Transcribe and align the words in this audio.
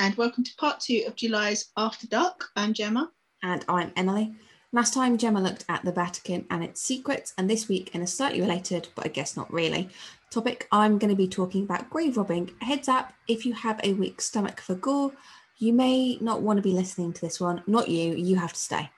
and 0.00 0.14
welcome 0.14 0.42
to 0.42 0.54
part 0.56 0.80
two 0.80 1.04
of 1.06 1.14
July's 1.14 1.72
After 1.76 2.06
Dark. 2.06 2.48
I'm 2.56 2.72
Gemma. 2.72 3.10
And 3.42 3.66
I'm 3.68 3.92
Emily. 3.96 4.32
Last 4.72 4.94
time, 4.94 5.18
Gemma 5.18 5.42
looked 5.42 5.66
at 5.68 5.84
the 5.84 5.92
Vatican 5.92 6.46
and 6.48 6.64
its 6.64 6.80
secrets, 6.80 7.34
and 7.36 7.50
this 7.50 7.68
week, 7.68 7.94
in 7.94 8.00
a 8.00 8.06
slightly 8.06 8.40
related, 8.40 8.88
but 8.94 9.04
I 9.04 9.10
guess 9.10 9.36
not 9.36 9.52
really, 9.52 9.90
topic, 10.30 10.66
I'm 10.72 10.96
going 10.96 11.10
to 11.10 11.16
be 11.16 11.28
talking 11.28 11.64
about 11.64 11.90
grave 11.90 12.16
robbing. 12.16 12.50
Heads 12.62 12.88
up, 12.88 13.12
if 13.28 13.44
you 13.44 13.52
have 13.52 13.78
a 13.84 13.92
weak 13.92 14.22
stomach 14.22 14.62
for 14.62 14.74
gore, 14.74 15.12
you 15.58 15.74
may 15.74 16.16
not 16.22 16.40
want 16.40 16.56
to 16.56 16.62
be 16.62 16.72
listening 16.72 17.12
to 17.12 17.20
this 17.20 17.38
one. 17.38 17.62
Not 17.66 17.90
you, 17.90 18.14
you 18.14 18.36
have 18.36 18.54
to 18.54 18.58
stay. 18.58 18.90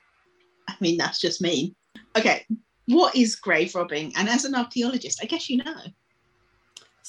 I 0.68 0.74
mean, 0.78 0.98
that's 0.98 1.20
just 1.20 1.42
mean. 1.42 1.74
Okay, 2.16 2.46
what 2.86 3.16
is 3.16 3.34
grave 3.34 3.74
robbing? 3.74 4.12
And 4.16 4.28
as 4.28 4.44
an 4.44 4.54
archaeologist, 4.54 5.18
I 5.20 5.26
guess 5.26 5.50
you 5.50 5.64
know. 5.64 5.80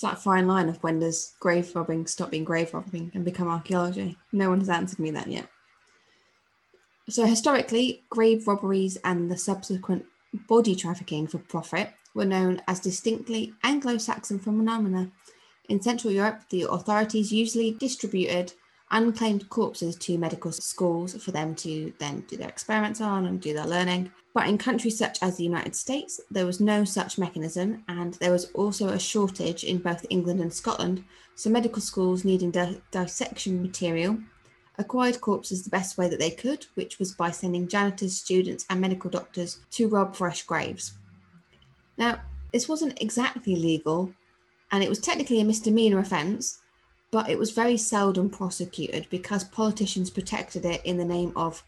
That 0.03 0.21
fine 0.21 0.47
line 0.47 0.67
of 0.67 0.83
when 0.83 0.99
does 0.99 1.33
grave 1.39 1.73
robbing 1.73 2.07
stop 2.07 2.31
being 2.31 2.43
grave 2.43 2.73
robbing 2.73 3.09
and 3.13 3.23
become 3.23 3.47
archaeology? 3.47 4.17
No 4.33 4.49
one 4.49 4.59
has 4.59 4.67
answered 4.67 4.99
me 4.99 5.11
that 5.11 5.27
yet. 5.27 5.47
So, 7.09 7.25
historically, 7.25 8.03
grave 8.09 8.45
robberies 8.45 8.97
and 9.05 9.31
the 9.31 9.37
subsequent 9.37 10.05
body 10.49 10.75
trafficking 10.75 11.27
for 11.27 11.37
profit 11.37 11.93
were 12.13 12.25
known 12.25 12.61
as 12.67 12.81
distinctly 12.81 13.53
Anglo 13.63 13.97
Saxon 13.97 14.39
phenomena. 14.39 15.09
In 15.69 15.81
Central 15.81 16.11
Europe, 16.11 16.41
the 16.49 16.63
authorities 16.63 17.31
usually 17.31 17.71
distributed 17.71 18.51
unclaimed 18.91 19.49
corpses 19.49 19.95
to 19.95 20.17
medical 20.17 20.51
schools 20.51 21.15
for 21.23 21.31
them 21.31 21.55
to 21.55 21.93
then 21.99 22.25
do 22.27 22.35
their 22.35 22.49
experiments 22.49 22.99
on 22.99 23.25
and 23.25 23.39
do 23.39 23.53
their 23.53 23.65
learning. 23.65 24.11
But 24.33 24.47
in 24.47 24.57
countries 24.57 24.97
such 24.97 25.21
as 25.21 25.37
the 25.37 25.43
United 25.43 25.75
States, 25.75 26.19
there 26.31 26.45
was 26.45 26.59
no 26.59 26.83
such 26.83 27.19
mechanism, 27.19 27.83
and 27.87 28.15
there 28.15 28.31
was 28.31 28.51
also 28.53 28.89
a 28.89 28.99
shortage 28.99 29.63
in 29.63 29.77
both 29.77 30.05
England 30.09 30.39
and 30.39 30.51
Scotland. 30.51 31.03
So, 31.35 31.49
medical 31.49 31.81
schools 31.81 32.25
needing 32.25 32.51
di- 32.51 32.81
dissection 32.91 33.61
material 33.61 34.17
acquired 34.77 35.21
corpses 35.21 35.63
the 35.63 35.69
best 35.69 35.97
way 35.97 36.09
that 36.09 36.19
they 36.19 36.31
could, 36.31 36.65
which 36.73 36.97
was 36.97 37.13
by 37.13 37.29
sending 37.29 37.67
janitors, 37.67 38.15
students, 38.15 38.65
and 38.69 38.81
medical 38.81 39.09
doctors 39.09 39.59
to 39.71 39.87
rob 39.87 40.15
fresh 40.15 40.43
graves. 40.43 40.93
Now, 41.97 42.21
this 42.51 42.67
wasn't 42.67 43.01
exactly 43.01 43.55
legal, 43.55 44.11
and 44.71 44.83
it 44.83 44.89
was 44.89 44.99
technically 44.99 45.41
a 45.41 45.45
misdemeanor 45.45 45.99
offence, 45.99 46.59
but 47.11 47.29
it 47.29 47.37
was 47.37 47.51
very 47.51 47.77
seldom 47.77 48.29
prosecuted 48.29 49.07
because 49.11 49.43
politicians 49.43 50.09
protected 50.09 50.65
it 50.65 50.83
in 50.83 50.97
the 50.97 51.05
name 51.05 51.33
of, 51.35 51.63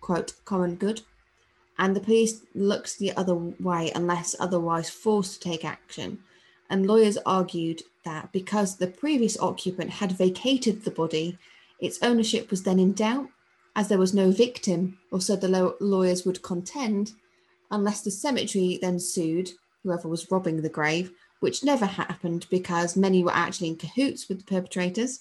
quote, 0.00 0.32
common 0.44 0.74
good. 0.74 1.02
And 1.78 1.94
the 1.94 2.00
police 2.00 2.40
looks 2.54 2.96
the 2.96 3.12
other 3.16 3.34
way 3.34 3.92
unless 3.94 4.34
otherwise 4.40 4.90
forced 4.90 5.42
to 5.42 5.48
take 5.48 5.64
action. 5.64 6.18
And 6.70 6.86
lawyers 6.86 7.18
argued 7.24 7.82
that 8.04 8.32
because 8.32 8.76
the 8.76 8.88
previous 8.88 9.38
occupant 9.38 9.90
had 9.90 10.12
vacated 10.12 10.84
the 10.84 10.90
body, 10.90 11.38
its 11.80 11.98
ownership 12.02 12.50
was 12.50 12.64
then 12.64 12.78
in 12.78 12.92
doubt, 12.92 13.28
as 13.76 13.88
there 13.88 13.98
was 13.98 14.12
no 14.12 14.30
victim, 14.30 14.98
or 15.12 15.20
so 15.20 15.36
the 15.36 15.74
lawyers 15.80 16.26
would 16.26 16.42
contend, 16.42 17.12
unless 17.70 18.02
the 18.02 18.10
cemetery 18.10 18.78
then 18.80 18.98
sued 18.98 19.50
whoever 19.82 20.08
was 20.08 20.30
robbing 20.30 20.62
the 20.62 20.68
grave 20.68 21.12
which 21.40 21.64
never 21.64 21.86
happened 21.86 22.46
because 22.50 22.96
many 22.96 23.22
were 23.22 23.34
actually 23.34 23.68
in 23.68 23.76
cahoots 23.76 24.28
with 24.28 24.38
the 24.38 24.44
perpetrators. 24.44 25.20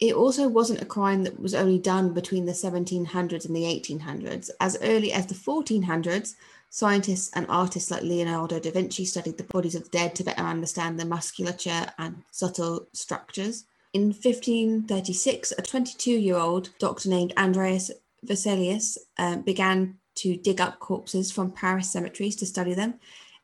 It 0.00 0.14
also 0.14 0.48
wasn't 0.48 0.80
a 0.80 0.86
crime 0.86 1.24
that 1.24 1.38
was 1.38 1.54
only 1.54 1.78
done 1.78 2.14
between 2.14 2.46
the 2.46 2.52
1700s 2.52 3.44
and 3.44 3.54
the 3.54 3.64
1800s. 3.64 4.48
As 4.58 4.78
early 4.80 5.12
as 5.12 5.26
the 5.26 5.34
1400s, 5.34 6.34
scientists 6.70 7.30
and 7.34 7.46
artists 7.48 7.90
like 7.90 8.02
Leonardo 8.02 8.58
da 8.58 8.70
Vinci 8.70 9.04
studied 9.04 9.36
the 9.36 9.44
bodies 9.44 9.74
of 9.74 9.84
the 9.84 9.90
dead 9.90 10.14
to 10.14 10.24
better 10.24 10.42
understand 10.42 10.98
their 10.98 11.06
musculature 11.06 11.92
and 11.98 12.22
subtle 12.30 12.86
structures. 12.94 13.64
In 13.92 14.04
1536, 14.04 15.52
a 15.58 15.62
22 15.62 16.12
year 16.12 16.36
old 16.36 16.70
doctor 16.78 17.08
named 17.10 17.34
Andreas 17.36 17.90
Vesalius 18.24 18.96
uh, 19.18 19.36
began 19.36 19.98
to 20.14 20.36
dig 20.36 20.60
up 20.60 20.78
corpses 20.78 21.30
from 21.30 21.50
Paris 21.50 21.92
cemeteries 21.92 22.36
to 22.36 22.46
study 22.46 22.72
them 22.72 22.94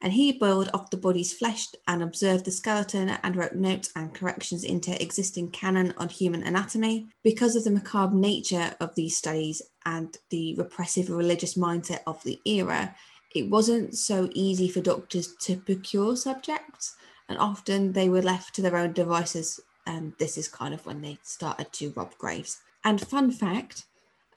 and 0.06 0.12
he 0.12 0.30
boiled 0.30 0.70
off 0.72 0.90
the 0.90 0.96
body's 0.96 1.32
flesh 1.32 1.66
and 1.88 2.00
observed 2.00 2.44
the 2.44 2.52
skeleton 2.52 3.08
and 3.24 3.34
wrote 3.34 3.56
notes 3.56 3.90
and 3.96 4.14
corrections 4.14 4.62
into 4.62 5.02
existing 5.02 5.50
canon 5.50 5.92
on 5.98 6.08
human 6.08 6.44
anatomy. 6.44 7.08
Because 7.24 7.56
of 7.56 7.64
the 7.64 7.72
macabre 7.72 8.14
nature 8.14 8.76
of 8.78 8.94
these 8.94 9.16
studies 9.16 9.62
and 9.84 10.16
the 10.30 10.54
repressive 10.54 11.10
religious 11.10 11.54
mindset 11.54 12.02
of 12.06 12.22
the 12.22 12.40
era, 12.44 12.94
it 13.34 13.50
wasn't 13.50 13.96
so 13.96 14.30
easy 14.32 14.68
for 14.68 14.80
doctors 14.80 15.34
to 15.40 15.56
procure 15.56 16.14
subjects, 16.14 16.94
and 17.28 17.36
often 17.38 17.92
they 17.92 18.08
were 18.08 18.22
left 18.22 18.54
to 18.54 18.62
their 18.62 18.76
own 18.76 18.92
devices. 18.92 19.58
And 19.88 20.12
this 20.20 20.38
is 20.38 20.46
kind 20.46 20.72
of 20.72 20.86
when 20.86 21.02
they 21.02 21.18
started 21.24 21.72
to 21.72 21.92
rob 21.96 22.16
graves. 22.16 22.60
And 22.84 23.00
fun 23.00 23.32
fact 23.32 23.86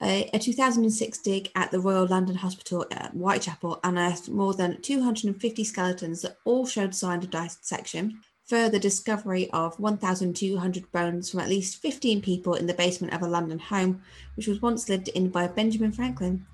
a, 0.02 0.30
a 0.32 0.38
2006 0.38 1.18
dig 1.18 1.50
at 1.54 1.70
the 1.70 1.80
Royal 1.80 2.06
London 2.06 2.36
Hospital 2.36 2.86
at 2.90 3.12
Whitechapel 3.12 3.80
unearthed 3.84 4.28
more 4.28 4.54
than 4.54 4.80
250 4.80 5.64
skeletons 5.64 6.22
that 6.22 6.38
all 6.44 6.66
showed 6.66 6.94
signs 6.94 7.24
of 7.24 7.30
dissection. 7.30 8.20
Further 8.46 8.78
discovery 8.78 9.50
of 9.50 9.78
1,200 9.78 10.90
bones 10.90 11.30
from 11.30 11.40
at 11.40 11.48
least 11.48 11.80
15 11.82 12.22
people 12.22 12.54
in 12.54 12.66
the 12.66 12.74
basement 12.74 13.12
of 13.12 13.22
a 13.22 13.28
London 13.28 13.58
home, 13.58 14.02
which 14.36 14.46
was 14.46 14.62
once 14.62 14.88
lived 14.88 15.08
in 15.08 15.28
by 15.28 15.46
Benjamin 15.46 15.92
Franklin, 15.92 16.46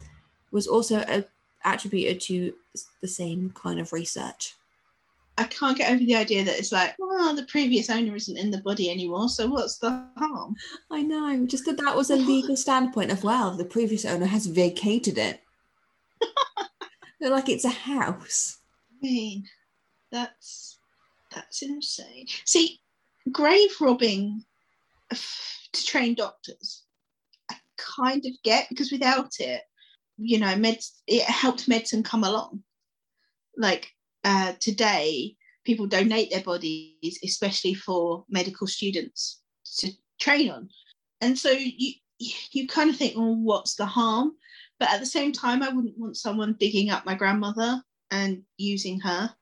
was 0.51 0.67
also 0.67 1.25
attributed 1.65 2.21
to 2.23 2.53
the 3.01 3.09
same 3.09 3.51
kind 3.55 3.81
of 3.81 3.93
research. 3.93 4.55
I 5.39 5.45
can't 5.45 5.77
get 5.77 5.91
over 5.91 6.03
the 6.03 6.15
idea 6.15 6.45
that 6.45 6.59
it's 6.59 6.73
like, 6.73 6.95
well, 6.99 7.35
the 7.35 7.45
previous 7.45 7.91
owner 7.91 8.17
isn't 8.17 8.39
in 8.39 8.51
the 8.51 8.63
body 8.63 8.91
anymore, 8.91 9.29
so 9.29 9.47
what's 9.47 9.79
the 9.79 9.91
harm? 10.17 10.57
I 10.91 11.03
know, 11.03 11.45
just 11.47 11.67
that 11.67 11.77
that 11.79 11.97
was 11.97 12.11
a 12.11 12.17
legal 12.17 12.57
standpoint 12.67 13.11
of 13.11 13.23
well, 13.23 13.51
the 13.51 13.65
previous 13.65 14.05
owner 14.05 14.27
has 14.27 14.47
vacated 14.47 15.19
it. 15.19 15.43
They're 17.21 17.31
like 17.31 17.49
it's 17.49 17.65
a 17.65 17.71
house. 17.71 18.59
I 18.91 18.97
mean, 19.03 19.45
that's 20.11 20.79
that's 21.35 21.61
insane. 21.63 22.27
See, 22.47 22.81
grave 23.31 23.71
robbing 23.81 24.45
to 25.11 25.87
train 25.87 26.15
doctors, 26.15 26.85
I 27.51 27.57
kind 27.77 28.25
of 28.25 28.33
get 28.43 28.69
because 28.71 28.91
without 28.91 29.33
it, 29.39 29.63
you 30.17 30.39
know, 30.39 30.55
meds 30.55 30.93
it 31.07 31.25
helped 31.25 31.69
medicine 31.69 32.03
come 32.03 32.25
along. 32.25 32.63
Like 33.59 33.93
uh, 34.27 34.53
today 34.59 35.37
people 35.65 35.87
donate 35.87 36.31
their 36.31 36.43
bodies, 36.43 37.19
especially 37.25 37.75
for 37.75 38.25
medical 38.29 38.67
students 38.67 39.41
to 39.79 39.91
train 40.21 40.51
on. 40.51 40.69
And 41.21 41.39
so 41.39 41.51
you 41.51 41.95
you 42.19 42.67
kind 42.67 42.91
of 42.91 42.97
think, 42.97 43.17
well, 43.17 43.37
what's 43.37 43.75
the 43.75 43.87
harm? 43.87 44.33
But 44.81 44.91
at 44.91 45.01
the 45.01 45.07
same 45.07 45.33
time, 45.33 45.63
I 45.63 45.69
wouldn't 45.69 45.99
want 45.99 46.17
someone 46.17 46.57
digging 46.59 46.91
up 46.91 47.05
my 47.07 47.15
grandmother 47.15 47.83
and 48.11 48.43
using 48.57 49.01
her. 49.01 49.35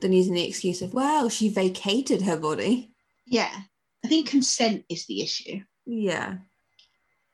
Then 0.00 0.12
using 0.12 0.34
the 0.34 0.46
excuse 0.46 0.82
of, 0.82 0.92
well, 0.92 1.28
she 1.28 1.48
vacated 1.48 2.22
her 2.22 2.36
body. 2.36 2.90
Yeah. 3.26 3.52
I 4.04 4.08
think 4.08 4.28
consent 4.28 4.84
is 4.90 5.06
the 5.06 5.22
issue. 5.22 5.60
Yeah. 5.86 6.36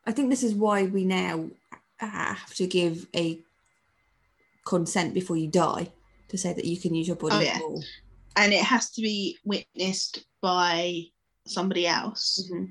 I 0.06 0.12
think 0.12 0.30
this 0.30 0.44
is 0.44 0.54
why 0.54 0.84
we 0.84 1.04
now 1.04 1.50
have 1.98 2.54
to 2.54 2.66
give 2.66 3.06
a 3.16 3.40
consent 4.64 5.12
before 5.12 5.36
you 5.36 5.48
die 5.48 5.90
to 6.28 6.38
say 6.38 6.52
that 6.52 6.64
you 6.64 6.78
can 6.78 6.94
use 6.94 7.06
your 7.06 7.16
body. 7.16 7.34
Oh, 7.36 7.40
yeah. 7.40 7.58
More. 7.58 7.80
And 8.36 8.52
it 8.52 8.62
has 8.62 8.90
to 8.92 9.02
be 9.02 9.38
witnessed 9.44 10.24
by 10.40 11.02
somebody 11.46 11.86
else. 11.86 12.48
Mm-hmm. 12.52 12.64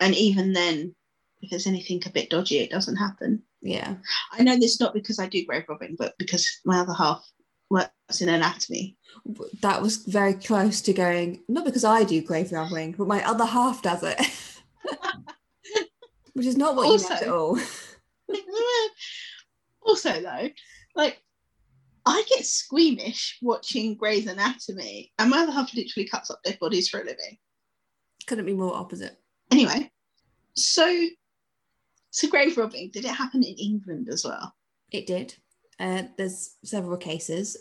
And 0.00 0.14
even 0.14 0.52
then, 0.52 0.94
if 1.40 1.50
there's 1.50 1.66
anything 1.66 2.02
a 2.04 2.10
bit 2.10 2.30
dodgy, 2.30 2.58
it 2.58 2.70
doesn't 2.70 2.96
happen. 2.96 3.42
Yeah. 3.60 3.94
I 4.32 4.42
know 4.42 4.58
this 4.58 4.80
not 4.80 4.94
because 4.94 5.18
I 5.18 5.28
do 5.28 5.44
grave 5.46 5.64
robbing, 5.68 5.96
but 5.98 6.14
because 6.18 6.60
my 6.64 6.80
other 6.80 6.94
half 6.94 7.24
works 7.70 8.20
in 8.20 8.28
anatomy. 8.28 8.96
That 9.60 9.80
was 9.80 9.98
very 9.98 10.34
close 10.34 10.80
to 10.82 10.92
going, 10.92 11.42
not 11.48 11.64
because 11.64 11.84
I 11.84 12.04
do 12.04 12.20
grave 12.20 12.52
robbing, 12.52 12.92
but 12.92 13.06
my 13.06 13.24
other 13.24 13.46
half 13.46 13.82
does 13.82 14.02
it. 14.02 14.20
Which 16.34 16.46
is 16.46 16.56
not 16.56 16.76
what 16.76 16.86
also, 16.86 17.04
you 17.04 17.10
meant 17.10 17.22
at 17.22 17.28
all. 17.28 17.58
also, 19.82 20.20
though, 20.20 20.48
like 20.94 21.21
I 22.04 22.24
get 22.28 22.44
squeamish 22.44 23.38
watching 23.42 23.94
Grey's 23.94 24.26
Anatomy, 24.26 25.12
and 25.18 25.30
my 25.30 25.40
other 25.40 25.52
half 25.52 25.74
literally 25.74 26.08
cuts 26.08 26.30
up 26.30 26.40
dead 26.44 26.58
bodies 26.60 26.88
for 26.88 27.00
a 27.00 27.04
living. 27.04 27.38
Couldn't 28.26 28.46
be 28.46 28.54
more 28.54 28.74
opposite. 28.74 29.18
Anyway, 29.50 29.90
so 30.54 31.08
so 32.10 32.28
grave 32.28 32.56
robbing 32.56 32.90
did 32.92 33.04
it 33.04 33.10
happen 33.10 33.42
in 33.42 33.54
England 33.54 34.08
as 34.10 34.24
well? 34.24 34.54
It 34.90 35.06
did. 35.06 35.34
Uh, 35.80 36.04
there's 36.16 36.56
several 36.64 36.96
cases. 36.96 37.56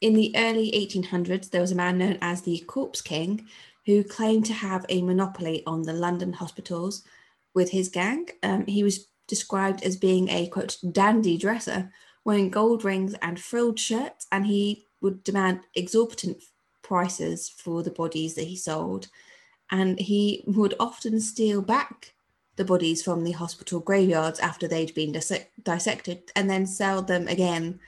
In 0.00 0.14
the 0.14 0.34
early 0.36 0.72
1800s, 0.72 1.50
there 1.50 1.60
was 1.60 1.70
a 1.70 1.76
man 1.76 1.98
known 1.98 2.18
as 2.20 2.42
the 2.42 2.58
Corpse 2.66 3.00
King 3.00 3.46
who 3.86 4.02
claimed 4.02 4.46
to 4.46 4.52
have 4.52 4.84
a 4.88 5.02
monopoly 5.02 5.62
on 5.66 5.82
the 5.82 5.92
London 5.92 6.32
hospitals 6.32 7.04
with 7.54 7.70
his 7.70 7.88
gang. 7.88 8.28
Um, 8.42 8.66
he 8.66 8.82
was 8.82 9.06
described 9.28 9.82
as 9.82 9.96
being 9.96 10.28
a 10.28 10.48
quote 10.48 10.76
dandy 10.90 11.38
dresser 11.38 11.92
wearing 12.24 12.50
gold 12.50 12.84
rings 12.84 13.14
and 13.22 13.40
frilled 13.40 13.78
shirts, 13.78 14.26
and 14.30 14.46
he 14.46 14.86
would 15.00 15.24
demand 15.24 15.60
exorbitant 15.74 16.42
prices 16.82 17.48
for 17.48 17.82
the 17.82 17.90
bodies 17.90 18.34
that 18.34 18.44
he 18.44 18.56
sold. 18.56 19.08
And 19.70 19.98
he 19.98 20.44
would 20.46 20.74
often 20.78 21.20
steal 21.20 21.62
back 21.62 22.14
the 22.56 22.64
bodies 22.64 23.02
from 23.02 23.24
the 23.24 23.32
hospital 23.32 23.80
graveyards 23.80 24.38
after 24.38 24.68
they'd 24.68 24.94
been 24.94 25.12
dissect- 25.12 25.64
dissected 25.64 26.30
and 26.36 26.50
then 26.50 26.66
sell 26.66 27.00
them 27.00 27.26
again 27.28 27.80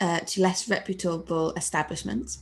uh, 0.00 0.20
to 0.20 0.40
less 0.40 0.68
reputable 0.68 1.52
establishments. 1.56 2.38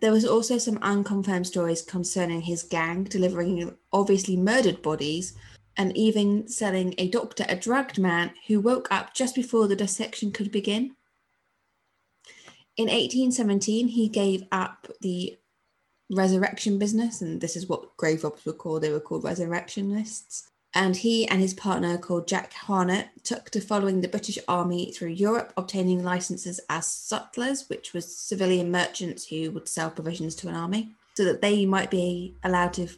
There 0.00 0.12
was 0.12 0.24
also 0.24 0.58
some 0.58 0.78
unconfirmed 0.82 1.46
stories 1.46 1.82
concerning 1.82 2.42
his 2.42 2.62
gang 2.62 3.04
delivering 3.04 3.76
obviously 3.92 4.36
murdered 4.36 4.82
bodies 4.82 5.34
and 5.76 5.96
even 5.96 6.48
selling 6.48 6.94
a 6.98 7.08
doctor 7.08 7.44
a 7.48 7.56
drugged 7.56 7.98
man 7.98 8.32
who 8.46 8.60
woke 8.60 8.88
up 8.90 9.14
just 9.14 9.34
before 9.34 9.68
the 9.68 9.76
dissection 9.76 10.32
could 10.32 10.50
begin. 10.50 10.96
In 12.76 12.86
1817, 12.86 13.88
he 13.88 14.08
gave 14.08 14.44
up 14.52 14.88
the 15.00 15.38
resurrection 16.10 16.78
business, 16.78 17.20
and 17.20 17.40
this 17.40 17.56
is 17.56 17.68
what 17.68 17.96
grave 17.96 18.22
robbers 18.24 18.44
were 18.44 18.52
called. 18.52 18.82
They 18.82 18.92
were 18.92 19.00
called 19.00 19.24
resurrectionists. 19.24 20.48
And 20.74 20.94
he 20.94 21.26
and 21.26 21.40
his 21.40 21.54
partner, 21.54 21.96
called 21.96 22.28
Jack 22.28 22.52
Harnett, 22.52 23.08
took 23.24 23.48
to 23.50 23.62
following 23.62 24.02
the 24.02 24.08
British 24.08 24.38
Army 24.46 24.92
through 24.92 25.08
Europe, 25.08 25.54
obtaining 25.56 26.04
licenses 26.04 26.60
as 26.68 26.86
sutlers, 26.86 27.68
which 27.68 27.94
was 27.94 28.14
civilian 28.14 28.70
merchants 28.70 29.26
who 29.26 29.50
would 29.52 29.68
sell 29.68 29.90
provisions 29.90 30.34
to 30.36 30.48
an 30.48 30.54
army, 30.54 30.90
so 31.14 31.24
that 31.24 31.40
they 31.40 31.64
might 31.64 31.90
be 31.90 32.36
allowed 32.44 32.74
to 32.74 32.88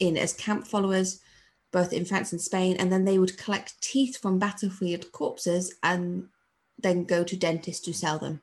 in 0.00 0.16
as 0.16 0.32
camp 0.32 0.66
followers, 0.66 1.20
both 1.76 1.92
in 1.92 2.06
France 2.06 2.32
and 2.32 2.40
Spain. 2.40 2.74
And 2.78 2.90
then 2.90 3.04
they 3.04 3.18
would 3.18 3.36
collect 3.36 3.78
teeth 3.82 4.16
from 4.16 4.38
battlefield 4.38 5.12
corpses 5.12 5.74
and 5.82 6.28
then 6.78 7.04
go 7.04 7.22
to 7.22 7.36
dentists 7.36 7.84
to 7.84 7.92
sell 7.92 8.18
them. 8.18 8.40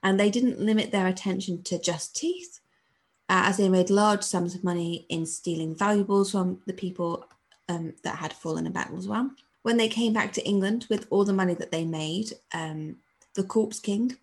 And 0.00 0.18
they 0.18 0.30
didn't 0.30 0.60
limit 0.60 0.92
their 0.92 1.08
attention 1.08 1.64
to 1.64 1.76
just 1.76 2.14
teeth, 2.14 2.60
uh, 3.28 3.42
as 3.46 3.56
they 3.56 3.68
made 3.68 3.90
large 3.90 4.22
sums 4.22 4.54
of 4.54 4.62
money 4.62 5.06
in 5.08 5.26
stealing 5.26 5.74
valuables 5.74 6.30
from 6.30 6.60
the 6.68 6.72
people 6.72 7.26
um, 7.68 7.94
that 8.04 8.18
had 8.18 8.32
fallen 8.32 8.64
in 8.64 8.70
battle 8.70 8.96
as 8.96 9.08
well. 9.08 9.32
When 9.62 9.76
they 9.76 9.88
came 9.88 10.12
back 10.12 10.32
to 10.34 10.46
England 10.46 10.86
with 10.88 11.08
all 11.10 11.24
the 11.24 11.32
money 11.32 11.54
that 11.54 11.72
they 11.72 11.84
made, 11.84 12.32
um, 12.54 12.98
the 13.34 13.42
Corpse 13.42 13.80
King 13.80 14.16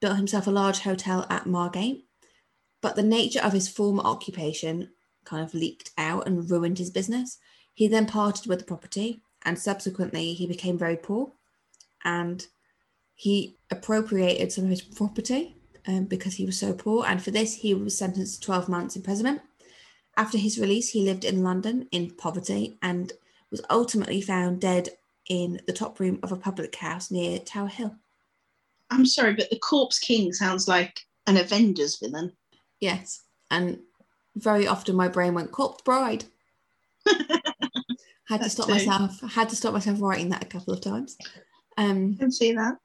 built 0.00 0.16
himself 0.16 0.46
a 0.46 0.50
large 0.50 0.78
hotel 0.78 1.26
at 1.28 1.44
Margate. 1.44 2.06
But 2.80 2.96
the 2.96 3.02
nature 3.02 3.42
of 3.42 3.52
his 3.52 3.68
former 3.68 4.02
occupation 4.02 4.88
kind 5.24 5.42
of 5.42 5.54
leaked 5.54 5.90
out 5.98 6.26
and 6.26 6.50
ruined 6.50 6.78
his 6.78 6.90
business. 6.90 7.38
He 7.74 7.88
then 7.88 8.06
parted 8.06 8.46
with 8.46 8.60
the 8.60 8.64
property 8.64 9.22
and 9.42 9.58
subsequently 9.58 10.34
he 10.34 10.46
became 10.46 10.78
very 10.78 10.96
poor 10.96 11.32
and 12.04 12.46
he 13.14 13.56
appropriated 13.70 14.52
some 14.52 14.64
of 14.64 14.70
his 14.70 14.82
property 14.82 15.56
um, 15.86 16.04
because 16.04 16.34
he 16.34 16.46
was 16.46 16.58
so 16.58 16.72
poor. 16.72 17.04
And 17.06 17.22
for 17.22 17.30
this, 17.30 17.54
he 17.54 17.74
was 17.74 17.96
sentenced 17.96 18.40
to 18.40 18.46
12 18.46 18.68
months 18.68 18.96
imprisonment. 18.96 19.42
After 20.16 20.38
his 20.38 20.58
release, 20.58 20.90
he 20.90 21.04
lived 21.04 21.24
in 21.24 21.42
London 21.42 21.86
in 21.92 22.10
poverty 22.10 22.78
and 22.82 23.12
was 23.50 23.62
ultimately 23.70 24.20
found 24.20 24.60
dead 24.60 24.90
in 25.28 25.60
the 25.66 25.72
top 25.72 26.00
room 26.00 26.18
of 26.22 26.32
a 26.32 26.36
public 26.36 26.74
house 26.76 27.10
near 27.10 27.38
Tower 27.38 27.68
Hill. 27.68 27.94
I'm 28.90 29.06
sorry, 29.06 29.34
but 29.34 29.50
the 29.50 29.58
Corpse 29.58 29.98
King 29.98 30.32
sounds 30.32 30.66
like 30.66 31.00
an 31.26 31.36
Avengers 31.36 31.98
villain. 31.98 32.32
Yes, 32.80 33.22
and 33.50 33.78
very 34.36 34.66
often 34.66 34.96
my 34.96 35.08
brain 35.08 35.34
went 35.34 35.52
Corpse 35.52 35.82
Bride. 35.82 36.24
had 38.28 38.42
to 38.42 38.50
stop 38.50 38.66
too. 38.66 38.72
myself. 38.72 39.20
Had 39.32 39.48
to 39.48 39.56
stop 39.56 39.72
myself 39.72 40.00
writing 40.00 40.28
that 40.30 40.44
a 40.44 40.48
couple 40.48 40.72
of 40.72 40.80
times. 40.80 41.16
Um, 41.76 42.14
I 42.16 42.20
can 42.20 42.32
see 42.32 42.52
that. 42.52 42.76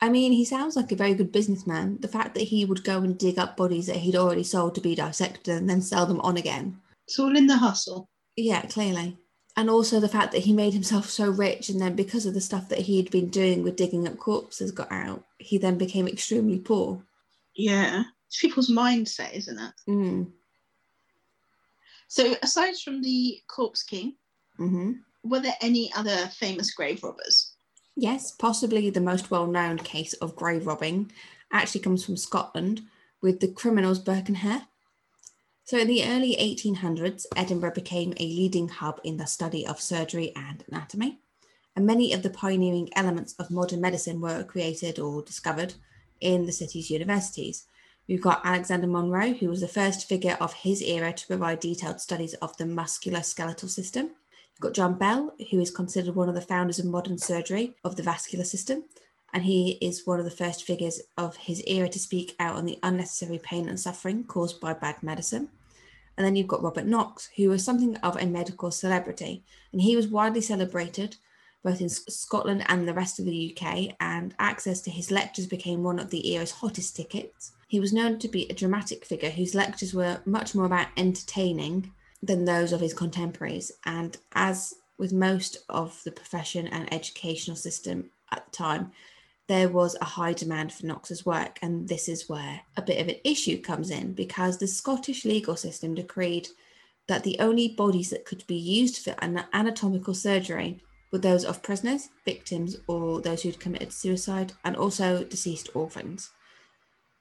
I 0.00 0.10
mean, 0.10 0.32
he 0.32 0.44
sounds 0.44 0.76
like 0.76 0.92
a 0.92 0.96
very 0.96 1.14
good 1.14 1.32
businessman. 1.32 1.98
The 2.00 2.08
fact 2.08 2.34
that 2.34 2.42
he 2.42 2.64
would 2.64 2.84
go 2.84 2.98
and 2.98 3.16
dig 3.16 3.38
up 3.38 3.56
bodies 3.56 3.86
that 3.86 3.96
he'd 3.96 4.16
already 4.16 4.42
sold 4.42 4.74
to 4.74 4.80
be 4.80 4.94
dissected 4.94 5.56
and 5.56 5.70
then 5.70 5.80
sell 5.80 6.04
them 6.04 6.20
on 6.20 6.36
again. 6.36 6.78
It's 7.06 7.18
all 7.18 7.34
in 7.34 7.46
the 7.46 7.56
hustle. 7.56 8.08
Yeah, 8.36 8.62
clearly. 8.62 9.16
And 9.56 9.70
also 9.70 10.00
the 10.00 10.08
fact 10.08 10.32
that 10.32 10.42
he 10.42 10.52
made 10.52 10.74
himself 10.74 11.08
so 11.08 11.30
rich, 11.30 11.70
and 11.70 11.80
then 11.80 11.96
because 11.96 12.26
of 12.26 12.34
the 12.34 12.42
stuff 12.42 12.68
that 12.68 12.80
he'd 12.80 13.10
been 13.10 13.30
doing 13.30 13.62
with 13.62 13.76
digging 13.76 14.06
up 14.06 14.18
corpses 14.18 14.70
got 14.70 14.92
out, 14.92 15.24
he 15.38 15.56
then 15.56 15.78
became 15.78 16.06
extremely 16.06 16.58
poor. 16.58 17.02
Yeah. 17.54 18.02
It's 18.28 18.40
people's 18.40 18.70
mindset, 18.70 19.34
isn't 19.34 19.58
it? 19.58 19.72
Mm. 19.88 20.32
So 22.08 22.34
aside 22.42 22.76
from 22.76 23.02
the 23.02 23.40
Corpse 23.48 23.82
King, 23.82 24.16
hmm 24.56 24.92
were 25.26 25.40
there 25.40 25.56
any 25.60 25.92
other 25.94 26.28
famous 26.28 26.72
grave 26.72 27.02
robbers? 27.02 27.54
Yes, 27.96 28.30
possibly 28.30 28.90
the 28.90 29.00
most 29.00 29.30
well 29.30 29.46
known 29.46 29.78
case 29.78 30.12
of 30.14 30.36
grave 30.36 30.66
robbing 30.66 31.10
actually 31.52 31.80
comes 31.80 32.04
from 32.04 32.16
Scotland 32.16 32.82
with 33.20 33.40
the 33.40 33.48
criminals 33.48 33.98
Burke 33.98 34.28
and 34.28 34.36
Hare. 34.38 34.68
So, 35.64 35.78
in 35.78 35.88
the 35.88 36.04
early 36.04 36.36
1800s, 36.36 37.26
Edinburgh 37.34 37.74
became 37.74 38.12
a 38.18 38.24
leading 38.24 38.68
hub 38.68 39.00
in 39.02 39.16
the 39.16 39.26
study 39.26 39.66
of 39.66 39.80
surgery 39.80 40.32
and 40.36 40.62
anatomy, 40.68 41.18
and 41.74 41.84
many 41.84 42.12
of 42.12 42.22
the 42.22 42.30
pioneering 42.30 42.88
elements 42.94 43.34
of 43.38 43.50
modern 43.50 43.80
medicine 43.80 44.20
were 44.20 44.44
created 44.44 45.00
or 45.00 45.22
discovered 45.22 45.74
in 46.20 46.46
the 46.46 46.52
city's 46.52 46.90
universities. 46.90 47.66
We've 48.08 48.20
got 48.20 48.40
Alexander 48.44 48.86
Monro, 48.86 49.32
who 49.32 49.48
was 49.48 49.60
the 49.60 49.68
first 49.68 50.08
figure 50.08 50.36
of 50.40 50.52
his 50.52 50.80
era 50.80 51.12
to 51.12 51.26
provide 51.26 51.58
detailed 51.58 52.00
studies 52.00 52.34
of 52.34 52.56
the 52.56 52.64
musculoskeletal 52.64 53.68
system. 53.68 54.06
You've 54.06 54.60
got 54.60 54.74
John 54.74 54.94
Bell, 54.94 55.34
who 55.50 55.60
is 55.60 55.72
considered 55.72 56.14
one 56.14 56.28
of 56.28 56.36
the 56.36 56.40
founders 56.40 56.78
of 56.78 56.86
modern 56.86 57.18
surgery 57.18 57.74
of 57.82 57.96
the 57.96 58.04
vascular 58.04 58.44
system, 58.44 58.84
and 59.32 59.42
he 59.42 59.72
is 59.82 60.06
one 60.06 60.20
of 60.20 60.24
the 60.24 60.30
first 60.30 60.64
figures 60.64 61.00
of 61.18 61.36
his 61.36 61.64
era 61.66 61.88
to 61.88 61.98
speak 61.98 62.36
out 62.38 62.54
on 62.54 62.64
the 62.64 62.78
unnecessary 62.84 63.40
pain 63.42 63.68
and 63.68 63.80
suffering 63.80 64.22
caused 64.22 64.60
by 64.60 64.72
bad 64.72 65.02
medicine. 65.02 65.48
And 66.16 66.24
then 66.24 66.36
you've 66.36 66.46
got 66.46 66.62
Robert 66.62 66.86
Knox, 66.86 67.28
who 67.36 67.48
was 67.48 67.64
something 67.64 67.96
of 67.96 68.16
a 68.16 68.26
medical 68.26 68.70
celebrity, 68.70 69.42
and 69.72 69.82
he 69.82 69.96
was 69.96 70.06
widely 70.06 70.40
celebrated 70.40 71.16
both 71.64 71.80
in 71.80 71.88
Scotland 71.88 72.64
and 72.68 72.86
the 72.86 72.94
rest 72.94 73.18
of 73.18 73.24
the 73.24 73.52
UK, 73.52 73.96
and 73.98 74.36
access 74.38 74.80
to 74.82 74.90
his 74.92 75.10
lectures 75.10 75.48
became 75.48 75.82
one 75.82 75.98
of 75.98 76.10
the 76.10 76.32
era's 76.32 76.52
hottest 76.52 76.94
tickets. 76.94 77.50
He 77.66 77.80
was 77.80 77.92
known 77.92 78.18
to 78.20 78.28
be 78.28 78.48
a 78.48 78.54
dramatic 78.54 79.04
figure 79.04 79.30
whose 79.30 79.54
lectures 79.54 79.92
were 79.92 80.20
much 80.24 80.54
more 80.54 80.66
about 80.66 80.88
entertaining 80.96 81.92
than 82.22 82.44
those 82.44 82.72
of 82.72 82.80
his 82.80 82.94
contemporaries. 82.94 83.72
And 83.84 84.16
as 84.34 84.74
with 84.98 85.12
most 85.12 85.58
of 85.68 86.00
the 86.04 86.12
profession 86.12 86.66
and 86.68 86.92
educational 86.92 87.56
system 87.56 88.10
at 88.30 88.44
the 88.46 88.50
time, 88.52 88.92
there 89.48 89.68
was 89.68 89.96
a 90.00 90.04
high 90.04 90.32
demand 90.32 90.72
for 90.72 90.86
Knox's 90.86 91.26
work. 91.26 91.58
And 91.60 91.88
this 91.88 92.08
is 92.08 92.28
where 92.28 92.60
a 92.76 92.82
bit 92.82 93.00
of 93.00 93.08
an 93.08 93.16
issue 93.24 93.60
comes 93.60 93.90
in 93.90 94.12
because 94.12 94.58
the 94.58 94.66
Scottish 94.66 95.24
legal 95.24 95.56
system 95.56 95.94
decreed 95.94 96.48
that 97.08 97.24
the 97.24 97.38
only 97.38 97.68
bodies 97.68 98.10
that 98.10 98.24
could 98.24 98.46
be 98.46 98.56
used 98.56 99.02
for 99.02 99.14
an 99.18 99.44
anatomical 99.52 100.14
surgery 100.14 100.80
were 101.12 101.18
those 101.18 101.44
of 101.44 101.62
prisoners, 101.62 102.08
victims, 102.24 102.76
or 102.88 103.20
those 103.20 103.42
who'd 103.42 103.60
committed 103.60 103.92
suicide, 103.92 104.52
and 104.64 104.76
also 104.76 105.22
deceased 105.22 105.70
orphans. 105.74 106.30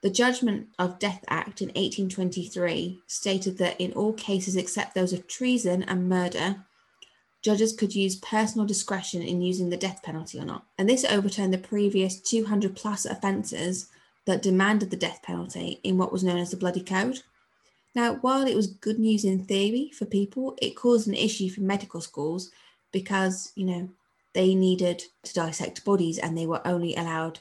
The 0.05 0.11
Judgment 0.11 0.67
of 0.77 0.99
Death 0.99 1.25
Act 1.29 1.63
in 1.63 1.69
1823 1.69 2.99
stated 3.07 3.57
that 3.57 3.81
in 3.81 3.91
all 3.93 4.13
cases 4.13 4.55
except 4.55 4.93
those 4.93 5.13
of 5.13 5.27
treason 5.27 5.81
and 5.81 6.07
murder, 6.07 6.63
judges 7.41 7.73
could 7.73 7.95
use 7.95 8.15
personal 8.17 8.67
discretion 8.67 9.23
in 9.23 9.41
using 9.41 9.71
the 9.71 9.77
death 9.77 10.03
penalty 10.03 10.37
or 10.37 10.45
not. 10.45 10.67
And 10.77 10.87
this 10.87 11.05
overturned 11.05 11.55
the 11.55 11.57
previous 11.57 12.21
200 12.21 12.75
plus 12.75 13.05
offences 13.05 13.87
that 14.25 14.43
demanded 14.43 14.91
the 14.91 14.95
death 14.95 15.23
penalty 15.23 15.79
in 15.81 15.97
what 15.97 16.11
was 16.11 16.23
known 16.23 16.37
as 16.37 16.51
the 16.51 16.57
Bloody 16.57 16.83
Code. 16.83 17.23
Now, 17.95 18.17
while 18.21 18.45
it 18.45 18.55
was 18.55 18.67
good 18.67 18.99
news 18.99 19.25
in 19.25 19.45
theory 19.45 19.89
for 19.89 20.05
people, 20.05 20.55
it 20.61 20.75
caused 20.75 21.07
an 21.07 21.15
issue 21.15 21.49
for 21.49 21.61
medical 21.61 21.99
schools 21.99 22.51
because, 22.91 23.51
you 23.55 23.65
know, 23.65 23.89
they 24.33 24.53
needed 24.53 25.01
to 25.23 25.33
dissect 25.33 25.83
bodies 25.83 26.19
and 26.19 26.37
they 26.37 26.45
were 26.45 26.61
only 26.67 26.93
allowed 26.93 27.39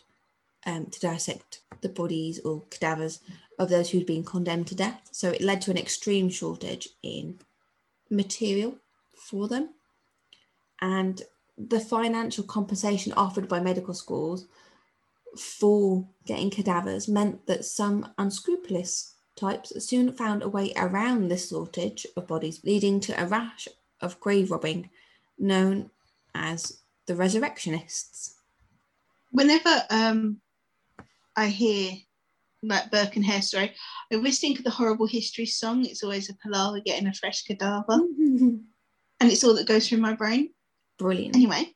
um, 0.66 0.86
to 0.86 1.00
dissect 1.00 1.60
the 1.80 1.88
bodies 1.88 2.40
or 2.40 2.62
cadavers 2.70 3.20
of 3.58 3.68
those 3.68 3.90
who'd 3.90 4.06
been 4.06 4.24
condemned 4.24 4.66
to 4.68 4.74
death. 4.74 5.08
So 5.12 5.30
it 5.30 5.40
led 5.40 5.60
to 5.62 5.70
an 5.70 5.78
extreme 5.78 6.28
shortage 6.28 6.88
in 7.02 7.38
material 8.10 8.76
for 9.16 9.48
them. 9.48 9.70
And 10.80 11.22
the 11.56 11.80
financial 11.80 12.44
compensation 12.44 13.12
offered 13.12 13.48
by 13.48 13.60
medical 13.60 13.94
schools 13.94 14.46
for 15.38 16.06
getting 16.26 16.50
cadavers 16.50 17.08
meant 17.08 17.46
that 17.46 17.64
some 17.64 18.12
unscrupulous 18.18 19.14
types 19.36 19.72
soon 19.84 20.12
found 20.12 20.42
a 20.42 20.48
way 20.48 20.72
around 20.76 21.28
this 21.28 21.48
shortage 21.48 22.06
of 22.16 22.26
bodies, 22.26 22.60
leading 22.64 23.00
to 23.00 23.20
a 23.20 23.26
rash 23.26 23.68
of 24.00 24.20
grave 24.20 24.50
robbing 24.50 24.90
known 25.38 25.90
as 26.34 26.80
the 27.06 27.14
resurrectionists. 27.14 28.36
Whenever 29.30 29.82
um, 29.90 30.40
I 31.36 31.48
hear 31.48 31.92
like 32.68 32.90
Burke 32.90 33.16
and 33.16 33.24
Hare 33.24 33.42
story, 33.42 33.74
I 34.10 34.14
always 34.14 34.38
think 34.38 34.58
of 34.58 34.64
the 34.64 34.70
horrible 34.70 35.06
history 35.06 35.46
song. 35.46 35.84
It's 35.84 36.02
always 36.02 36.30
a 36.30 36.34
palaver 36.34 36.80
getting 36.80 37.06
a 37.06 37.12
fresh 37.12 37.42
cadaver, 37.42 37.84
and 38.18 38.62
it's 39.20 39.44
all 39.44 39.54
that 39.54 39.68
goes 39.68 39.88
through 39.88 39.98
my 39.98 40.14
brain. 40.14 40.50
Brilliant. 40.98 41.36
Anyway, 41.36 41.74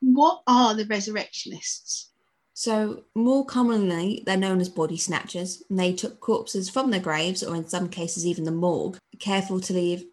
what 0.00 0.42
are 0.46 0.74
the 0.74 0.86
resurrectionists? 0.86 2.10
So, 2.54 3.04
more 3.14 3.46
commonly, 3.46 4.22
they're 4.26 4.36
known 4.36 4.60
as 4.60 4.68
body 4.68 4.96
snatchers, 4.96 5.62
and 5.70 5.78
they 5.78 5.92
took 5.92 6.20
corpses 6.20 6.68
from 6.68 6.90
their 6.90 7.00
graves, 7.00 7.42
or 7.42 7.56
in 7.56 7.66
some 7.66 7.88
cases, 7.88 8.26
even 8.26 8.44
the 8.44 8.50
morgue, 8.50 8.98
careful 9.18 9.60
to 9.60 9.72
leave 9.72 10.04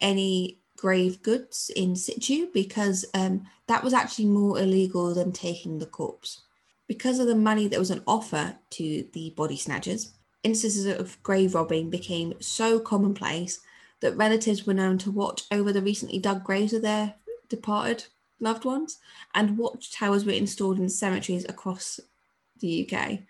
any 0.00 0.60
grave 0.76 1.22
goods 1.22 1.70
in 1.74 1.96
situ 1.96 2.48
because 2.52 3.06
um, 3.14 3.46
that 3.66 3.82
was 3.82 3.94
actually 3.94 4.26
more 4.26 4.58
illegal 4.58 5.14
than 5.14 5.32
taking 5.32 5.78
the 5.78 5.86
corpse. 5.86 6.42
Because 6.88 7.18
of 7.18 7.26
the 7.26 7.34
money 7.34 7.66
that 7.68 7.78
was 7.78 7.90
on 7.90 8.02
offer 8.06 8.56
to 8.70 9.06
the 9.12 9.30
body 9.36 9.56
snatchers, 9.56 10.12
instances 10.42 10.86
of 10.86 11.20
grave 11.22 11.54
robbing 11.54 11.90
became 11.90 12.34
so 12.40 12.78
commonplace 12.78 13.60
that 14.00 14.16
relatives 14.16 14.66
were 14.66 14.74
known 14.74 14.98
to 14.98 15.10
watch 15.10 15.44
over 15.50 15.72
the 15.72 15.82
recently 15.82 16.18
dug 16.18 16.44
graves 16.44 16.72
of 16.72 16.82
their 16.82 17.14
departed 17.48 18.04
loved 18.38 18.64
ones, 18.64 18.98
and 19.34 19.58
watchtowers 19.58 20.24
were 20.24 20.32
installed 20.32 20.78
in 20.78 20.88
cemeteries 20.88 21.44
across 21.48 21.98
the 22.60 22.88
UK. 22.88 23.20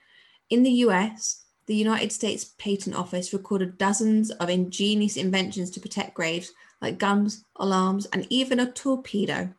In 0.51 0.63
the 0.63 0.71
US, 0.71 1.45
the 1.67 1.75
United 1.75 2.13
States 2.13 2.45
Patent 2.59 2.95
Office 2.95 3.33
recorded 3.33 3.79
dozens 3.79 4.31
of 4.33 4.49
ingenious 4.49 5.17
inventions 5.17 5.71
to 5.71 5.81
protect 5.81 6.15
graves, 6.15 6.53
like 6.81 6.99
guns, 6.99 7.45
alarms, 7.57 8.07
and 8.07 8.27
even 8.31 8.61
a 8.61 8.71
torpedo. 8.71 9.53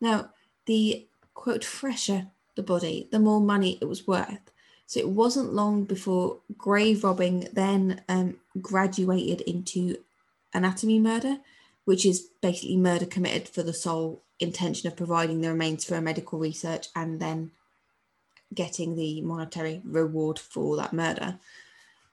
Now, 0.00 0.30
the 0.66 1.06
quote, 1.34 1.64
fresher 1.64 2.28
the 2.56 2.62
body, 2.62 3.08
the 3.10 3.18
more 3.18 3.40
money 3.40 3.78
it 3.80 3.86
was 3.86 4.06
worth. 4.06 4.50
So 4.86 5.00
it 5.00 5.08
wasn't 5.08 5.54
long 5.54 5.84
before 5.84 6.38
grave 6.56 7.04
robbing 7.04 7.48
then 7.52 8.02
um, 8.08 8.36
graduated 8.60 9.40
into 9.42 9.96
anatomy 10.52 10.98
murder, 10.98 11.38
which 11.84 12.04
is 12.04 12.28
basically 12.40 12.76
murder 12.76 13.06
committed 13.06 13.48
for 13.48 13.62
the 13.62 13.72
sole 13.72 14.22
intention 14.40 14.88
of 14.88 14.96
providing 14.96 15.40
the 15.40 15.48
remains 15.48 15.84
for 15.84 15.94
a 15.94 16.02
medical 16.02 16.38
research 16.38 16.88
and 16.94 17.20
then 17.20 17.50
getting 18.52 18.94
the 18.94 19.20
monetary 19.22 19.80
reward 19.84 20.38
for 20.38 20.76
that 20.76 20.92
murder. 20.92 21.38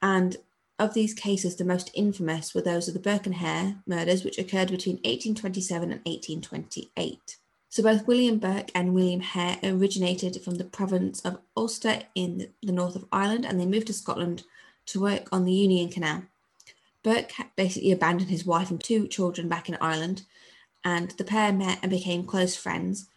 And 0.02 0.38
of 0.80 0.94
these 0.94 1.14
cases, 1.14 1.56
the 1.56 1.66
most 1.66 1.92
infamous 1.94 2.56
were 2.56 2.62
those 2.62 2.88
of 2.88 2.96
the 2.96 3.00
Burke 3.00 3.28
and 3.28 3.36
Hare 3.36 3.76
murders, 3.86 4.24
which 4.24 4.40
occurred 4.40 4.72
between 4.72 4.96
1827 4.96 5.92
and 5.92 6.02
1828. 6.06 7.38
So 7.72 7.82
both 7.82 8.06
William 8.06 8.38
Burke 8.38 8.70
and 8.76 8.94
William 8.94 9.22
Hare 9.22 9.58
originated 9.64 10.44
from 10.44 10.56
the 10.56 10.66
province 10.66 11.22
of 11.22 11.40
Ulster 11.56 12.02
in 12.14 12.50
the 12.62 12.74
north 12.74 12.98
of 12.98 13.06
Ireland, 13.14 13.46
and 13.46 13.58
they 13.58 13.66
moved 13.66 13.88
to 13.88 13.94
Scotland 13.94 14.44
to 14.88 15.00
work 15.00 15.30
on 15.32 15.46
the 15.46 15.54
Union 15.54 15.88
Canal. 15.88 16.24
Burke 17.02 17.32
basically 17.56 17.94
abandoned 17.94 18.30
his 18.30 18.46
wife 18.46 18.72
and 18.72 18.84
two 18.84 19.08
children 19.08 19.48
back 19.48 19.70
in 19.70 19.78
Ireland, 19.80 20.24
and 20.84 21.12
the 21.12 21.24
pair 21.24 21.54
met 21.54 21.80
and 21.82 21.90
became 21.90 22.26
close 22.26 22.58
friends 22.58 23.08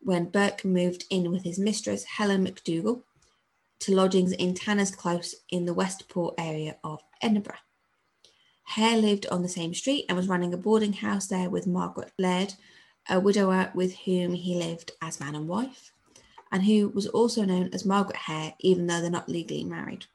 when 0.00 0.24
Burke 0.24 0.64
moved 0.64 1.04
in 1.08 1.30
with 1.30 1.44
his 1.44 1.60
mistress, 1.60 2.02
Helen 2.02 2.42
MacDougall, 2.42 3.04
to 3.78 3.94
lodgings 3.94 4.32
in 4.32 4.54
Tanner's 4.54 4.90
Close 4.90 5.36
in 5.50 5.66
the 5.66 5.74
Westport 5.74 6.34
area 6.36 6.78
of 6.82 7.00
Edinburgh. 7.22 7.62
Hare 8.64 8.96
lived 8.96 9.26
on 9.30 9.42
the 9.42 9.48
same 9.48 9.72
street 9.72 10.06
and 10.08 10.16
was 10.16 10.26
running 10.26 10.52
a 10.52 10.56
boarding 10.56 10.94
house 10.94 11.28
there 11.28 11.48
with 11.48 11.68
Margaret 11.68 12.10
Laird, 12.18 12.54
a 13.10 13.20
widower 13.20 13.70
with 13.74 13.94
whom 14.04 14.32
he 14.32 14.54
lived 14.54 14.92
as 15.02 15.20
man 15.20 15.34
and 15.34 15.48
wife, 15.48 15.92
and 16.52 16.62
who 16.62 16.88
was 16.88 17.08
also 17.08 17.44
known 17.44 17.68
as 17.72 17.84
Margaret 17.84 18.16
Hare, 18.16 18.54
even 18.60 18.86
though 18.86 19.00
they're 19.00 19.10
not 19.10 19.28
legally 19.28 19.64
married. 19.64 20.06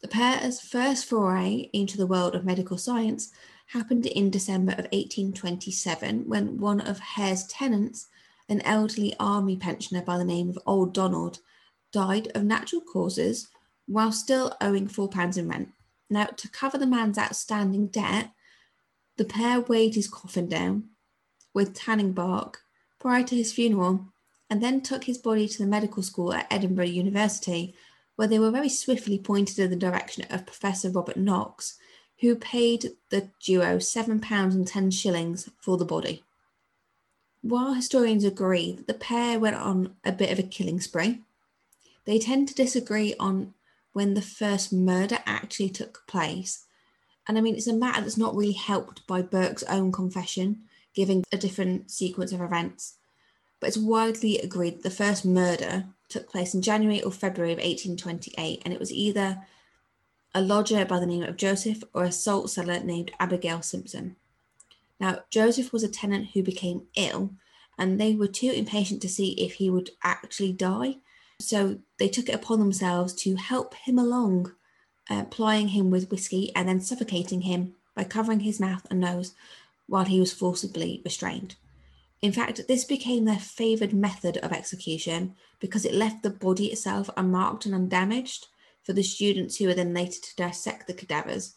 The 0.00 0.08
pair's 0.08 0.60
first 0.60 1.06
foray 1.06 1.70
into 1.72 1.96
the 1.96 2.06
world 2.06 2.34
of 2.34 2.44
medical 2.44 2.78
science 2.78 3.32
happened 3.66 4.06
in 4.06 4.30
December 4.30 4.72
of 4.72 4.86
1827 4.92 6.28
when 6.28 6.58
one 6.58 6.80
of 6.80 6.98
Hare's 7.00 7.46
tenants, 7.46 8.08
an 8.48 8.60
elderly 8.62 9.14
army 9.18 9.56
pensioner 9.56 10.02
by 10.02 10.18
the 10.18 10.24
name 10.24 10.50
of 10.50 10.58
Old 10.66 10.94
Donald, 10.94 11.40
died 11.92 12.30
of 12.34 12.44
natural 12.44 12.82
causes 12.82 13.48
while 13.86 14.12
still 14.12 14.56
owing 14.60 14.86
£4 14.86 15.36
in 15.36 15.48
rent. 15.48 15.70
Now, 16.10 16.26
to 16.26 16.48
cover 16.48 16.78
the 16.78 16.86
man's 16.86 17.18
outstanding 17.18 17.88
debt, 17.88 18.30
the 19.16 19.24
pair 19.24 19.60
weighed 19.60 19.94
his 19.94 20.08
coffin 20.08 20.48
down 20.48 20.90
with 21.54 21.74
tanning 21.74 22.12
bark 22.12 22.60
prior 22.98 23.22
to 23.22 23.36
his 23.36 23.52
funeral 23.52 24.06
and 24.50 24.62
then 24.62 24.80
took 24.80 25.04
his 25.04 25.16
body 25.16 25.48
to 25.48 25.58
the 25.58 25.66
medical 25.66 26.02
school 26.02 26.34
at 26.34 26.46
Edinburgh 26.50 26.86
University 26.86 27.74
where 28.16 28.28
they 28.28 28.38
were 28.38 28.50
very 28.50 28.68
swiftly 28.68 29.18
pointed 29.18 29.58
in 29.58 29.70
the 29.70 29.76
direction 29.76 30.24
of 30.30 30.46
Professor 30.46 30.90
Robert 30.90 31.16
Knox, 31.16 31.76
who 32.20 32.36
paid 32.36 32.92
the 33.10 33.30
duo 33.42 33.78
£7 33.78 34.32
and 34.32 34.66
10 34.66 34.90
shillings 34.90 35.48
for 35.60 35.76
the 35.76 35.84
body. 35.84 36.22
While 37.42 37.74
historians 37.74 38.24
agree 38.24 38.72
that 38.72 38.86
the 38.86 38.94
pair 38.94 39.38
went 39.38 39.56
on 39.56 39.96
a 40.04 40.12
bit 40.12 40.30
of 40.30 40.38
a 40.38 40.44
killing 40.44 40.80
spree, 40.80 41.22
they 42.04 42.18
tend 42.18 42.48
to 42.48 42.54
disagree 42.54 43.14
on 43.18 43.54
when 43.92 44.14
the 44.14 44.22
first 44.22 44.72
murder 44.72 45.18
actually 45.26 45.70
took 45.70 46.06
place. 46.06 46.64
And 47.26 47.36
I 47.36 47.40
mean, 47.40 47.54
it's 47.54 47.66
a 47.66 47.72
matter 47.72 48.00
that's 48.00 48.16
not 48.16 48.34
really 48.34 48.52
helped 48.52 49.06
by 49.06 49.22
Burke's 49.22 49.62
own 49.64 49.92
confession, 49.92 50.62
giving 50.94 51.24
a 51.32 51.36
different 51.36 51.90
sequence 51.90 52.32
of 52.32 52.40
events. 52.40 52.94
But 53.60 53.68
it's 53.68 53.78
widely 53.78 54.38
agreed 54.38 54.82
the 54.82 54.90
first 54.90 55.24
murder 55.24 55.86
took 56.08 56.30
place 56.30 56.54
in 56.54 56.62
January 56.62 57.02
or 57.02 57.10
February 57.10 57.52
of 57.52 57.58
1828, 57.58 58.62
and 58.64 58.72
it 58.72 58.80
was 58.80 58.92
either 58.92 59.38
a 60.34 60.40
lodger 60.40 60.84
by 60.84 60.98
the 61.00 61.06
name 61.06 61.22
of 61.22 61.36
Joseph 61.36 61.82
or 61.92 62.04
a 62.04 62.12
salt 62.12 62.50
seller 62.50 62.80
named 62.80 63.12
Abigail 63.18 63.62
Simpson. 63.62 64.16
Now, 65.00 65.20
Joseph 65.30 65.72
was 65.72 65.82
a 65.82 65.88
tenant 65.88 66.30
who 66.34 66.42
became 66.42 66.86
ill, 66.96 67.30
and 67.78 68.00
they 68.00 68.14
were 68.14 68.28
too 68.28 68.50
impatient 68.50 69.02
to 69.02 69.08
see 69.08 69.32
if 69.32 69.54
he 69.54 69.70
would 69.70 69.90
actually 70.02 70.52
die. 70.52 70.98
So 71.40 71.78
they 71.98 72.08
took 72.08 72.28
it 72.28 72.34
upon 72.34 72.58
themselves 72.58 73.12
to 73.14 73.36
help 73.36 73.74
him 73.74 73.98
along, 73.98 74.52
uh, 75.10 75.24
plying 75.24 75.68
him 75.68 75.90
with 75.90 76.10
whiskey 76.10 76.54
and 76.54 76.68
then 76.68 76.80
suffocating 76.80 77.42
him 77.42 77.74
by 77.94 78.04
covering 78.04 78.40
his 78.40 78.60
mouth 78.60 78.86
and 78.90 79.00
nose 79.00 79.34
while 79.86 80.04
he 80.04 80.20
was 80.20 80.32
forcibly 80.32 81.02
restrained. 81.04 81.56
In 82.22 82.32
fact, 82.32 82.66
this 82.68 82.84
became 82.84 83.24
their 83.24 83.38
favoured 83.38 83.92
method 83.92 84.38
of 84.38 84.52
execution 84.52 85.34
because 85.60 85.84
it 85.84 85.92
left 85.92 86.22
the 86.22 86.30
body 86.30 86.66
itself 86.66 87.10
unmarked 87.16 87.66
and 87.66 87.74
undamaged 87.74 88.46
for 88.82 88.92
the 88.92 89.02
students 89.02 89.56
who 89.56 89.66
were 89.66 89.74
then 89.74 89.92
later 89.92 90.20
to 90.20 90.36
dissect 90.36 90.86
the 90.86 90.94
cadavers. 90.94 91.54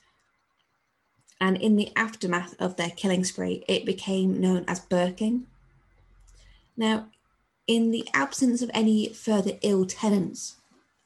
And 1.39 1.57
in 1.57 1.75
the 1.75 1.91
aftermath 1.95 2.55
of 2.59 2.75
their 2.75 2.89
killing 2.89 3.23
spree, 3.23 3.63
it 3.67 3.85
became 3.85 4.41
known 4.41 4.65
as 4.67 4.79
Burking. 4.79 5.45
Now, 6.75 7.07
in 7.67 7.91
the 7.91 8.07
absence 8.13 8.61
of 8.61 8.71
any 8.73 9.09
further 9.09 9.51
ill 9.61 9.85
tenants 9.85 10.55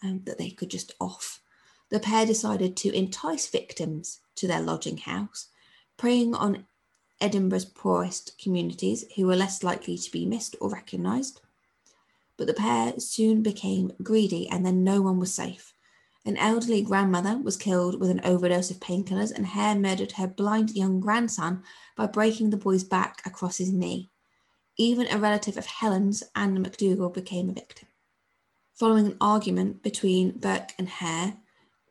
um, 0.03 0.21
that 0.25 0.37
they 0.37 0.49
could 0.49 0.69
just 0.69 0.93
off, 0.99 1.41
the 1.89 1.99
pair 1.99 2.25
decided 2.25 2.77
to 2.77 2.95
entice 2.95 3.47
victims 3.47 4.19
to 4.35 4.47
their 4.47 4.61
lodging 4.61 4.97
house, 4.97 5.49
preying 5.97 6.33
on 6.33 6.65
Edinburgh's 7.21 7.65
poorest 7.65 8.37
communities 8.41 9.05
who 9.15 9.27
were 9.27 9.35
less 9.35 9.63
likely 9.63 9.97
to 9.97 10.11
be 10.11 10.25
missed 10.25 10.55
or 10.59 10.69
recognised. 10.69 11.39
But 12.35 12.47
the 12.47 12.53
pair 12.53 12.99
soon 12.99 13.43
became 13.43 13.93
greedy 14.01 14.49
and 14.49 14.65
then 14.65 14.83
no 14.83 15.01
one 15.01 15.19
was 15.19 15.33
safe. 15.33 15.73
An 16.25 16.37
elderly 16.37 16.81
grandmother 16.81 17.37
was 17.37 17.57
killed 17.57 17.99
with 17.99 18.09
an 18.09 18.21
overdose 18.23 18.69
of 18.69 18.79
painkillers, 18.79 19.31
and 19.31 19.47
Hare 19.47 19.75
murdered 19.75 20.13
her 20.13 20.27
blind 20.27 20.75
young 20.75 20.99
grandson 20.99 21.63
by 21.95 22.05
breaking 22.05 22.51
the 22.51 22.57
boy's 22.57 22.83
back 22.83 23.21
across 23.25 23.57
his 23.57 23.71
knee. 23.71 24.11
Even 24.77 25.07
a 25.07 25.17
relative 25.17 25.57
of 25.57 25.65
Helen's, 25.65 26.23
Anne 26.35 26.61
MacDougall, 26.61 27.09
became 27.09 27.49
a 27.49 27.53
victim. 27.53 27.87
Following 28.75 29.07
an 29.07 29.17
argument 29.19 29.81
between 29.81 30.37
Burke 30.37 30.73
and 30.77 30.89
Hare, 30.89 31.37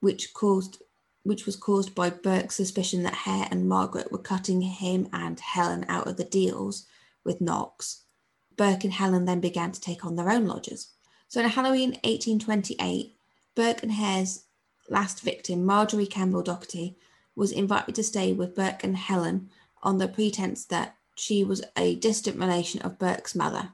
which 0.01 0.33
caused 0.33 0.81
which 1.23 1.47
was 1.47 1.57
caused 1.57 1.95
by 1.95 2.11
Burke's 2.11 2.57
suspicion 2.57 3.03
that 3.03 3.15
Hare 3.15 3.47
and 3.51 3.69
Margaret 3.69 4.11
were 4.11 4.19
cutting 4.19 4.63
him 4.63 5.09
and 5.13 5.39
Helen 5.39 5.85
out 5.89 6.07
of 6.07 6.17
the 6.17 6.25
deals 6.25 6.87
with 7.25 7.41
Knox. 7.41 8.03
Burke 8.57 8.85
and 8.85 8.93
Helen 8.93 9.25
then 9.25 9.41
began 9.41 9.73
to 9.73 9.81
take 9.81 10.05
on 10.05 10.17
their 10.17 10.31
own 10.31 10.47
lodgers. 10.47 10.89
So 11.29 11.41
in 11.41 11.49
Halloween 11.49 11.91
1828, 12.05 13.15
Burke 13.55 13.83
and 13.83 13.93
Hare's 13.93 14.45
last 14.89 15.21
victim, 15.21 15.65
Marjorie 15.65 16.07
Campbell 16.07 16.43
Doherty, 16.43 16.97
was 17.37 17.53
invited 17.53 17.95
to 17.95 18.03
stay 18.03 18.33
with 18.33 18.55
Burke 18.55 18.83
and 18.85 18.97
Helen 18.97 19.51
on 19.83 19.99
the 19.99 20.09
pretense 20.09 20.65
that 20.67 20.97
she 21.15 21.45
was 21.45 21.63
a 21.77 21.97
distant 21.97 22.39
relation 22.39 22.81
of 22.83 22.99
Burke's 22.99 23.35
mother. 23.35 23.73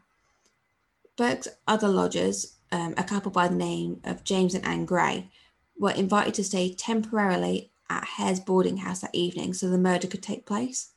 Burke's 1.17 1.49
other 1.67 1.89
lodgers, 1.89 2.57
um, 2.71 2.95
a 2.97 3.05
couple 3.05 3.31
by 3.31 3.49
the 3.49 3.55
name 3.55 4.01
of 4.05 4.25
James 4.25 4.55
and 4.55 4.65
Anne 4.67 4.85
Gray, 4.85 5.31
were 5.79 5.91
invited 5.91 6.35
to 6.35 6.45
stay 6.45 6.75
temporarily 6.75 7.71
at 7.89 8.05
Hare's 8.17 8.41
boarding 8.41 8.79
house 8.79 9.01
that 9.01 9.15
evening 9.15 9.55
so 9.55 9.69
the 9.69 9.79
murder 9.79 10.07
could 10.07 10.23
take 10.23 10.47
place. 10.47 10.93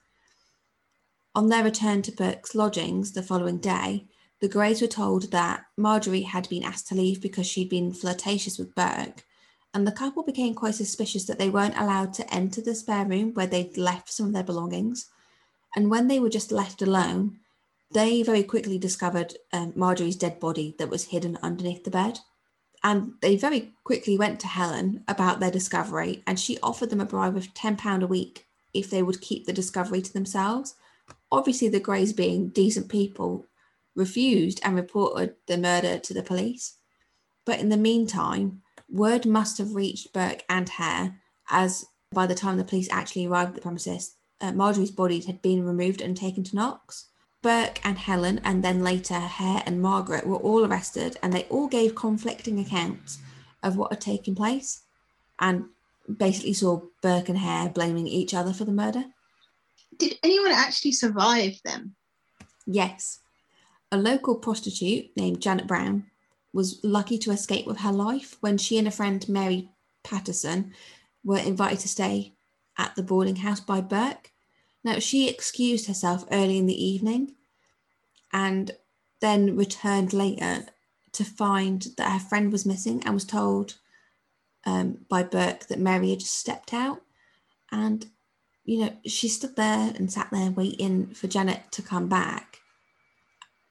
On 1.35 1.47
their 1.47 1.63
return 1.63 2.01
to 2.03 2.11
Burke's 2.11 2.55
lodgings 2.55 3.11
the 3.11 3.21
following 3.21 3.59
day, 3.59 4.07
the 4.41 4.47
Grays 4.47 4.81
were 4.81 4.87
told 4.87 5.31
that 5.31 5.65
Marjorie 5.77 6.21
had 6.21 6.47
been 6.49 6.63
asked 6.63 6.87
to 6.87 6.95
leave 6.95 7.21
because 7.21 7.45
she'd 7.45 7.69
been 7.69 7.93
flirtatious 7.93 8.57
with 8.57 8.73
Burke, 8.73 9.25
and 9.73 9.85
the 9.85 9.91
couple 9.91 10.23
became 10.23 10.55
quite 10.55 10.75
suspicious 10.75 11.25
that 11.25 11.37
they 11.37 11.49
weren't 11.49 11.77
allowed 11.77 12.13
to 12.13 12.33
enter 12.33 12.61
the 12.61 12.73
spare 12.73 13.05
room 13.05 13.33
where 13.33 13.47
they'd 13.47 13.77
left 13.77 14.11
some 14.11 14.27
of 14.27 14.33
their 14.33 14.43
belongings. 14.43 15.09
And 15.75 15.91
when 15.91 16.07
they 16.07 16.19
were 16.19 16.29
just 16.29 16.51
left 16.51 16.81
alone, 16.81 17.39
they 17.91 18.23
very 18.23 18.43
quickly 18.43 18.77
discovered 18.77 19.35
um, 19.53 19.73
Marjorie's 19.75 20.15
dead 20.15 20.39
body 20.39 20.75
that 20.79 20.89
was 20.89 21.05
hidden 21.05 21.37
underneath 21.43 21.83
the 21.83 21.91
bed. 21.91 22.19
And 22.83 23.13
they 23.21 23.35
very 23.35 23.73
quickly 23.83 24.17
went 24.17 24.39
to 24.41 24.47
Helen 24.47 25.03
about 25.07 25.39
their 25.39 25.51
discovery, 25.51 26.23
and 26.25 26.39
she 26.39 26.59
offered 26.63 26.89
them 26.89 27.01
a 27.01 27.05
bribe 27.05 27.35
of 27.35 27.53
£10 27.53 28.03
a 28.03 28.07
week 28.07 28.47
if 28.73 28.89
they 28.89 29.03
would 29.03 29.21
keep 29.21 29.45
the 29.45 29.53
discovery 29.53 30.01
to 30.01 30.13
themselves. 30.13 30.75
Obviously, 31.31 31.67
the 31.67 31.79
Grays, 31.79 32.13
being 32.13 32.49
decent 32.49 32.89
people, 32.89 33.45
refused 33.95 34.61
and 34.63 34.75
reported 34.75 35.35
the 35.47 35.57
murder 35.57 35.99
to 35.99 36.13
the 36.13 36.23
police. 36.23 36.75
But 37.45 37.59
in 37.59 37.69
the 37.69 37.77
meantime, 37.77 38.61
word 38.89 39.25
must 39.25 39.57
have 39.57 39.75
reached 39.75 40.13
Burke 40.13 40.43
and 40.49 40.69
Hare, 40.69 41.19
as 41.49 41.85
by 42.11 42.25
the 42.25 42.35
time 42.35 42.57
the 42.57 42.63
police 42.63 42.89
actually 42.91 43.25
arrived 43.25 43.49
at 43.49 43.55
the 43.55 43.61
premises, 43.61 44.15
uh, 44.41 44.51
Marjorie's 44.51 44.91
body 44.91 45.19
had 45.19 45.41
been 45.41 45.65
removed 45.65 46.01
and 46.01 46.15
taken 46.15 46.43
to 46.45 46.55
Knox. 46.55 47.07
Burke 47.41 47.79
and 47.83 47.97
Helen, 47.97 48.39
and 48.43 48.63
then 48.63 48.83
later 48.83 49.19
Hare 49.19 49.63
and 49.65 49.81
Margaret, 49.81 50.27
were 50.27 50.37
all 50.37 50.65
arrested, 50.65 51.17
and 51.23 51.31
they 51.31 51.43
all 51.43 51.67
gave 51.67 51.95
conflicting 51.95 52.59
accounts 52.59 53.19
of 53.63 53.77
what 53.77 53.91
had 53.91 54.01
taken 54.01 54.35
place, 54.35 54.81
and 55.39 55.65
basically 56.17 56.53
saw 56.53 56.81
Burke 57.01 57.29
and 57.29 57.37
Hare 57.37 57.69
blaming 57.69 58.07
each 58.07 58.33
other 58.33 58.53
for 58.53 58.65
the 58.65 58.71
murder. 58.71 59.05
Did 59.97 60.17
anyone 60.23 60.51
actually 60.51 60.93
survive 60.93 61.59
them? 61.63 61.95
Yes. 62.65 63.19
A 63.91 63.97
local 63.97 64.35
prostitute 64.35 65.09
named 65.15 65.41
Janet 65.41 65.67
Brown 65.67 66.05
was 66.53 66.79
lucky 66.83 67.17
to 67.19 67.31
escape 67.31 67.65
with 67.65 67.79
her 67.79 67.91
life 67.91 68.37
when 68.41 68.57
she 68.57 68.77
and 68.77 68.87
a 68.87 68.91
friend, 68.91 69.27
Mary 69.29 69.69
Patterson, 70.03 70.73
were 71.23 71.39
invited 71.39 71.79
to 71.79 71.87
stay 71.87 72.33
at 72.77 72.95
the 72.95 73.03
boarding 73.03 73.37
house 73.37 73.59
by 73.59 73.81
Burke. 73.81 74.31
Now, 74.89 74.97
she 74.97 75.29
excused 75.29 75.85
herself 75.85 76.25
early 76.31 76.57
in 76.57 76.65
the 76.65 76.83
evening 76.83 77.35
and 78.33 78.71
then 79.21 79.55
returned 79.55 80.13
later 80.13 80.65
to 81.11 81.23
find 81.23 81.85
that 81.97 82.11
her 82.11 82.19
friend 82.19 82.51
was 82.51 82.65
missing 82.65 83.03
and 83.05 83.13
was 83.13 83.23
told 83.23 83.75
um, 84.65 85.05
by 85.07 85.21
Burke 85.21 85.67
that 85.67 85.77
Mary 85.77 86.09
had 86.09 86.21
just 86.21 86.33
stepped 86.33 86.73
out. 86.73 87.03
And, 87.71 88.07
you 88.63 88.79
know, 88.79 88.93
she 89.05 89.27
stood 89.27 89.55
there 89.55 89.93
and 89.95 90.11
sat 90.11 90.29
there 90.31 90.49
waiting 90.49 91.13
for 91.13 91.27
Janet 91.27 91.71
to 91.73 91.83
come 91.83 92.09
back. 92.09 92.57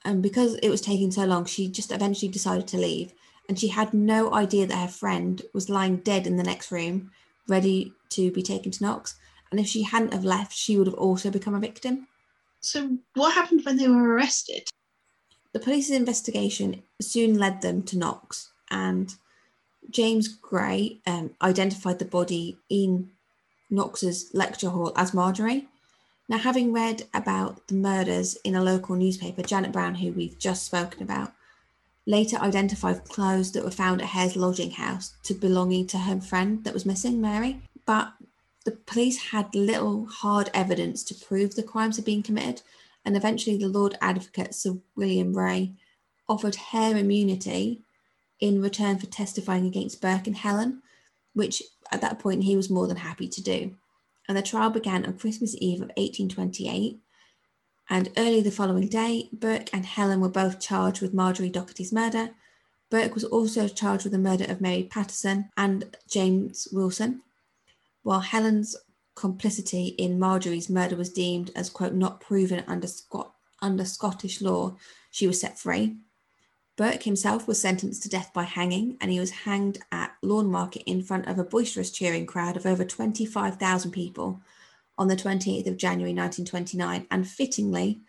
And 0.04 0.22
because 0.22 0.54
it 0.62 0.70
was 0.70 0.80
taking 0.80 1.10
so 1.10 1.24
long, 1.24 1.46
she 1.46 1.68
just 1.68 1.90
eventually 1.90 2.30
decided 2.30 2.68
to 2.68 2.78
leave. 2.78 3.12
And 3.48 3.58
she 3.58 3.68
had 3.68 3.92
no 3.92 4.32
idea 4.32 4.68
that 4.68 4.78
her 4.78 4.86
friend 4.86 5.42
was 5.52 5.68
lying 5.68 5.96
dead 5.96 6.28
in 6.28 6.36
the 6.36 6.44
next 6.44 6.70
room, 6.70 7.10
ready 7.48 7.92
to 8.10 8.30
be 8.30 8.42
taken 8.44 8.70
to 8.70 8.84
Knox. 8.84 9.16
And 9.50 9.58
if 9.58 9.66
she 9.66 9.82
hadn't 9.82 10.12
have 10.12 10.24
left, 10.24 10.52
she 10.52 10.76
would 10.76 10.86
have 10.86 10.94
also 10.94 11.30
become 11.30 11.54
a 11.54 11.60
victim. 11.60 12.06
So, 12.60 12.98
what 13.14 13.34
happened 13.34 13.64
when 13.64 13.76
they 13.76 13.88
were 13.88 14.14
arrested? 14.14 14.68
The 15.52 15.60
police's 15.60 15.96
investigation 15.96 16.82
soon 17.00 17.38
led 17.38 17.62
them 17.62 17.82
to 17.84 17.98
Knox, 17.98 18.50
and 18.70 19.14
James 19.90 20.28
Gray 20.28 20.98
um, 21.06 21.30
identified 21.40 21.98
the 21.98 22.04
body 22.04 22.58
in 22.68 23.10
Knox's 23.70 24.30
lecture 24.34 24.70
hall 24.70 24.92
as 24.96 25.14
Marjorie. 25.14 25.68
Now, 26.28 26.38
having 26.38 26.72
read 26.72 27.04
about 27.14 27.66
the 27.68 27.74
murders 27.74 28.36
in 28.44 28.54
a 28.54 28.62
local 28.62 28.96
newspaper, 28.96 29.42
Janet 29.42 29.72
Brown, 29.72 29.94
who 29.94 30.12
we've 30.12 30.38
just 30.38 30.66
spoken 30.66 31.02
about, 31.02 31.32
later 32.06 32.36
identified 32.38 33.04
clothes 33.08 33.52
that 33.52 33.64
were 33.64 33.70
found 33.70 34.02
at 34.02 34.08
Hare's 34.08 34.36
lodging 34.36 34.72
house 34.72 35.14
to 35.22 35.34
belonging 35.34 35.86
to 35.88 35.98
her 35.98 36.20
friend 36.20 36.64
that 36.64 36.74
was 36.74 36.84
missing, 36.84 37.20
Mary. 37.20 37.62
But 37.86 38.12
the 38.68 38.76
police 38.76 39.30
had 39.30 39.54
little 39.54 40.04
hard 40.04 40.50
evidence 40.52 41.02
to 41.02 41.14
prove 41.14 41.54
the 41.54 41.62
crimes 41.62 41.96
had 41.96 42.04
been 42.04 42.22
committed, 42.22 42.60
and 43.02 43.16
eventually 43.16 43.56
the 43.56 43.66
Lord 43.66 43.96
Advocate, 44.02 44.54
Sir 44.54 44.76
William 44.94 45.34
Rae, 45.34 45.72
offered 46.28 46.56
Hare 46.56 46.94
immunity 46.94 47.80
in 48.40 48.60
return 48.60 48.98
for 48.98 49.06
testifying 49.06 49.64
against 49.64 50.02
Burke 50.02 50.26
and 50.26 50.36
Helen, 50.36 50.82
which 51.32 51.62
at 51.90 52.02
that 52.02 52.18
point 52.18 52.44
he 52.44 52.56
was 52.56 52.68
more 52.68 52.86
than 52.86 52.98
happy 52.98 53.26
to 53.26 53.42
do. 53.42 53.74
And 54.28 54.36
the 54.36 54.42
trial 54.42 54.68
began 54.68 55.06
on 55.06 55.16
Christmas 55.16 55.56
Eve 55.58 55.80
of 55.80 55.88
1828. 55.96 56.98
And 57.88 58.10
early 58.18 58.42
the 58.42 58.50
following 58.50 58.88
day, 58.88 59.30
Burke 59.32 59.70
and 59.72 59.86
Helen 59.86 60.20
were 60.20 60.28
both 60.28 60.60
charged 60.60 61.00
with 61.00 61.14
Marjorie 61.14 61.48
Docherty's 61.48 61.90
murder. 61.90 62.32
Burke 62.90 63.14
was 63.14 63.24
also 63.24 63.66
charged 63.66 64.04
with 64.04 64.12
the 64.12 64.18
murder 64.18 64.44
of 64.44 64.60
Mary 64.60 64.82
Patterson 64.82 65.48
and 65.56 65.96
James 66.06 66.68
Wilson, 66.70 67.22
while 68.08 68.20
Helen's 68.20 68.74
complicity 69.16 69.88
in 69.98 70.18
Marjorie's 70.18 70.70
murder 70.70 70.96
was 70.96 71.12
deemed 71.12 71.50
as, 71.54 71.68
quote, 71.68 71.92
not 71.92 72.22
proven 72.22 72.64
under, 72.66 72.86
Scot- 72.86 73.34
under 73.60 73.84
Scottish 73.84 74.40
law, 74.40 74.74
she 75.10 75.26
was 75.26 75.38
set 75.38 75.58
free. 75.58 75.94
Burke 76.78 77.02
himself 77.02 77.46
was 77.46 77.60
sentenced 77.60 78.02
to 78.02 78.08
death 78.08 78.30
by 78.32 78.44
hanging, 78.44 78.96
and 79.02 79.10
he 79.10 79.20
was 79.20 79.42
hanged 79.44 79.76
at 79.92 80.14
Lawnmarket 80.24 80.84
in 80.86 81.02
front 81.02 81.28
of 81.28 81.38
a 81.38 81.44
boisterous 81.44 81.90
cheering 81.90 82.24
crowd 82.24 82.56
of 82.56 82.64
over 82.64 82.82
25,000 82.82 83.90
people 83.90 84.40
on 84.96 85.08
the 85.08 85.14
28th 85.14 85.66
of 85.66 85.76
January 85.76 86.14
1929. 86.14 87.06
And 87.10 87.28
fittingly, 87.28 88.00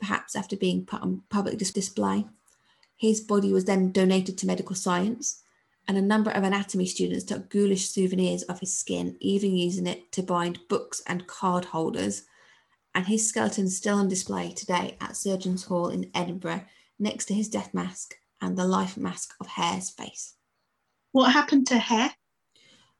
perhaps 0.00 0.34
after 0.34 0.56
being 0.56 0.86
put 0.86 1.02
on 1.02 1.22
public 1.28 1.58
display, 1.58 2.24
his 2.96 3.20
body 3.20 3.52
was 3.52 3.66
then 3.66 3.92
donated 3.92 4.38
to 4.38 4.46
medical 4.46 4.74
science, 4.74 5.42
and 5.86 5.96
a 5.96 6.02
number 6.02 6.30
of 6.30 6.44
anatomy 6.44 6.86
students 6.86 7.24
took 7.24 7.50
ghoulish 7.50 7.88
souvenirs 7.88 8.42
of 8.44 8.60
his 8.60 8.76
skin, 8.76 9.16
even 9.20 9.56
using 9.56 9.86
it 9.86 10.10
to 10.12 10.22
bind 10.22 10.60
books 10.68 11.02
and 11.06 11.26
card 11.26 11.66
holders. 11.66 12.24
And 12.94 13.06
his 13.06 13.28
skeleton 13.28 13.66
is 13.66 13.76
still 13.76 13.98
on 13.98 14.08
display 14.08 14.52
today 14.52 14.96
at 15.00 15.16
Surgeons 15.16 15.64
Hall 15.64 15.88
in 15.88 16.10
Edinburgh 16.14 16.64
next 16.98 17.26
to 17.26 17.34
his 17.34 17.48
death 17.48 17.74
mask 17.74 18.14
and 18.40 18.56
the 18.56 18.66
life 18.66 18.96
mask 18.96 19.34
of 19.40 19.46
Hare's 19.46 19.90
face. 19.90 20.34
What 21.12 21.32
happened 21.32 21.66
to 21.68 21.78
Hare? 21.78 22.14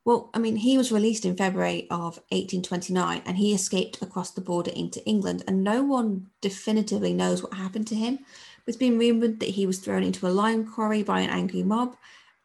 Well, 0.04 0.30
I 0.34 0.38
mean, 0.38 0.56
he 0.56 0.76
was 0.76 0.92
released 0.92 1.24
in 1.24 1.36
February 1.36 1.86
of 1.90 2.18
1829 2.28 3.22
and 3.24 3.38
he 3.38 3.54
escaped 3.54 4.02
across 4.02 4.32
the 4.32 4.42
border 4.42 4.70
into 4.72 5.04
England, 5.06 5.44
and 5.48 5.64
no 5.64 5.82
one 5.82 6.26
definitively 6.42 7.14
knows 7.14 7.42
what 7.42 7.54
happened 7.54 7.86
to 7.86 7.94
him. 7.94 8.18
It's 8.66 8.76
been 8.76 8.98
rumoured 8.98 9.40
that 9.40 9.50
he 9.50 9.66
was 9.66 9.78
thrown 9.78 10.02
into 10.02 10.26
a 10.26 10.28
lime 10.28 10.70
quarry 10.70 11.02
by 11.02 11.20
an 11.20 11.30
angry 11.30 11.62
mob 11.62 11.96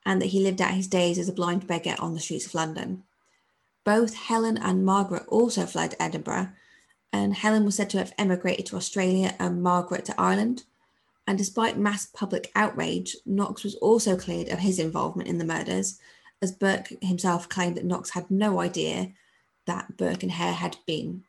and 0.09 0.19
that 0.19 0.29
he 0.29 0.39
lived 0.39 0.59
out 0.59 0.71
his 0.71 0.87
days 0.87 1.19
as 1.19 1.29
a 1.29 1.33
blind 1.33 1.67
beggar 1.67 1.93
on 1.99 2.15
the 2.15 2.19
streets 2.19 2.47
of 2.47 2.55
London. 2.55 3.03
Both 3.83 4.15
Helen 4.15 4.57
and 4.57 4.83
Margaret 4.83 5.21
also 5.27 5.67
fled 5.67 5.93
Edinburgh, 5.99 6.49
and 7.13 7.35
Helen 7.35 7.63
was 7.63 7.75
said 7.75 7.91
to 7.91 7.99
have 7.99 8.15
emigrated 8.17 8.65
to 8.65 8.75
Australia 8.75 9.35
and 9.37 9.61
Margaret 9.61 10.05
to 10.05 10.19
Ireland. 10.19 10.63
And 11.27 11.37
despite 11.37 11.77
mass 11.77 12.07
public 12.07 12.51
outrage, 12.55 13.17
Knox 13.23 13.63
was 13.63 13.75
also 13.75 14.17
cleared 14.17 14.49
of 14.49 14.57
his 14.57 14.79
involvement 14.79 15.29
in 15.29 15.37
the 15.37 15.45
murders, 15.45 15.99
as 16.41 16.51
Burke 16.53 16.91
himself 17.03 17.47
claimed 17.47 17.77
that 17.77 17.85
Knox 17.85 18.09
had 18.09 18.31
no 18.31 18.59
idea 18.59 19.11
that 19.67 19.95
Burke 19.95 20.23
and 20.23 20.31
Hare 20.31 20.53
had 20.53 20.77
been 20.87 21.23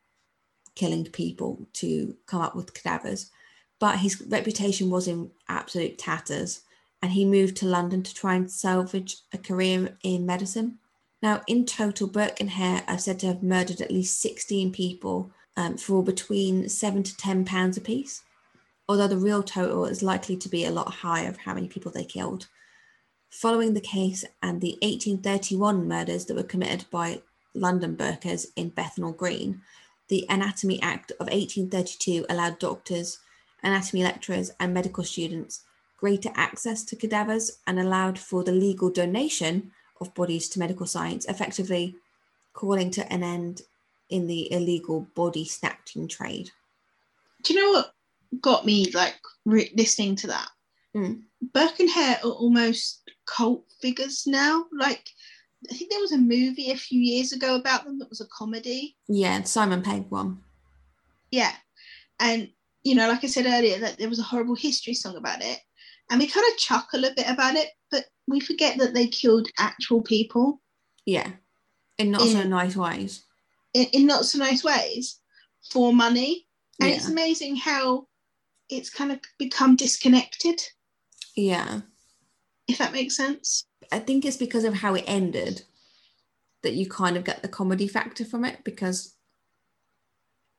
killing 0.75 1.05
people 1.05 1.66
to 1.75 2.16
come 2.25 2.40
up 2.40 2.57
with 2.57 2.73
cadavers. 2.73 3.31
But 3.79 3.99
his 3.99 4.23
reputation 4.23 4.88
was 4.88 5.07
in 5.07 5.33
absolute 5.51 5.99
tatters, 5.99 6.62
and 7.03 7.13
he 7.13 7.25
moved 7.25 7.57
to 7.57 7.67
London 7.67 8.03
to 8.03 8.15
try 8.15 8.35
and 8.35 8.51
salvage 8.51 9.19
a 9.33 9.39
career 9.39 9.97
in 10.03 10.27
medicine. 10.27 10.79
Now, 11.23 11.43
in 11.47 11.67
total, 11.67 12.09
Burke 12.09 12.41
and 12.41 12.51
Hare 12.51 12.83
are 12.87 12.99
said 12.99 13.19
to 13.21 13.27
have 13.27 13.43
murdered 13.43 13.81
at 13.81 13.91
least 13.91 14.21
16 14.21 14.73
people 14.73 15.31
um, 15.57 15.77
for 15.77 16.03
between 16.03 16.69
seven 16.69 17.03
to 17.03 17.17
10 17.17 17.45
pounds 17.45 17.77
apiece 17.77 18.23
although 18.91 19.07
the 19.07 19.17
real 19.17 19.45
total 19.45 19.85
is 19.85 20.03
likely 20.03 20.37
to 20.37 20.49
be 20.49 20.65
a 20.65 20.71
lot 20.71 20.93
higher 20.93 21.29
of 21.29 21.37
how 21.37 21.55
many 21.55 21.69
people 21.69 21.93
they 21.93 22.03
killed. 22.05 22.49
Following 23.31 23.73
the 23.73 23.81
case 23.81 24.25
and 24.43 24.61
the 24.61 24.73
1831 24.83 25.87
murders 25.87 26.25
that 26.25 26.35
were 26.35 26.43
committed 26.43 26.87
by 26.91 27.23
London 27.55 27.95
Burkers 27.95 28.49
in 28.57 28.71
Bethnal 28.71 29.13
Green, 29.13 29.63
the 30.09 30.27
Anatomy 30.29 30.83
Act 30.83 31.13
of 31.13 31.29
1832 31.29 32.27
allowed 32.29 32.59
doctors, 32.59 33.21
anatomy 33.63 34.03
lecturers, 34.03 34.51
and 34.59 34.75
medical 34.75 35.05
students 35.05 35.63
greater 36.01 36.31
access 36.35 36.83
to 36.85 36.97
cadavers 36.97 37.59
and 37.67 37.79
allowed 37.79 38.19
for 38.19 38.43
the 38.43 38.53
legal 38.53 38.91
donation 38.91 39.71
of 40.01 40.15
bodies 40.15 40.49
to 40.49 40.59
medical 40.59 40.87
science, 40.87 41.27
effectively 41.27 41.95
calling 42.55 42.91
to 42.91 43.13
an 43.13 43.23
end 43.23 43.63
in 44.09 44.27
the 44.27 44.51
illegal 44.53 45.07
body 45.15 45.45
snatching 45.45 46.09
trade. 46.09 46.51
Do 47.43 47.55
you 47.55 47.63
know 47.63 47.71
what 47.71 47.93
got 48.41 48.65
me 48.65 48.91
like 48.93 49.17
re- 49.45 49.73
listening 49.77 50.17
to 50.17 50.29
that. 50.29 50.49
Mm. 50.97 51.23
Burke 51.55 51.81
and 51.81 51.91
Hare 51.91 52.19
are 52.25 52.31
almost 52.31 53.03
cult 53.27 53.65
figures 53.81 54.25
now. 54.27 54.67
Like, 54.73 55.09
I 55.71 55.75
think 55.75 55.91
there 55.91 56.01
was 56.01 56.13
a 56.13 56.19
movie 56.19 56.71
a 56.71 56.77
few 56.77 57.01
years 57.01 57.33
ago 57.33 57.57
about 57.57 57.85
them 57.85 57.99
that 57.99 58.09
was 58.09 58.21
a 58.21 58.27
comedy. 58.27 58.97
Yeah, 59.09 59.43
Simon 59.43 59.83
Pegg 59.83 60.07
one. 60.11 60.41
Yeah. 61.31 61.53
And, 62.19 62.51
you 62.83 62.95
know, 62.95 63.09
like 63.09 63.25
I 63.25 63.29
said 63.29 63.47
earlier, 63.47 63.79
that 63.79 63.99
there 63.99 64.09
was 64.09 64.19
a 64.19 64.25
horrible 64.25 64.57
history 64.57 64.95
song 64.95 65.17
about 65.17 65.43
it. 65.43 65.59
And 66.11 66.20
we 66.20 66.27
kind 66.27 66.46
of 66.51 66.59
chuckle 66.59 67.05
a 67.05 67.14
bit 67.14 67.29
about 67.29 67.55
it, 67.55 67.68
but 67.90 68.07
we 68.27 68.40
forget 68.40 68.79
that 68.79 68.94
they 68.94 69.07
killed 69.07 69.49
actual 69.59 70.03
people. 70.03 70.61
Yeah. 71.07 71.31
In 71.99 72.11
not 72.11 72.23
in, 72.23 72.29
so 72.33 72.42
nice 72.42 72.77
ways. 72.77 73.25
In, 73.75 73.87
in 73.92 74.07
not 74.07 74.25
so 74.25 74.38
nice 74.38 74.64
ways 74.64 75.20
for 75.70 75.92
money. 75.92 76.46
And 76.81 76.90
yeah. 76.90 76.96
it's 76.96 77.09
amazing 77.09 77.57
how 77.57 78.07
it's 78.68 78.90
kind 78.90 79.12
of 79.12 79.20
become 79.38 79.77
disconnected. 79.77 80.61
Yeah. 81.37 81.83
If 82.66 82.79
that 82.79 82.92
makes 82.92 83.16
sense. 83.16 83.64
I 83.92 83.99
think 83.99 84.25
it's 84.25 84.37
because 84.37 84.64
of 84.64 84.75
how 84.75 84.94
it 84.94 85.05
ended 85.07 85.62
that 86.62 86.75
you 86.75 86.88
kind 86.88 87.16
of 87.16 87.25
get 87.25 87.42
the 87.42 87.49
comedy 87.49 87.88
factor 87.88 88.25
from 88.25 88.44
it 88.44 88.64
because 88.64 89.14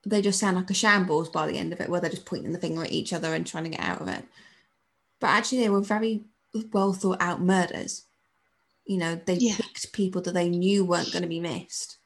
they 0.05 0.21
just 0.21 0.39
sound 0.39 0.55
like 0.55 0.69
a 0.69 0.73
shambles 0.73 1.29
by 1.29 1.45
the 1.45 1.57
end 1.57 1.73
of 1.73 1.79
it, 1.79 1.89
where 1.89 2.01
they're 2.01 2.09
just 2.09 2.25
pointing 2.25 2.51
the 2.51 2.59
finger 2.59 2.83
at 2.83 2.91
each 2.91 3.13
other 3.13 3.33
and 3.33 3.45
trying 3.45 3.65
to 3.65 3.69
get 3.69 3.81
out 3.81 4.01
of 4.01 4.07
it. 4.07 4.25
But 5.21 5.27
actually, 5.27 5.59
they 5.59 5.69
were 5.69 5.81
very 5.81 6.25
well 6.73 6.91
thought 6.91 7.21
out 7.21 7.41
murders. 7.41 8.05
You 8.85 8.97
know, 8.97 9.15
they 9.25 9.35
Yeah. 9.35 9.55
picked 9.55 9.93
people 9.93 10.21
that 10.23 10.33
they 10.33 10.49
knew 10.49 10.83
weren't 10.83 11.11
going 11.13 11.21
to 11.21 11.29
be 11.29 11.39
missed, 11.39 11.97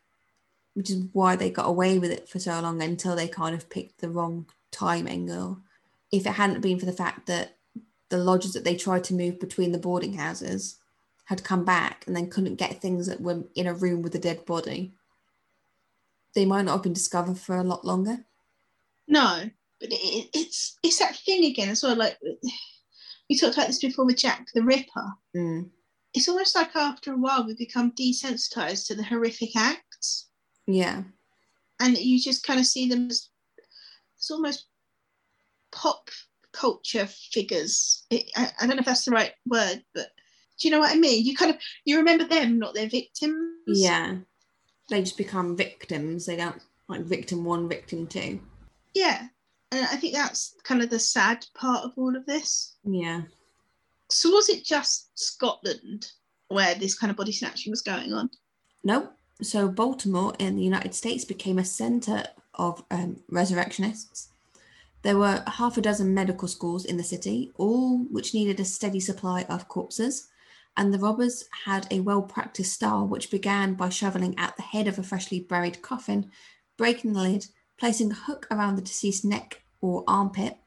which 0.75 0.91
is 0.91 1.05
why 1.13 1.35
they 1.35 1.49
got 1.49 1.67
away 1.67 1.97
with 1.97 2.11
it 2.11 2.29
for 2.29 2.37
so 2.37 2.59
long 2.59 2.81
until 2.83 3.15
they 3.15 3.27
kind 3.27 3.55
of 3.55 3.69
picked 3.69 4.01
the 4.01 4.09
wrong 4.09 4.45
timing. 4.71 5.31
Or 5.31 5.57
if 6.11 6.27
it 6.27 6.33
hadn't 6.33 6.61
been 6.61 6.77
for 6.77 6.85
the 6.85 6.91
fact 6.93 7.25
that 7.25 7.57
the 8.09 8.17
lodges 8.17 8.53
that 8.53 8.63
they 8.63 8.75
tried 8.75 9.03
to 9.05 9.15
move 9.15 9.39
between 9.39 9.71
the 9.71 9.79
boarding 9.79 10.13
houses 10.13 10.75
had 11.25 11.43
come 11.43 11.65
back 11.65 12.03
and 12.05 12.15
then 12.15 12.29
couldn't 12.29 12.55
get 12.55 12.81
things 12.81 13.07
that 13.07 13.21
were 13.21 13.43
in 13.55 13.65
a 13.65 13.73
room 13.73 14.03
with 14.03 14.13
a 14.13 14.19
dead 14.19 14.45
body, 14.45 14.93
they 16.35 16.45
might 16.45 16.63
not 16.63 16.73
have 16.73 16.83
been 16.83 16.93
discovered 16.93 17.39
for 17.39 17.55
a 17.55 17.63
lot 17.63 17.83
longer. 17.85 18.25
No, 19.07 19.49
but 19.79 19.89
it, 19.91 20.29
it's 20.33 20.77
it's 20.83 20.99
that 20.99 21.15
thing 21.15 21.45
again 21.45 21.69
as 21.69 21.81
well. 21.81 21.95
Like 21.95 22.17
we 23.29 23.37
talked 23.37 23.55
about 23.55 23.67
this 23.67 23.79
before 23.79 24.05
with 24.05 24.17
Jack 24.17 24.47
the 24.53 24.63
Ripper. 24.63 25.13
Mm. 25.35 25.69
It's 26.13 26.29
almost 26.29 26.55
like 26.55 26.75
after 26.75 27.13
a 27.13 27.17
while 27.17 27.45
we 27.45 27.55
become 27.55 27.91
desensitized 27.91 28.87
to 28.87 28.95
the 28.95 29.03
horrific 29.03 29.55
acts, 29.55 30.27
Yeah. 30.67 31.03
and 31.81 31.97
you 31.97 32.19
just 32.21 32.45
kind 32.45 32.59
of 32.59 32.65
see 32.65 32.87
them 32.87 33.07
as 33.09 33.29
it's 34.15 34.31
almost 34.31 34.65
pop 35.71 36.09
culture 36.53 37.05
figures. 37.07 38.05
It, 38.09 38.31
I, 38.35 38.49
I 38.61 38.65
don't 38.67 38.77
know 38.77 38.79
if 38.81 38.85
that's 38.85 39.03
the 39.05 39.11
right 39.11 39.33
word, 39.45 39.83
but 39.93 40.07
do 40.57 40.67
you 40.67 40.71
know 40.71 40.79
what 40.79 40.91
I 40.91 40.95
mean? 40.95 41.25
You 41.25 41.35
kind 41.35 41.51
of 41.51 41.57
you 41.83 41.97
remember 41.97 42.23
them, 42.23 42.57
not 42.59 42.73
their 42.73 42.87
victims. 42.89 43.67
Yeah. 43.67 44.15
They 44.89 45.01
just 45.01 45.17
become 45.17 45.57
victims. 45.57 46.25
They 46.27 46.37
don't 46.37 46.61
like 46.87 47.01
victim 47.01 47.43
one, 47.43 47.67
victim 47.67 48.07
two. 48.07 48.39
yeah. 48.93 49.27
And 49.75 49.85
I 49.87 49.97
think 49.97 50.13
that's 50.13 50.55
kind 50.63 50.81
of 50.81 50.89
the 50.89 50.99
sad 50.99 51.45
part 51.53 51.83
of 51.83 51.91
all 51.97 52.15
of 52.15 52.25
this. 52.25 52.75
Yeah. 52.85 53.23
So 54.09 54.29
was 54.29 54.47
it 54.47 54.63
just 54.63 55.09
Scotland 55.19 56.13
where 56.47 56.75
this 56.75 56.97
kind 56.97 57.11
of 57.11 57.17
body 57.17 57.33
snatching 57.33 57.71
was 57.71 57.81
going 57.81 58.13
on? 58.13 58.29
No. 58.85 59.09
So 59.41 59.67
Baltimore 59.67 60.33
in 60.39 60.55
the 60.55 60.63
United 60.63 60.95
States 60.95 61.25
became 61.25 61.59
a 61.59 61.65
center 61.65 62.23
of 62.53 62.85
um, 62.89 63.17
resurrectionists. 63.29 64.29
There 65.01 65.17
were 65.17 65.43
half 65.45 65.77
a 65.77 65.81
dozen 65.81 66.13
medical 66.13 66.47
schools 66.47 66.85
in 66.85 66.95
the 66.95 67.03
city, 67.03 67.51
all 67.57 67.97
which 68.09 68.33
needed 68.33 68.61
a 68.61 68.65
steady 68.65 69.01
supply 69.01 69.43
of 69.49 69.67
corpses. 69.67 70.29
And 70.77 70.93
the 70.93 70.99
robbers 70.99 71.49
had 71.65 71.85
a 71.91 71.99
well 71.99 72.21
practiced 72.21 72.75
style, 72.75 73.05
which 73.05 73.29
began 73.29 73.73
by 73.73 73.89
shoveling 73.89 74.35
at 74.37 74.55
the 74.55 74.63
head 74.63 74.87
of 74.87 74.97
a 74.97 75.03
freshly 75.03 75.41
buried 75.41 75.81
coffin, 75.81 76.31
breaking 76.77 77.11
the 77.11 77.21
lid, 77.21 77.47
placing 77.77 78.11
a 78.11 78.15
hook 78.15 78.47
around 78.49 78.77
the 78.77 78.81
deceased 78.81 79.25
neck 79.25 79.61
or 79.85 80.03
armpit, 80.07 80.57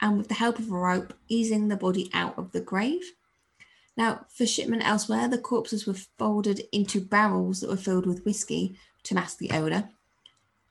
and 0.00 0.16
with 0.16 0.28
the 0.28 0.34
help 0.34 0.58
of 0.58 0.70
a 0.70 0.74
rope, 0.74 1.12
easing 1.28 1.68
the 1.68 1.76
body 1.76 2.08
out 2.12 2.38
of 2.38 2.52
the 2.52 2.60
grave. 2.60 3.02
Now, 3.96 4.26
for 4.28 4.46
shipment 4.46 4.86
elsewhere, 4.86 5.28
the 5.28 5.38
corpses 5.38 5.86
were 5.86 5.96
folded 6.18 6.62
into 6.72 7.00
barrels 7.00 7.60
that 7.60 7.68
were 7.68 7.76
filled 7.76 8.06
with 8.06 8.24
whiskey 8.24 8.78
to 9.02 9.14
mask 9.14 9.38
the 9.38 9.50
odour. 9.50 9.90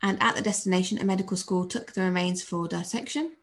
And 0.02 0.22
at 0.24 0.36
the 0.36 0.42
destination, 0.42 0.98
a 0.98 1.04
medical 1.04 1.36
school 1.36 1.66
took 1.66 1.92
the 1.92 2.02
remains 2.02 2.42
for 2.42 2.68
dissection. 2.68 3.34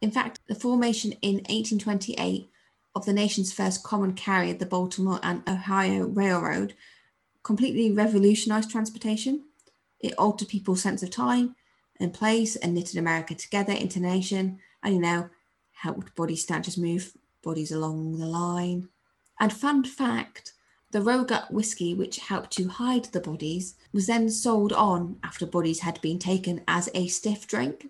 In 0.00 0.10
fact, 0.10 0.40
the 0.48 0.54
formation 0.54 1.12
in 1.20 1.36
1828 1.36 2.50
of 2.94 3.04
the 3.04 3.12
nation's 3.12 3.52
first 3.52 3.84
common 3.84 4.14
carrier, 4.14 4.54
the 4.54 4.66
Baltimore 4.66 5.20
and 5.22 5.46
Ohio 5.48 6.06
Railroad, 6.06 6.74
completely 7.42 7.92
revolutionized 7.92 8.70
transportation. 8.70 9.44
It 10.00 10.14
altered 10.18 10.48
people's 10.48 10.82
sense 10.82 11.02
of 11.02 11.10
time 11.10 11.54
and 12.02 12.12
place 12.12 12.56
and 12.56 12.74
knitted 12.74 12.98
America 12.98 13.34
together 13.34 13.72
into 13.72 14.00
nation, 14.00 14.58
and 14.82 14.94
you 14.94 15.00
know, 15.00 15.30
helped 15.72 16.14
body 16.14 16.36
snatchers 16.36 16.78
move 16.78 17.16
bodies 17.42 17.72
along 17.72 18.18
the 18.18 18.26
line. 18.26 18.88
And 19.40 19.52
fun 19.52 19.84
fact 19.84 20.52
the 20.92 21.00
rotgut 21.00 21.50
whiskey, 21.50 21.94
which 21.94 22.18
helped 22.18 22.50
to 22.52 22.68
hide 22.68 23.06
the 23.06 23.20
bodies, 23.20 23.76
was 23.92 24.06
then 24.06 24.28
sold 24.28 24.74
on 24.74 25.16
after 25.24 25.46
bodies 25.46 25.80
had 25.80 26.00
been 26.02 26.18
taken 26.18 26.62
as 26.68 26.90
a 26.94 27.08
stiff 27.08 27.46
drink. 27.46 27.88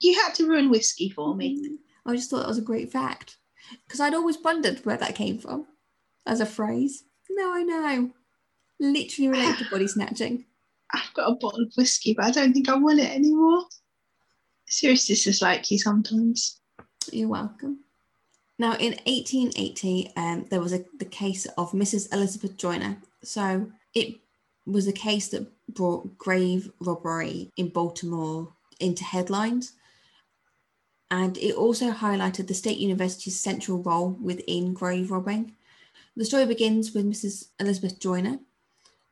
You 0.00 0.20
had 0.20 0.34
to 0.34 0.48
ruin 0.48 0.68
whiskey 0.68 1.08
for 1.08 1.34
me. 1.34 1.64
Mm. 1.64 1.76
I 2.04 2.16
just 2.16 2.28
thought 2.28 2.40
that 2.40 2.48
was 2.48 2.58
a 2.58 2.62
great 2.62 2.90
fact 2.90 3.36
because 3.86 4.00
I'd 4.00 4.14
always 4.14 4.36
wondered 4.42 4.84
where 4.84 4.96
that 4.96 5.14
came 5.14 5.38
from 5.38 5.66
as 6.26 6.40
a 6.40 6.46
phrase. 6.46 7.04
No, 7.30 7.54
I 7.54 7.62
know. 7.62 8.10
Literally 8.80 9.28
related 9.28 9.58
to 9.58 9.70
body 9.70 9.86
snatching. 9.86 10.44
I've 10.92 11.14
got 11.14 11.30
a 11.30 11.34
bottle 11.34 11.62
of 11.62 11.72
whiskey, 11.76 12.14
but 12.14 12.26
I 12.26 12.30
don't 12.30 12.52
think 12.52 12.68
I 12.68 12.76
want 12.76 13.00
it 13.00 13.10
anymore. 13.10 13.64
Seriously, 14.66 15.14
is 15.14 15.42
like 15.42 15.70
you 15.70 15.78
sometimes. 15.78 16.60
You're 17.10 17.28
welcome. 17.28 17.80
Now, 18.58 18.74
in 18.74 18.92
1880, 19.06 20.12
um, 20.16 20.46
there 20.50 20.60
was 20.60 20.72
a, 20.72 20.84
the 20.98 21.04
case 21.04 21.46
of 21.58 21.72
Mrs. 21.72 22.12
Elizabeth 22.12 22.56
Joyner. 22.56 22.98
So 23.22 23.70
it 23.94 24.20
was 24.66 24.86
a 24.86 24.92
case 24.92 25.28
that 25.28 25.50
brought 25.68 26.16
grave 26.18 26.70
robbery 26.80 27.50
in 27.56 27.70
Baltimore 27.70 28.52
into 28.78 29.04
headlines. 29.04 29.72
And 31.10 31.36
it 31.38 31.54
also 31.54 31.90
highlighted 31.90 32.46
the 32.46 32.54
State 32.54 32.78
University's 32.78 33.38
central 33.38 33.82
role 33.82 34.16
within 34.22 34.72
grave 34.72 35.10
robbing. 35.10 35.56
The 36.16 36.24
story 36.24 36.46
begins 36.46 36.94
with 36.94 37.04
Mrs. 37.04 37.48
Elizabeth 37.58 37.98
Joyner. 38.00 38.38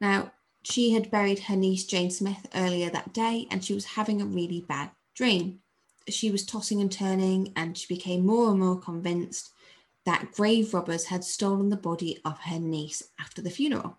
Now, 0.01 0.33
she 0.63 0.93
had 0.93 1.11
buried 1.11 1.41
her 1.41 1.57
niece 1.57 1.85
Jane 1.85 2.11
Smith 2.11 2.47
earlier 2.55 2.91
that 2.91 3.13
day 3.13 3.47
and 3.51 3.65
she 3.65 3.75
was 3.75 3.85
having 3.85 4.21
a 4.21 4.27
really 4.27 4.65
bad 4.69 4.91
dream 5.15 5.61
she 6.11 6.31
was 6.31 6.45
tossing 6.45 6.81
and 6.81 6.91
turning, 6.91 7.53
and 7.57 7.77
she 7.77 7.93
became 7.93 8.27
more 8.27 8.51
and 8.51 8.61
more 8.61 8.79
convinced 8.79 9.51
that 10.05 10.33
grave 10.33 10.73
robbers 10.73 11.07
had 11.07 11.25
stolen 11.25 11.69
the 11.69 11.77
body 11.77 12.19
of 12.25 12.39
her 12.41 12.59
niece 12.59 13.03
after 13.19 13.43
the 13.43 13.51
funeral. 13.51 13.99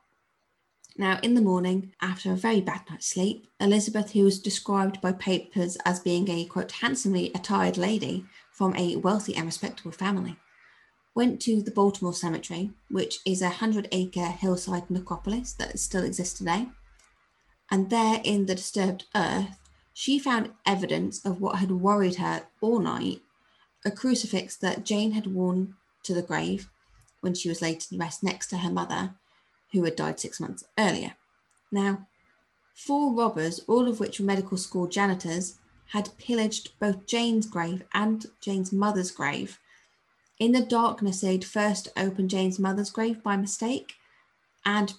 Now, 0.97 1.19
in 1.23 1.35
the 1.35 1.41
morning, 1.41 1.93
after 2.01 2.31
a 2.31 2.35
very 2.35 2.59
bad 2.59 2.81
night's 2.89 3.07
sleep, 3.07 3.47
Elizabeth, 3.59 4.11
who 4.11 4.23
was 4.23 4.39
described 4.39 4.99
by 4.99 5.13
papers 5.13 5.77
as 5.85 5.99
being 5.99 6.29
a 6.29 6.45
quote, 6.45 6.71
handsomely 6.71 7.31
attired 7.33 7.77
lady 7.77 8.25
from 8.51 8.75
a 8.75 8.97
wealthy 8.97 9.35
and 9.35 9.45
respectable 9.45 9.91
family, 9.91 10.35
went 11.13 11.41
to 11.41 11.61
the 11.61 11.71
Baltimore 11.71 12.13
Cemetery, 12.13 12.71
which 12.89 13.19
is 13.25 13.41
a 13.41 13.45
100 13.45 13.87
acre 13.91 14.27
hillside 14.27 14.89
necropolis 14.89 15.53
that 15.53 15.79
still 15.79 16.03
exists 16.03 16.37
today. 16.37 16.67
And 17.69 17.89
there, 17.89 18.21
in 18.23 18.45
the 18.45 18.55
disturbed 18.55 19.05
earth, 19.15 19.57
she 19.93 20.19
found 20.19 20.51
evidence 20.65 21.23
of 21.25 21.41
what 21.41 21.57
had 21.57 21.71
worried 21.71 22.15
her 22.15 22.43
all 22.61 22.79
night 22.79 23.21
a 23.83 23.91
crucifix 23.91 24.55
that 24.57 24.85
Jane 24.85 25.13
had 25.13 25.27
worn 25.27 25.75
to 26.03 26.13
the 26.13 26.21
grave 26.21 26.69
when 27.21 27.33
she 27.33 27.49
was 27.49 27.61
laid 27.61 27.79
to 27.81 27.97
rest 27.97 28.23
next 28.23 28.47
to 28.47 28.57
her 28.57 28.71
mother, 28.71 29.15
who 29.71 29.83
had 29.83 29.95
died 29.95 30.19
six 30.19 30.39
months 30.39 30.63
earlier. 30.77 31.15
Now, 31.71 32.07
four 32.73 33.13
robbers, 33.13 33.59
all 33.67 33.87
of 33.87 33.99
which 33.99 34.19
were 34.19 34.25
medical 34.25 34.57
school 34.57 34.87
janitors, 34.87 35.57
had 35.87 36.17
pillaged 36.17 36.77
both 36.79 37.05
Jane's 37.05 37.47
grave 37.47 37.83
and 37.93 38.25
Jane's 38.39 38.71
mother's 38.71 39.11
grave. 39.11 39.59
In 40.41 40.53
the 40.53 40.61
darkness, 40.65 41.21
they'd 41.21 41.45
first 41.45 41.89
opened 41.95 42.31
Jane's 42.31 42.57
mother's 42.57 42.89
grave 42.89 43.21
by 43.21 43.37
mistake, 43.37 43.93
and 44.65 44.91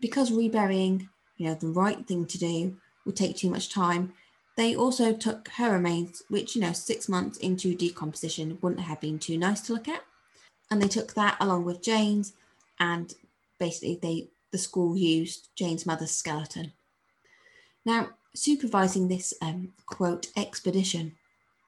because 0.00 0.32
reburying, 0.32 1.08
you 1.36 1.46
know, 1.46 1.54
the 1.54 1.68
right 1.68 2.04
thing 2.08 2.26
to 2.26 2.36
do 2.36 2.76
would 3.06 3.14
take 3.14 3.36
too 3.36 3.50
much 3.50 3.72
time, 3.72 4.14
they 4.56 4.74
also 4.74 5.12
took 5.12 5.46
her 5.50 5.70
remains, 5.70 6.24
which, 6.28 6.56
you 6.56 6.60
know, 6.60 6.72
six 6.72 7.08
months 7.08 7.38
into 7.38 7.72
decomposition 7.72 8.58
wouldn't 8.60 8.80
have 8.80 9.00
been 9.00 9.20
too 9.20 9.38
nice 9.38 9.60
to 9.60 9.74
look 9.74 9.86
at. 9.86 10.02
And 10.72 10.82
they 10.82 10.88
took 10.88 11.14
that 11.14 11.36
along 11.38 11.66
with 11.66 11.84
Jane's, 11.84 12.32
and 12.80 13.14
basically 13.60 14.00
they 14.02 14.30
the 14.50 14.58
school 14.58 14.96
used 14.96 15.50
Jane's 15.54 15.86
mother's 15.86 16.10
skeleton. 16.10 16.72
Now, 17.84 18.08
supervising 18.34 19.06
this 19.06 19.34
um, 19.40 19.72
quote 19.86 20.32
expedition, 20.36 21.14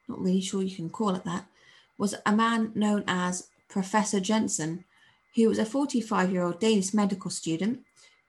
not 0.09 0.21
really 0.21 0.41
sure 0.41 0.61
you 0.61 0.75
can 0.75 0.91
call 0.91 1.15
it 1.15 1.23
that, 1.23 1.47
was 1.99 2.15
a 2.25 2.35
man 2.35 2.73
known 2.75 3.05
as 3.07 3.49
Professor 3.69 4.21
Jensen, 4.21 4.85
who 5.35 5.49
was 5.49 5.59
a 5.59 5.65
45 5.65 6.33
year 6.33 6.43
old 6.43 6.61
Danish 6.61 6.93
medical 6.93 7.31
student 7.31 7.85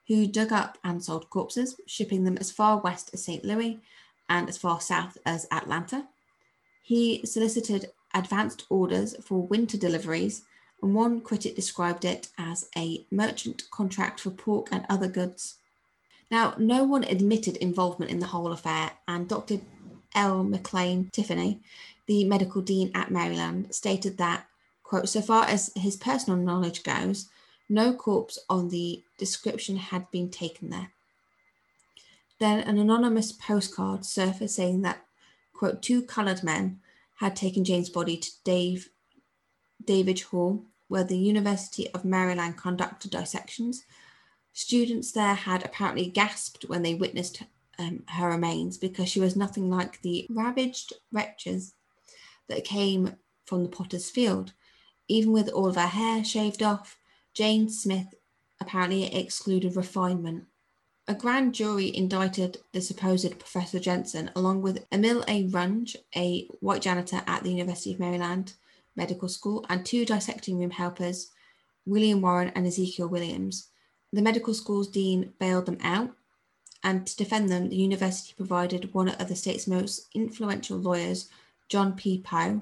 who 0.08 0.26
dug 0.26 0.52
up 0.52 0.78
and 0.84 1.02
sold 1.02 1.30
corpses, 1.30 1.76
shipping 1.86 2.24
them 2.24 2.36
as 2.38 2.50
far 2.50 2.78
west 2.78 3.10
as 3.12 3.24
St. 3.24 3.44
Louis 3.44 3.80
and 4.28 4.48
as 4.48 4.58
far 4.58 4.80
south 4.80 5.18
as 5.24 5.46
Atlanta. 5.50 6.06
He 6.82 7.24
solicited 7.24 7.90
advanced 8.14 8.66
orders 8.68 9.16
for 9.22 9.46
winter 9.46 9.76
deliveries, 9.76 10.42
and 10.82 10.94
one 10.94 11.20
critic 11.20 11.56
described 11.56 12.04
it 12.04 12.28
as 12.38 12.68
a 12.76 13.06
merchant 13.10 13.62
contract 13.70 14.20
for 14.20 14.30
pork 14.30 14.68
and 14.70 14.84
other 14.88 15.08
goods. 15.08 15.56
Now, 16.30 16.54
no 16.58 16.84
one 16.84 17.04
admitted 17.04 17.56
involvement 17.56 18.10
in 18.10 18.18
the 18.18 18.26
whole 18.26 18.52
affair, 18.52 18.92
and 19.08 19.28
Dr. 19.28 19.60
L. 20.14 20.44
McLean 20.44 21.10
Tiffany, 21.12 21.60
the 22.06 22.24
medical 22.24 22.62
dean 22.62 22.90
at 22.94 23.10
Maryland, 23.10 23.74
stated 23.74 24.18
that, 24.18 24.46
quote, 24.82 25.08
so 25.08 25.20
far 25.20 25.44
as 25.44 25.72
his 25.76 25.96
personal 25.96 26.38
knowledge 26.38 26.82
goes, 26.82 27.28
no 27.68 27.94
corpse 27.94 28.38
on 28.48 28.68
the 28.68 29.02
description 29.18 29.76
had 29.76 30.10
been 30.10 30.30
taken 30.30 30.70
there. 30.70 30.90
Then 32.38 32.60
an 32.60 32.78
anonymous 32.78 33.32
postcard 33.32 34.04
surfaced 34.04 34.56
saying 34.56 34.82
that, 34.82 35.04
quote, 35.54 35.82
two 35.82 36.02
coloured 36.02 36.42
men 36.42 36.80
had 37.16 37.36
taken 37.36 37.64
Jane's 37.64 37.88
body 37.88 38.16
to 38.16 38.30
Dave 38.44 38.90
Davidge 39.84 40.24
Hall, 40.24 40.64
where 40.88 41.04
the 41.04 41.16
University 41.16 41.90
of 41.90 42.04
Maryland 42.04 42.56
conducted 42.56 43.10
dissections. 43.10 43.84
Students 44.52 45.12
there 45.12 45.34
had 45.34 45.64
apparently 45.64 46.06
gasped 46.06 46.64
when 46.68 46.82
they 46.82 46.94
witnessed 46.94 47.42
um, 47.78 48.04
her 48.08 48.28
remains 48.28 48.78
because 48.78 49.08
she 49.08 49.20
was 49.20 49.36
nothing 49.36 49.70
like 49.70 50.00
the 50.02 50.26
ravaged 50.30 50.92
wretches 51.12 51.74
that 52.48 52.64
came 52.64 53.16
from 53.46 53.62
the 53.62 53.68
potter's 53.68 54.10
field. 54.10 54.52
Even 55.08 55.32
with 55.32 55.48
all 55.48 55.68
of 55.68 55.76
her 55.76 55.86
hair 55.86 56.24
shaved 56.24 56.62
off, 56.62 56.98
Jane 57.34 57.68
Smith 57.68 58.14
apparently 58.60 59.14
excluded 59.14 59.76
refinement. 59.76 60.44
A 61.06 61.14
grand 61.14 61.54
jury 61.54 61.94
indicted 61.94 62.58
the 62.72 62.80
supposed 62.80 63.38
Professor 63.38 63.78
Jensen, 63.78 64.30
along 64.34 64.62
with 64.62 64.86
Emil 64.90 65.22
A. 65.28 65.46
Runge, 65.48 65.96
a 66.16 66.46
white 66.60 66.80
janitor 66.80 67.20
at 67.26 67.42
the 67.42 67.50
University 67.50 67.92
of 67.92 68.00
Maryland 68.00 68.54
Medical 68.96 69.28
School, 69.28 69.66
and 69.68 69.84
two 69.84 70.06
dissecting 70.06 70.58
room 70.58 70.70
helpers, 70.70 71.30
William 71.84 72.22
Warren 72.22 72.52
and 72.54 72.66
Ezekiel 72.66 73.08
Williams. 73.08 73.68
The 74.12 74.22
medical 74.22 74.54
school's 74.54 74.88
dean 74.88 75.34
bailed 75.38 75.66
them 75.66 75.78
out, 75.82 76.12
and 76.84 77.06
to 77.06 77.16
defend 77.16 77.48
them, 77.48 77.70
the 77.70 77.76
university 77.76 78.34
provided 78.36 78.92
one 78.92 79.08
of 79.08 79.28
the 79.28 79.34
state's 79.34 79.66
most 79.66 80.06
influential 80.14 80.76
lawyers, 80.76 81.30
John 81.70 81.96
P. 81.96 82.20
Poe, 82.20 82.60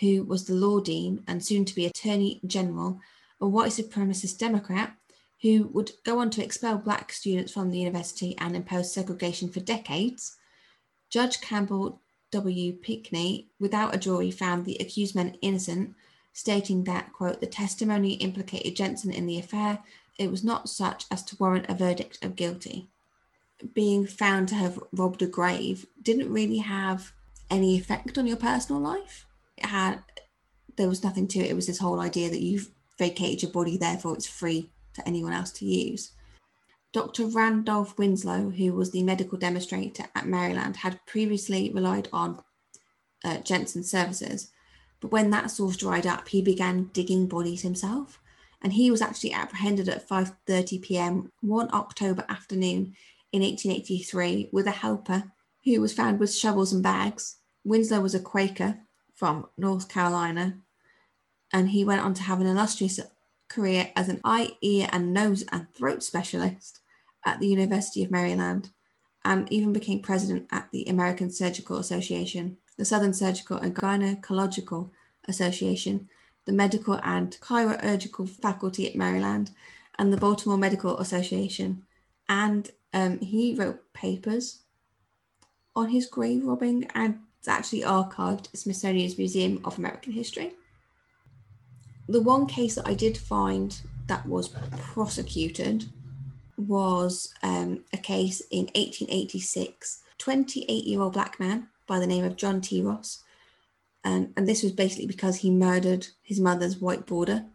who 0.00 0.24
was 0.24 0.44
the 0.44 0.54
law 0.54 0.80
dean 0.80 1.22
and 1.28 1.42
soon 1.42 1.64
to 1.64 1.74
be 1.74 1.86
attorney 1.86 2.40
general, 2.44 3.00
a 3.40 3.46
white 3.46 3.70
supremacist 3.70 4.38
Democrat 4.38 4.96
who 5.42 5.68
would 5.68 5.92
go 6.04 6.18
on 6.18 6.30
to 6.30 6.42
expel 6.42 6.78
black 6.78 7.12
students 7.12 7.52
from 7.52 7.70
the 7.70 7.78
university 7.78 8.36
and 8.38 8.56
impose 8.56 8.92
segregation 8.92 9.48
for 9.48 9.60
decades. 9.60 10.36
Judge 11.08 11.40
Campbell 11.40 12.00
W. 12.32 12.72
Pinckney, 12.72 13.50
without 13.60 13.94
a 13.94 13.98
jury, 13.98 14.32
found 14.32 14.64
the 14.64 14.78
accused 14.80 15.14
men 15.14 15.36
innocent, 15.42 15.94
stating 16.32 16.82
that, 16.84 17.12
quote, 17.12 17.40
the 17.40 17.46
testimony 17.46 18.14
implicated 18.14 18.74
Jensen 18.74 19.12
in 19.12 19.26
the 19.26 19.38
affair. 19.38 19.78
It 20.18 20.30
was 20.30 20.42
not 20.42 20.68
such 20.68 21.04
as 21.10 21.22
to 21.24 21.36
warrant 21.38 21.66
a 21.68 21.74
verdict 21.74 22.24
of 22.24 22.34
guilty. 22.34 22.88
Being 23.72 24.06
found 24.06 24.48
to 24.48 24.54
have 24.54 24.78
robbed 24.92 25.22
a 25.22 25.26
grave 25.26 25.86
didn't 26.02 26.32
really 26.32 26.58
have 26.58 27.12
any 27.50 27.76
effect 27.78 28.18
on 28.18 28.26
your 28.26 28.36
personal 28.36 28.80
life. 28.80 29.26
It 29.56 29.66
had 29.66 30.02
there 30.76 30.88
was 30.88 31.04
nothing 31.04 31.28
to 31.28 31.38
it. 31.38 31.50
It 31.50 31.56
was 31.56 31.66
this 31.66 31.78
whole 31.78 32.00
idea 32.00 32.30
that 32.30 32.40
you've 32.40 32.70
vacated 32.98 33.42
your 33.42 33.52
body, 33.52 33.76
therefore 33.76 34.14
it's 34.14 34.26
free 34.26 34.70
to 34.94 35.06
anyone 35.06 35.32
else 35.32 35.50
to 35.52 35.64
use. 35.64 36.12
Dr. 36.92 37.26
Randolph 37.26 37.98
Winslow, 37.98 38.50
who 38.50 38.72
was 38.72 38.92
the 38.92 39.02
medical 39.02 39.36
demonstrator 39.36 40.04
at 40.14 40.26
Maryland, 40.26 40.76
had 40.76 41.04
previously 41.06 41.70
relied 41.72 42.08
on 42.12 42.40
uh, 43.24 43.38
Jensen's 43.38 43.90
services, 43.90 44.52
but 45.00 45.10
when 45.10 45.30
that 45.30 45.50
source 45.50 45.76
dried 45.76 46.06
up, 46.06 46.28
he 46.28 46.40
began 46.40 46.90
digging 46.92 47.26
bodies 47.26 47.62
himself, 47.62 48.20
and 48.62 48.72
he 48.72 48.90
was 48.90 49.02
actually 49.02 49.32
apprehended 49.32 49.88
at 49.88 50.08
5:30 50.08 50.82
p.m. 50.82 51.32
one 51.40 51.68
October 51.72 52.24
afternoon 52.28 52.94
in 53.34 53.42
1883 53.42 54.50
with 54.52 54.68
a 54.68 54.70
helper 54.70 55.24
who 55.64 55.80
was 55.80 55.92
found 55.92 56.20
with 56.20 56.32
shovels 56.32 56.72
and 56.72 56.84
bags. 56.84 57.38
Winslow 57.64 58.00
was 58.00 58.14
a 58.14 58.20
Quaker 58.20 58.78
from 59.12 59.48
North 59.58 59.88
Carolina, 59.88 60.58
and 61.52 61.70
he 61.70 61.84
went 61.84 62.02
on 62.02 62.14
to 62.14 62.22
have 62.22 62.40
an 62.40 62.46
illustrious 62.46 63.00
career 63.48 63.90
as 63.96 64.08
an 64.08 64.20
eye, 64.22 64.52
ear, 64.62 64.88
and 64.92 65.12
nose 65.12 65.42
and 65.50 65.66
throat 65.74 66.04
specialist 66.04 66.78
at 67.26 67.40
the 67.40 67.48
University 67.48 68.04
of 68.04 68.10
Maryland, 68.12 68.70
and 69.24 69.50
even 69.50 69.72
became 69.72 70.00
president 70.00 70.46
at 70.52 70.70
the 70.70 70.84
American 70.84 71.28
Surgical 71.28 71.78
Association, 71.78 72.58
the 72.78 72.84
Southern 72.84 73.14
Surgical 73.14 73.56
and 73.56 73.74
Gynecological 73.74 74.90
Association, 75.26 76.08
the 76.44 76.52
Medical 76.52 77.00
and 77.02 77.36
Chirurgical 77.40 78.26
Faculty 78.26 78.88
at 78.88 78.94
Maryland, 78.94 79.50
and 79.98 80.12
the 80.12 80.18
Baltimore 80.18 80.58
Medical 80.58 80.98
Association. 80.98 81.82
And 82.28 82.70
um, 82.94 83.18
he 83.18 83.54
wrote 83.54 83.92
papers 83.92 84.60
on 85.76 85.90
his 85.90 86.06
grave 86.06 86.44
robbing 86.44 86.88
and 86.94 87.18
it's 87.38 87.48
actually 87.48 87.82
archived 87.82 88.46
at 88.46 88.58
Smithsonian's 88.58 89.18
Museum 89.18 89.60
of 89.64 89.76
American 89.76 90.12
History 90.12 90.54
the 92.08 92.20
one 92.20 92.46
case 92.46 92.74
that 92.74 92.86
I 92.86 92.94
did 92.94 93.16
find 93.16 93.80
that 94.06 94.26
was 94.26 94.48
prosecuted 94.48 95.86
was 96.56 97.32
um, 97.42 97.84
a 97.92 97.96
case 97.96 98.40
in 98.50 98.66
1886. 98.74 100.02
28 100.18 100.84
year 100.84 101.00
old 101.00 101.14
black 101.14 101.40
man 101.40 101.68
by 101.86 101.98
the 101.98 102.06
name 102.06 102.24
of 102.24 102.36
John 102.36 102.60
T. 102.60 102.82
Ross. 102.82 103.22
And, 104.04 104.32
and 104.36 104.46
this 104.46 104.62
was 104.62 104.72
basically 104.72 105.06
because 105.06 105.36
he 105.36 105.50
murdered 105.50 106.08
his 106.22 106.38
mother's 106.38 106.76
white 106.76 107.06
boarder, 107.06 107.46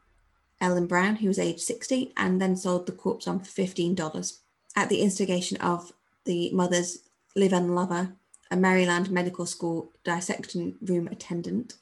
Ellen 0.59 0.87
Brown, 0.87 1.17
who 1.17 1.27
was 1.27 1.39
aged 1.39 1.61
60, 1.61 2.11
and 2.17 2.41
then 2.41 2.55
sold 2.55 2.85
the 2.85 2.91
corpse 2.91 3.27
on 3.27 3.39
for 3.39 3.45
$15 3.45 4.39
at 4.79 4.87
the 4.87 5.01
instigation 5.01 5.57
of 5.57 5.91
the 6.23 6.49
mother's 6.51 6.99
live 7.35 7.51
and 7.51 7.75
lover, 7.75 8.13
a 8.49 8.55
Maryland 8.55 9.11
medical 9.11 9.45
school 9.45 9.91
dissecting 10.05 10.75
room 10.81 11.09
attendant. 11.09 11.73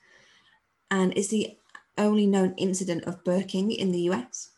And 0.89 1.15
it's 1.15 1.27
the 1.27 1.55
only 1.95 2.25
known 2.25 2.55
incident 2.57 3.03
of 3.03 3.23
burking 3.23 3.71
in 3.71 3.91
the 3.91 4.09
US. 4.09 4.49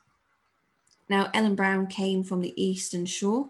Now, 1.10 1.30
Ellen 1.34 1.56
Brown 1.56 1.88
came 1.88 2.24
from 2.24 2.40
the 2.40 2.54
Eastern 2.56 3.06
Shore, 3.06 3.50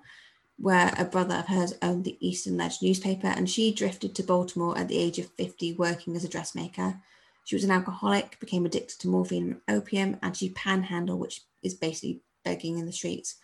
where 0.58 0.92
a 0.98 1.06
brother 1.06 1.36
of 1.36 1.48
hers 1.48 1.76
owned 1.84 2.04
the 2.04 2.18
Eastern 2.20 2.58
Ledge 2.58 2.82
newspaper, 2.82 3.28
and 3.28 3.48
she 3.48 3.72
drifted 3.72 4.16
to 4.16 4.24
Baltimore 4.24 4.76
at 4.76 4.88
the 4.88 4.98
age 4.98 5.20
of 5.20 5.30
50, 5.34 5.74
working 5.74 6.16
as 6.16 6.24
a 6.24 6.30
dressmaker. 6.30 7.00
She 7.44 7.56
was 7.56 7.64
an 7.64 7.72
alcoholic, 7.72 8.40
became 8.40 8.66
addicted 8.66 9.00
to 9.02 9.08
morphine 9.08 9.62
and 9.68 9.78
opium, 9.78 10.18
and 10.24 10.36
she 10.36 10.50
panhandled, 10.50 11.20
which 11.20 11.42
is 11.62 11.76
basically 11.76 12.22
begging 12.44 12.80
in 12.80 12.88
the 12.88 12.92
streets, 12.92 13.36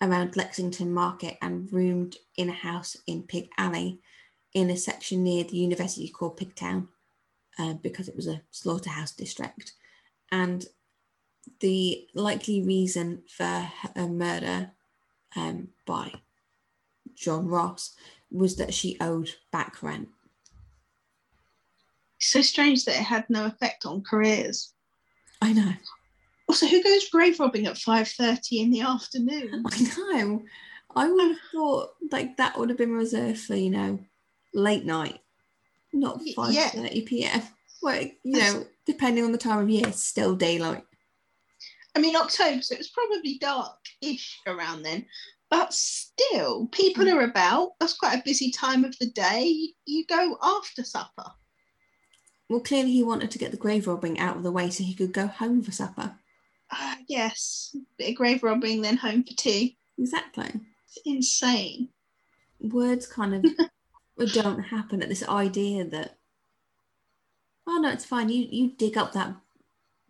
around 0.00 0.36
Lexington 0.36 0.92
Market 0.92 1.36
and 1.40 1.72
roomed 1.72 2.16
in 2.36 2.48
a 2.48 2.52
house 2.52 2.96
in 3.06 3.22
Pig 3.22 3.48
Alley 3.56 4.00
in 4.52 4.70
a 4.70 4.76
section 4.76 5.24
near 5.24 5.44
the 5.44 5.56
university 5.56 6.08
called 6.08 6.38
Pigtown 6.38 6.88
uh, 7.58 7.74
because 7.74 8.08
it 8.08 8.16
was 8.16 8.26
a 8.26 8.42
slaughterhouse 8.50 9.12
district 9.12 9.72
and 10.30 10.66
the 11.60 12.06
likely 12.14 12.62
reason 12.62 13.22
for 13.28 13.70
a 13.96 14.06
murder 14.06 14.70
um, 15.36 15.68
by 15.86 16.12
John 17.14 17.48
Ross 17.48 17.94
was 18.30 18.56
that 18.56 18.74
she 18.74 18.96
owed 19.00 19.30
back 19.52 19.82
rent. 19.82 20.08
so 22.18 22.40
strange 22.40 22.84
that 22.84 22.96
it 22.96 23.04
had 23.04 23.28
no 23.28 23.44
effect 23.44 23.84
on 23.86 24.02
careers. 24.02 24.72
I 25.42 25.52
know. 25.52 25.72
Also, 26.48 26.66
who 26.66 26.82
goes 26.82 27.08
grave 27.08 27.40
robbing 27.40 27.66
at 27.66 27.78
five 27.78 28.08
thirty 28.08 28.60
in 28.60 28.70
the 28.70 28.80
afternoon? 28.80 29.64
I 29.72 29.80
know. 30.12 30.42
I 30.96 31.08
would 31.08 31.28
have 31.28 31.38
thought 31.52 31.90
like 32.12 32.36
that 32.36 32.58
would 32.58 32.68
have 32.68 32.78
been 32.78 32.92
reserved 32.92 33.40
for 33.40 33.56
you 33.56 33.70
know 33.70 33.98
late 34.52 34.84
night, 34.84 35.20
not 35.92 36.20
five 36.36 36.54
thirty 36.54 37.02
p.m. 37.02 37.42
Well, 37.82 38.02
you 38.22 38.38
know, 38.38 38.66
depending 38.86 39.24
on 39.24 39.32
the 39.32 39.38
time 39.38 39.58
of 39.58 39.68
year, 39.68 39.86
it's 39.86 40.02
still 40.02 40.34
daylight. 40.34 40.84
I 41.94 42.00
mean, 42.00 42.16
October, 42.16 42.62
so 42.62 42.74
it 42.74 42.78
was 42.78 42.88
probably 42.88 43.38
dark-ish 43.38 44.40
around 44.46 44.82
then. 44.82 45.06
But 45.50 45.72
still, 45.72 46.66
people 46.68 47.04
hmm. 47.04 47.16
are 47.16 47.22
about. 47.22 47.72
That's 47.78 47.96
quite 47.96 48.18
a 48.18 48.24
busy 48.24 48.50
time 48.50 48.84
of 48.84 48.98
the 48.98 49.10
day. 49.10 49.68
You 49.86 50.04
go 50.06 50.36
after 50.42 50.82
supper. 50.82 51.30
Well, 52.48 52.60
clearly 52.60 52.92
he 52.92 53.02
wanted 53.02 53.30
to 53.30 53.38
get 53.38 53.50
the 53.50 53.56
grave 53.56 53.86
robbing 53.86 54.18
out 54.18 54.36
of 54.36 54.42
the 54.42 54.52
way 54.52 54.70
so 54.70 54.82
he 54.82 54.94
could 54.94 55.12
go 55.12 55.26
home 55.26 55.62
for 55.62 55.72
supper. 55.72 56.16
Uh, 56.70 56.96
yes, 57.08 57.76
bit 57.98 58.10
of 58.10 58.16
grave 58.16 58.42
robbing, 58.42 58.82
then 58.82 58.96
home 58.96 59.22
for 59.24 59.34
tea. 59.34 59.76
Exactly. 59.98 60.50
It's 60.86 60.98
insane. 61.04 61.88
Words 62.60 63.06
kind 63.06 63.34
of 63.34 63.44
don't 64.32 64.60
happen 64.60 65.02
at 65.02 65.08
this 65.08 65.28
idea 65.28 65.84
that 65.84 66.18
oh 67.66 67.78
no, 67.78 67.90
it's 67.90 68.04
fine. 68.04 68.28
You 68.28 68.46
you 68.50 68.72
dig 68.76 68.96
up 68.96 69.12
that 69.12 69.34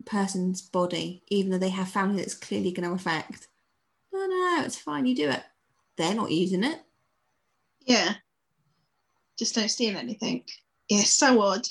person's 0.05 0.61
body, 0.61 1.23
even 1.27 1.51
though 1.51 1.57
they 1.57 1.69
have 1.69 1.89
family 1.89 2.17
that's 2.17 2.35
clearly 2.35 2.71
going 2.71 2.87
to 2.87 2.95
affect. 2.95 3.47
No, 4.13 4.25
no, 4.25 4.63
it's 4.65 4.77
fine. 4.77 5.05
You 5.05 5.15
do 5.15 5.29
it. 5.29 5.43
They're 5.97 6.15
not 6.15 6.31
using 6.31 6.63
it. 6.63 6.79
Yeah. 7.85 8.15
Just 9.37 9.55
don't 9.55 9.69
steal 9.69 9.97
anything. 9.97 10.43
Yeah, 10.89 11.03
so 11.03 11.41
odd. 11.41 11.67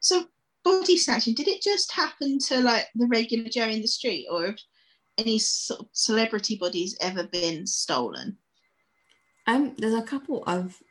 So 0.00 0.24
body 0.66 0.96
snatching, 0.96 1.34
did 1.34 1.46
it 1.46 1.62
just 1.62 1.92
happen 1.92 2.38
to 2.40 2.58
like 2.60 2.88
the 2.96 3.06
regular 3.06 3.48
Joe 3.48 3.68
in 3.68 3.82
the 3.82 3.86
street, 3.86 4.26
or 4.28 4.46
have 4.46 4.58
any 5.16 5.38
celebrity 5.38 6.56
bodies 6.56 6.96
ever 7.00 7.24
been 7.24 7.66
stolen? 7.66 8.36
Um, 9.46 9.74
there's 9.78 9.94
a 9.94 10.02
couple 10.02 10.42
of 10.44 10.82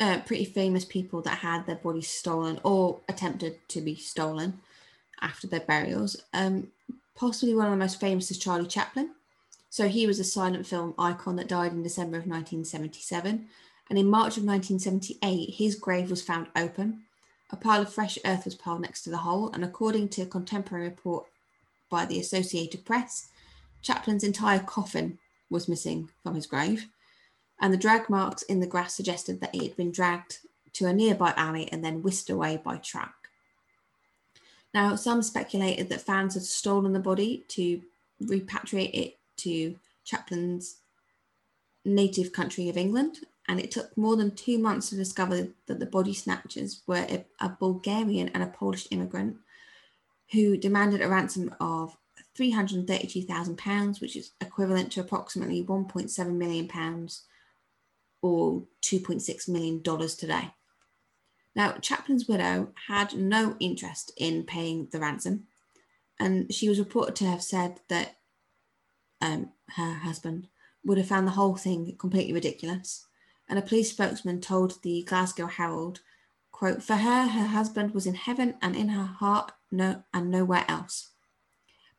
uh, 0.00 0.20
pretty 0.24 0.46
famous 0.46 0.86
people 0.86 1.20
that 1.22 1.38
had 1.38 1.66
their 1.66 1.76
bodies 1.76 2.08
stolen 2.08 2.60
or 2.64 3.00
attempted 3.10 3.58
to 3.68 3.82
be 3.82 3.94
stolen 3.94 4.60
after 5.20 5.46
their 5.46 5.60
burials. 5.60 6.16
Um, 6.32 6.68
possibly 7.14 7.54
one 7.54 7.66
of 7.66 7.72
the 7.72 7.76
most 7.76 8.00
famous 8.00 8.30
is 8.30 8.38
Charlie 8.38 8.66
Chaplin, 8.66 9.10
So 9.68 9.88
he 9.88 10.06
was 10.06 10.18
a 10.18 10.24
silent 10.24 10.66
film 10.66 10.94
icon 10.98 11.36
that 11.36 11.48
died 11.48 11.72
in 11.72 11.82
December 11.82 12.16
of 12.16 12.26
1977. 12.26 13.48
And 13.90 13.98
in 13.98 14.06
March 14.06 14.38
of 14.38 14.44
1978, 14.44 15.54
his 15.54 15.74
grave 15.74 16.08
was 16.08 16.22
found 16.22 16.46
open. 16.56 17.04
A 17.50 17.56
pile 17.56 17.82
of 17.82 17.92
fresh 17.92 18.18
earth 18.24 18.44
was 18.44 18.54
piled 18.54 18.82
next 18.82 19.02
to 19.02 19.10
the 19.10 19.18
hole. 19.18 19.50
And 19.52 19.64
according 19.64 20.08
to 20.10 20.22
a 20.22 20.26
contemporary 20.26 20.88
report 20.88 21.26
by 21.90 22.04
the 22.04 22.20
Associated 22.20 22.84
Press, 22.84 23.28
Chaplin's 23.82 24.24
entire 24.24 24.60
coffin 24.60 25.18
was 25.50 25.68
missing 25.68 26.10
from 26.22 26.34
his 26.34 26.46
grave. 26.46 26.88
And 27.60 27.72
the 27.72 27.78
drag 27.78 28.08
marks 28.08 28.42
in 28.42 28.60
the 28.60 28.66
grass 28.66 28.94
suggested 28.94 29.40
that 29.40 29.54
he 29.54 29.66
had 29.66 29.76
been 29.76 29.90
dragged 29.90 30.38
to 30.74 30.86
a 30.86 30.92
nearby 30.92 31.32
alley 31.36 31.70
and 31.72 31.84
then 31.84 32.02
whisked 32.02 32.30
away 32.30 32.60
by 32.62 32.76
truck. 32.76 33.14
Now, 34.74 34.94
some 34.96 35.22
speculated 35.22 35.88
that 35.88 36.02
fans 36.02 36.34
had 36.34 36.42
stolen 36.42 36.92
the 36.92 37.00
body 37.00 37.44
to 37.48 37.82
repatriate 38.22 38.94
it 38.94 39.18
to 39.38 39.76
Chaplin's 40.04 40.76
native 41.84 42.32
country 42.32 42.68
of 42.68 42.76
England, 42.76 43.20
and 43.48 43.58
it 43.58 43.70
took 43.70 43.96
more 43.96 44.14
than 44.14 44.30
two 44.34 44.58
months 44.58 44.90
to 44.90 44.96
discover 44.96 45.48
that 45.66 45.80
the 45.80 45.86
body 45.86 46.12
snatchers 46.12 46.82
were 46.86 47.06
a, 47.08 47.24
a 47.40 47.48
Bulgarian 47.48 48.28
and 48.28 48.42
a 48.42 48.46
Polish 48.46 48.86
immigrant 48.90 49.38
who 50.32 50.58
demanded 50.58 51.00
a 51.00 51.08
ransom 51.08 51.54
of 51.58 51.96
£332,000, 52.38 54.00
which 54.00 54.16
is 54.16 54.32
equivalent 54.40 54.92
to 54.92 55.00
approximately 55.00 55.64
£1.7 55.64 56.34
million 56.34 56.68
or 58.20 58.64
$2.6 58.82 59.48
million 59.48 59.82
today. 59.82 60.50
Now, 61.56 61.72
Chaplin's 61.80 62.28
widow 62.28 62.68
had 62.86 63.16
no 63.16 63.56
interest 63.58 64.12
in 64.16 64.44
paying 64.44 64.88
the 64.92 65.00
ransom, 65.00 65.44
and 66.20 66.52
she 66.52 66.68
was 66.68 66.78
reported 66.78 67.16
to 67.16 67.26
have 67.26 67.42
said 67.42 67.80
that 67.88 68.18
um, 69.20 69.50
her 69.76 69.94
husband 69.94 70.48
would 70.84 70.98
have 70.98 71.08
found 71.08 71.26
the 71.26 71.32
whole 71.32 71.56
thing 71.56 71.96
completely 71.98 72.32
ridiculous. 72.32 73.07
And 73.48 73.58
a 73.58 73.62
police 73.62 73.90
spokesman 73.90 74.40
told 74.40 74.82
the 74.82 75.02
Glasgow 75.04 75.46
Herald, 75.46 76.00
quote, 76.52 76.82
for 76.82 76.96
her, 76.96 77.26
her 77.26 77.46
husband 77.46 77.94
was 77.94 78.06
in 78.06 78.14
heaven 78.14 78.54
and 78.60 78.76
in 78.76 78.88
her 78.90 79.04
heart 79.04 79.52
no 79.70 80.02
and 80.12 80.30
nowhere 80.30 80.64
else. 80.68 81.10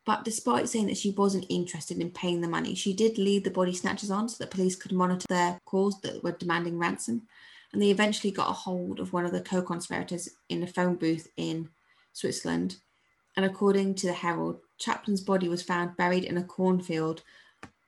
But 0.06 0.24
despite 0.24 0.70
saying 0.70 0.88
that 0.88 0.98
she 0.98 1.12
wasn't 1.12 1.46
interested 1.50 2.00
in 2.00 2.12
paying 2.12 2.42
the 2.42 2.48
money, 2.48 2.74
she 2.76 2.94
did 2.94 3.18
lead 3.18 3.44
the 3.44 3.52
body 3.52 3.74
snatchers 3.74 4.10
on 4.10 4.30
so 4.30 4.38
that 4.40 4.52
police 4.52 4.76
could 4.76 4.92
monitor 4.92 5.26
their 5.30 5.60
calls 5.66 6.02
that 6.02 6.24
were 6.24 6.32
demanding 6.32 6.80
ransom. 6.80 7.24
And 7.72 7.82
they 7.82 7.92
eventually 7.92 8.32
got 8.32 8.50
a 8.50 8.54
hold 8.54 9.00
of 9.00 9.14
one 9.14 9.26
of 9.26 9.32
the 9.32 9.42
co 9.42 9.62
conspirators 9.62 10.30
in 10.50 10.64
a 10.64 10.68
phone 10.68 10.96
booth 10.96 11.28
in 11.38 11.70
Switzerland. 12.14 12.78
And 13.38 13.46
according 13.46 13.96
to 13.96 14.08
the 14.08 14.14
Herald, 14.14 14.60
Chaplin's 14.80 15.22
body 15.22 15.48
was 15.48 15.62
found 15.62 15.96
buried 15.96 16.24
in 16.24 16.38
a 16.38 16.44
cornfield 16.44 17.22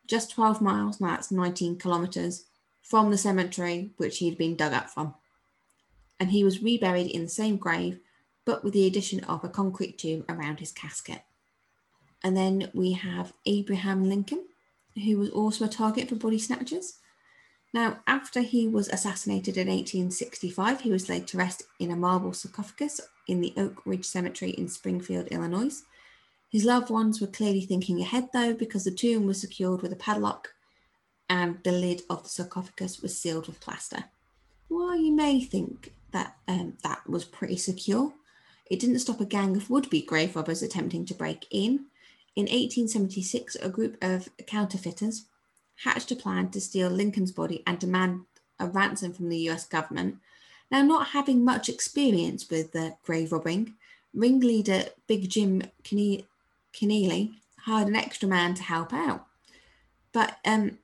just 0.08 0.32
12 0.32 0.62
miles, 0.62 1.00
now 1.00 1.12
that's 1.12 1.32
19 1.32 1.78
kilometres, 1.78 2.46
from 2.82 3.12
the 3.12 3.18
cemetery 3.18 3.92
which 3.98 4.18
he 4.18 4.28
had 4.28 4.38
been 4.38 4.56
dug 4.56 4.74
up 4.74 4.90
from. 4.90 5.14
And 6.20 6.32
he 6.32 6.44
was 6.44 6.62
reburied 6.62 7.10
in 7.10 7.24
the 7.24 7.30
same 7.30 7.58
grave, 7.58 8.00
but 8.46 8.64
with 8.64 8.74
the 8.74 8.86
addition 8.86 9.24
of 9.24 9.44
a 9.44 9.50
concrete 9.50 9.98
tomb 9.98 10.26
around 10.28 10.60
his 10.60 10.72
casket. 10.72 11.22
And 12.24 12.38
then 12.38 12.70
we 12.74 12.94
have 12.94 13.34
Abraham 13.46 14.08
Lincoln, 14.08 14.46
who 14.96 15.18
was 15.18 15.30
also 15.30 15.66
a 15.66 15.70
target 15.70 16.10
for 16.10 16.16
body 16.16 16.38
snatchers. 16.38 17.00
Now, 17.74 18.00
after 18.06 18.42
he 18.42 18.68
was 18.68 18.90
assassinated 18.90 19.58
in 19.58 19.68
1865, 19.68 20.82
he 20.82 20.92
was 20.92 21.08
laid 21.08 21.28
to 21.28 21.38
rest 21.38 21.64
in 21.80 21.90
a 21.90 21.96
marble 21.96 22.34
sarcophagus 22.34 23.00
in 23.28 23.40
the 23.40 23.54
Oak 23.56 23.82
Ridge 23.86 24.06
Cemetery 24.06 24.52
in 24.52 24.68
Springfield, 24.68 25.28
Illinois. 25.28 25.82
His 26.50 26.66
loved 26.66 26.90
ones 26.90 27.22
were 27.22 27.28
clearly 27.28 27.62
thinking 27.62 28.02
ahead, 28.02 28.30
though, 28.34 28.54
because 28.54 28.84
the 28.84 28.92
tomb 28.92 29.26
was 29.26 29.40
secured 29.40 29.82
with 29.82 29.94
a 29.94 29.96
padlock 29.96 30.50
and 31.32 31.64
the 31.64 31.72
lid 31.72 32.02
of 32.10 32.24
the 32.24 32.30
sarcophagus 32.30 33.02
was 33.02 33.18
sealed 33.18 33.48
with 33.48 33.62
plaster. 33.62 34.04
Well, 34.68 34.98
you 34.98 35.14
may 35.14 35.40
think 35.40 35.94
that 36.12 36.36
um, 36.46 36.74
that 36.84 37.10
was 37.10 37.24
pretty 37.24 37.56
secure. 37.56 38.12
It 38.70 38.82
didn't 38.82 39.00
stop 39.00 39.22
a 39.22 39.26
gang 39.26 39.56
of 39.56 39.70
would 39.70 39.90
be 39.90 40.02
grave 40.02 40.36
robbers 40.36 40.62
attempting 40.62 41.06
to 41.06 41.14
break 41.14 41.48
in. 41.50 41.86
In 42.36 42.44
1876, 42.44 43.56
a 43.56 43.70
group 43.70 43.98
of 44.02 44.28
counterfeiters 44.46 45.28
hatched 45.86 46.12
a 46.12 46.18
plan 46.18 46.50
to 46.50 46.60
steal 46.60 46.90
Lincoln's 46.90 47.32
body 47.32 47.64
and 47.66 47.80
demand 47.80 48.26
a 48.60 48.68
ransom 48.68 49.14
from 49.14 49.30
the 49.30 49.50
US 49.50 49.66
government. 49.66 50.18
Now, 50.70 50.82
not 50.82 51.08
having 51.08 51.46
much 51.46 51.70
experience 51.70 52.50
with 52.50 52.74
the 52.74 52.98
grave 53.04 53.32
robbing, 53.32 53.76
ringleader 54.14 54.84
Big 55.08 55.30
Jim 55.30 55.64
Keneally 55.86 57.36
hired 57.62 57.88
an 57.88 57.96
extra 57.96 58.28
man 58.28 58.54
to 58.56 58.64
help 58.64 58.92
out. 58.92 59.28
But 60.12 60.38
um, 60.44 60.78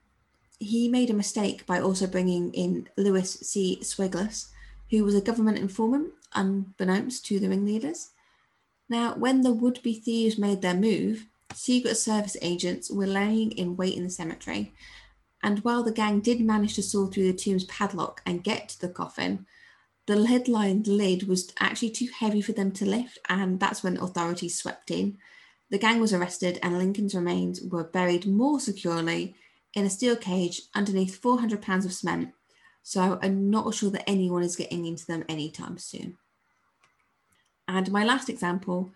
he 0.58 0.88
made 0.88 1.10
a 1.10 1.14
mistake 1.14 1.64
by 1.66 1.80
also 1.80 2.06
bringing 2.06 2.52
in 2.52 2.88
Lewis 2.96 3.34
C. 3.42 3.78
Swegles, 3.82 4.48
who 4.90 5.04
was 5.04 5.14
a 5.14 5.20
government 5.20 5.58
informant, 5.58 6.12
unbeknownst 6.34 7.24
to 7.26 7.38
the 7.38 7.48
ringleaders. 7.48 8.10
Now, 8.88 9.14
when 9.14 9.42
the 9.42 9.52
would 9.52 9.82
be 9.82 9.94
thieves 9.94 10.38
made 10.38 10.62
their 10.62 10.74
move, 10.74 11.26
Secret 11.54 11.96
Service 11.96 12.36
agents 12.42 12.90
were 12.90 13.06
laying 13.06 13.52
in 13.52 13.76
wait 13.76 13.96
in 13.96 14.04
the 14.04 14.10
cemetery. 14.10 14.72
And 15.42 15.60
while 15.60 15.82
the 15.82 15.92
gang 15.92 16.20
did 16.20 16.40
manage 16.40 16.74
to 16.74 16.82
saw 16.82 17.06
through 17.06 17.30
the 17.30 17.38
tomb's 17.38 17.64
padlock 17.64 18.22
and 18.26 18.42
get 18.42 18.70
to 18.70 18.80
the 18.80 18.88
coffin, 18.88 19.46
the 20.06 20.16
lead 20.16 20.48
lined 20.48 20.86
lid 20.86 21.28
was 21.28 21.52
actually 21.60 21.90
too 21.90 22.08
heavy 22.18 22.40
for 22.40 22.52
them 22.52 22.72
to 22.72 22.86
lift, 22.86 23.18
and 23.28 23.60
that's 23.60 23.82
when 23.82 23.98
authorities 23.98 24.58
swept 24.58 24.90
in. 24.90 25.18
The 25.70 25.78
gang 25.78 26.00
was 26.00 26.14
arrested, 26.14 26.58
and 26.62 26.78
Lincoln's 26.78 27.14
remains 27.14 27.60
were 27.60 27.84
buried 27.84 28.26
more 28.26 28.58
securely 28.58 29.36
in 29.78 29.86
a 29.86 29.90
steel 29.90 30.16
cage 30.16 30.62
underneath 30.74 31.16
400 31.16 31.62
pounds 31.62 31.84
of 31.84 31.92
cement. 31.92 32.30
So 32.82 33.18
I'm 33.22 33.50
not 33.50 33.74
sure 33.74 33.90
that 33.90 34.08
anyone 34.08 34.42
is 34.42 34.56
getting 34.56 34.86
into 34.86 35.06
them 35.06 35.24
anytime 35.28 35.78
soon. 35.78 36.16
And 37.66 37.92
my 37.92 38.04
last 38.04 38.28
example 38.28 38.90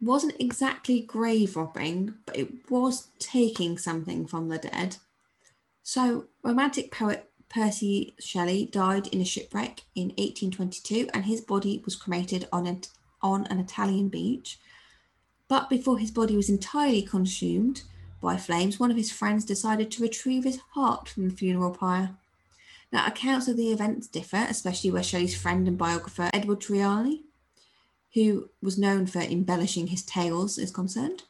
wasn't 0.00 0.40
exactly 0.40 1.00
grave 1.00 1.56
robbing, 1.56 2.14
but 2.26 2.36
it 2.36 2.70
was 2.70 3.08
taking 3.18 3.78
something 3.78 4.26
from 4.26 4.48
the 4.48 4.58
dead. 4.58 4.96
So, 5.82 6.26
romantic 6.42 6.90
poet 6.90 7.30
Percy 7.48 8.14
Shelley 8.18 8.66
died 8.66 9.06
in 9.06 9.20
a 9.20 9.24
shipwreck 9.24 9.82
in 9.94 10.08
1822, 10.08 11.08
and 11.14 11.24
his 11.24 11.40
body 11.40 11.80
was 11.84 11.94
cremated 11.94 12.48
on, 12.52 12.80
on 13.22 13.46
an 13.46 13.60
Italian 13.60 14.08
beach. 14.08 14.58
But 15.48 15.70
before 15.70 15.98
his 15.98 16.10
body 16.10 16.36
was 16.36 16.50
entirely 16.50 17.02
consumed 17.02 17.82
by 18.26 18.36
flames, 18.36 18.78
one 18.78 18.90
of 18.90 18.96
his 18.96 19.12
friends 19.12 19.44
decided 19.44 19.90
to 19.90 20.02
retrieve 20.02 20.44
his 20.44 20.60
heart 20.74 21.08
from 21.08 21.28
the 21.28 21.34
funeral 21.34 21.70
pyre. 21.70 22.10
Now, 22.92 23.06
accounts 23.06 23.48
of 23.48 23.56
the 23.56 23.70
events 23.70 24.06
differ, 24.06 24.46
especially 24.48 24.90
where 24.90 25.02
Shelley's 25.02 25.40
friend 25.40 25.66
and 25.66 25.78
biographer 25.78 26.30
Edward 26.32 26.60
Trelawny 26.60 27.22
who 28.16 28.48
was 28.62 28.78
known 28.78 29.06
for 29.06 29.20
embellishing 29.20 29.88
his 29.88 30.02
tales, 30.02 30.56
is 30.56 30.70
concerned. 30.70 31.24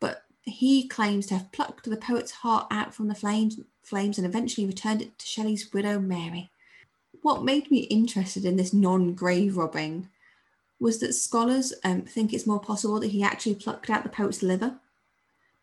But 0.00 0.22
he 0.42 0.88
claims 0.88 1.26
to 1.26 1.34
have 1.34 1.52
plucked 1.52 1.84
the 1.84 1.98
poet's 1.98 2.30
heart 2.30 2.66
out 2.70 2.94
from 2.94 3.08
the 3.08 3.14
flames, 3.14 3.60
flames 3.82 4.16
and 4.16 4.26
eventually 4.26 4.66
returned 4.66 5.02
it 5.02 5.18
to 5.18 5.26
Shelley's 5.26 5.70
widow 5.70 6.00
Mary. 6.00 6.50
What 7.20 7.44
made 7.44 7.70
me 7.70 7.80
interested 7.80 8.46
in 8.46 8.56
this 8.56 8.72
non 8.72 9.12
grave 9.12 9.58
robbing 9.58 10.08
was 10.80 10.98
that 11.00 11.12
scholars 11.12 11.74
um, 11.84 12.02
think 12.02 12.32
it's 12.32 12.46
more 12.46 12.60
possible 12.60 12.98
that 13.00 13.08
he 13.10 13.22
actually 13.22 13.56
plucked 13.56 13.90
out 13.90 14.02
the 14.02 14.08
poet's 14.08 14.42
liver 14.42 14.78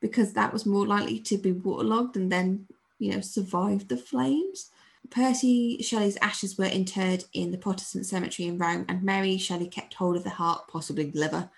because 0.06 0.34
that 0.34 0.54
was 0.54 0.68
more 0.68 0.86
likely 0.86 1.18
to 1.18 1.36
be 1.36 1.52
waterlogged 1.52 2.16
and 2.16 2.32
then, 2.32 2.68
you 3.00 3.12
know, 3.12 3.22
survive 3.22 3.88
the 3.88 3.98
flames. 3.98 4.70
Percy 5.10 5.82
Shelley's 5.82 6.18
ashes 6.22 6.60
were 6.60 6.66
interred 6.66 7.24
in 7.34 7.50
the 7.50 7.58
Protestant 7.58 8.06
cemetery 8.06 8.48
in 8.48 8.60
Rome, 8.60 8.86
and 8.88 9.02
Mary 9.02 9.40
Shelley 9.40 9.68
kept 9.68 9.96
hold 9.96 10.16
of 10.16 10.24
the 10.24 10.30
heart, 10.30 10.68
possibly 10.68 11.06
the 11.06 11.20
liver, 11.20 11.50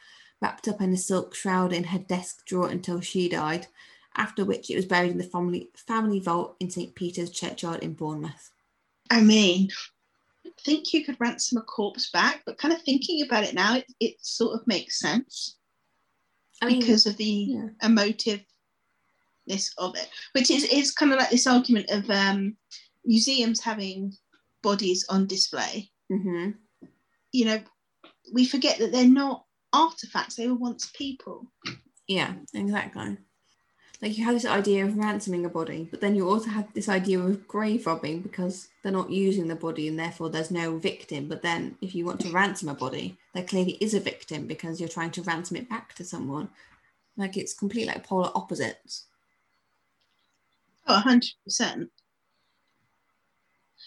wrapped 0.41 0.69
up 0.69 0.79
in 0.79 0.93
a 0.93 0.97
silk 0.97 1.35
shroud 1.35 1.73
in 1.73 1.83
her 1.83 1.99
desk 1.99 2.45
drawer 2.45 2.69
until 2.69 3.01
she 3.01 3.27
died, 3.27 3.67
after 4.15 4.45
which 4.45 4.69
it 4.69 4.77
was 4.77 4.85
buried 4.85 5.11
in 5.11 5.17
the 5.17 5.25
family, 5.25 5.69
family 5.75 6.21
vault 6.21 6.55
in 6.61 6.69
St. 6.69 6.95
Peter's 6.95 7.31
Churchyard 7.31 7.83
in 7.83 7.95
Bournemouth. 7.95 8.51
I 9.09 9.19
mean, 9.19 9.67
I 10.45 10.51
think 10.63 10.93
you 10.93 11.03
could 11.03 11.19
ransom 11.19 11.57
a 11.57 11.63
corpse 11.63 12.11
back, 12.11 12.43
but 12.45 12.57
kind 12.57 12.73
of 12.73 12.81
thinking 12.81 13.25
about 13.25 13.43
it 13.43 13.53
now, 13.53 13.75
it, 13.75 13.93
it 13.99 14.15
sort 14.21 14.57
of 14.57 14.65
makes 14.67 14.99
sense 14.99 15.57
I 16.61 16.65
mean, 16.67 16.79
because 16.79 17.05
of 17.05 17.17
the 17.17 17.23
yeah. 17.23 17.67
emotiveness 17.83 18.43
of 19.77 19.95
it, 19.95 20.09
which 20.33 20.49
is, 20.51 20.63
is 20.65 20.91
kind 20.91 21.11
of 21.11 21.19
like 21.19 21.29
this 21.29 21.47
argument 21.47 21.89
of 21.89 22.09
um, 22.09 22.55
museums 23.05 23.59
having 23.61 24.13
bodies 24.63 25.05
on 25.09 25.27
display, 25.27 25.89
mm-hmm. 26.11 26.51
you 27.31 27.45
know, 27.45 27.59
we 28.33 28.45
forget 28.45 28.79
that 28.79 28.91
they're 28.91 29.07
not 29.07 29.45
artifacts, 29.73 30.35
they 30.35 30.47
were 30.47 30.55
once 30.55 30.91
people. 30.95 31.45
Yeah, 32.07 32.33
exactly. 32.53 33.17
Like 34.01 34.15
you 34.17 34.25
have 34.25 34.35
this 34.35 34.45
idea 34.45 34.85
of 34.85 34.95
ransoming 34.95 35.45
a 35.45 35.49
body, 35.49 35.87
but 35.89 36.01
then 36.01 36.15
you 36.15 36.29
also 36.29 36.49
have 36.49 36.71
this 36.73 36.87
idea 36.87 37.19
of 37.19 37.47
grave 37.47 37.87
robbing 37.87 38.21
because 38.21 38.67
they're 38.83 38.91
not 38.91 39.09
using 39.09 39.47
the 39.47 39.55
body 39.55 39.87
and 39.87 39.97
therefore 39.97 40.29
there's 40.29 40.51
no 40.51 40.77
victim. 40.77 41.27
But 41.27 41.41
then 41.41 41.77
if 41.81 41.95
you 41.95 42.05
want 42.05 42.21
to 42.21 42.31
ransom 42.31 42.69
a 42.69 42.75
body, 42.75 43.17
there 43.33 43.43
clearly 43.43 43.73
is 43.81 43.95
a 43.95 43.99
victim 43.99 44.45
because 44.45 44.79
you're 44.79 44.87
trying 44.87 45.11
to 45.11 45.23
ransom 45.23 45.57
it 45.57 45.67
back 45.67 45.95
to 45.95 46.03
someone. 46.03 46.49
Like 47.15 47.37
it's 47.37 47.55
completely 47.55 47.91
like 47.91 48.05
polar 48.05 48.31
opposites. 48.35 49.05
Oh, 50.87 51.01
100%. 51.03 51.89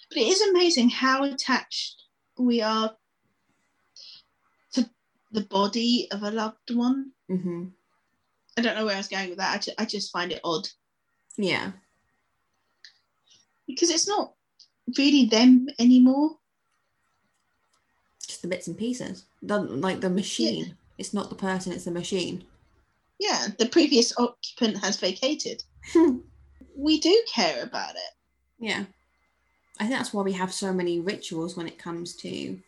But 0.08 0.18
it 0.18 0.26
is 0.26 0.40
amazing 0.42 0.90
how 0.90 1.22
attached 1.22 2.02
we 2.36 2.61
are 2.61 2.96
to 4.72 4.90
the 5.30 5.42
body 5.42 6.08
of 6.11 6.24
a 6.24 6.32
loved 6.32 6.74
one. 6.74 7.12
hmm 7.28 7.68
I 8.59 8.62
don't 8.62 8.74
know 8.76 8.84
where 8.84 8.94
I 8.94 8.98
was 8.98 9.09
going 9.09 9.28
with 9.30 9.38
that. 9.38 9.55
I, 9.55 9.59
ju- 9.59 9.72
I 9.78 9.84
just 9.84 10.12
find 10.12 10.32
it 10.32 10.40
odd 10.44 10.68
Yeah. 11.36 11.72
because 13.66 13.90
it's 13.90 14.09
not 14.09 14.34
really 14.98 15.26
them 15.26 15.68
anymore. 15.78 16.36
Just 18.26 18.42
the 18.42 18.48
bits 18.48 18.66
and 18.66 18.76
pieces. 18.76 19.24
The, 19.42 19.59
like 19.61 20.01
the 20.01 20.11
machine. 20.11 20.76
It's 20.98 21.14
not 21.14 21.30
the 21.30 21.36
person, 21.36 21.72
it's 21.72 21.84
the 21.84 21.90
machine. 21.90 22.44
Yeah, 23.18 23.48
the 23.59 23.66
previous 23.66 24.12
occupant 24.18 24.78
has 24.84 24.96
vacated. 24.98 25.62
We 26.76 26.98
do 26.98 27.22
care 27.34 27.62
about 27.62 27.90
it. 27.94 28.12
Yeah. 28.59 28.84
I 29.78 29.84
think 29.86 29.90
that's 29.98 30.14
why 30.14 30.22
we 30.22 30.32
have 30.32 30.53
so 30.53 30.72
many 30.72 30.98
rituals 31.01 31.55
when 31.55 31.66
it 31.66 31.78
comes 31.78 32.14
to 32.16 32.59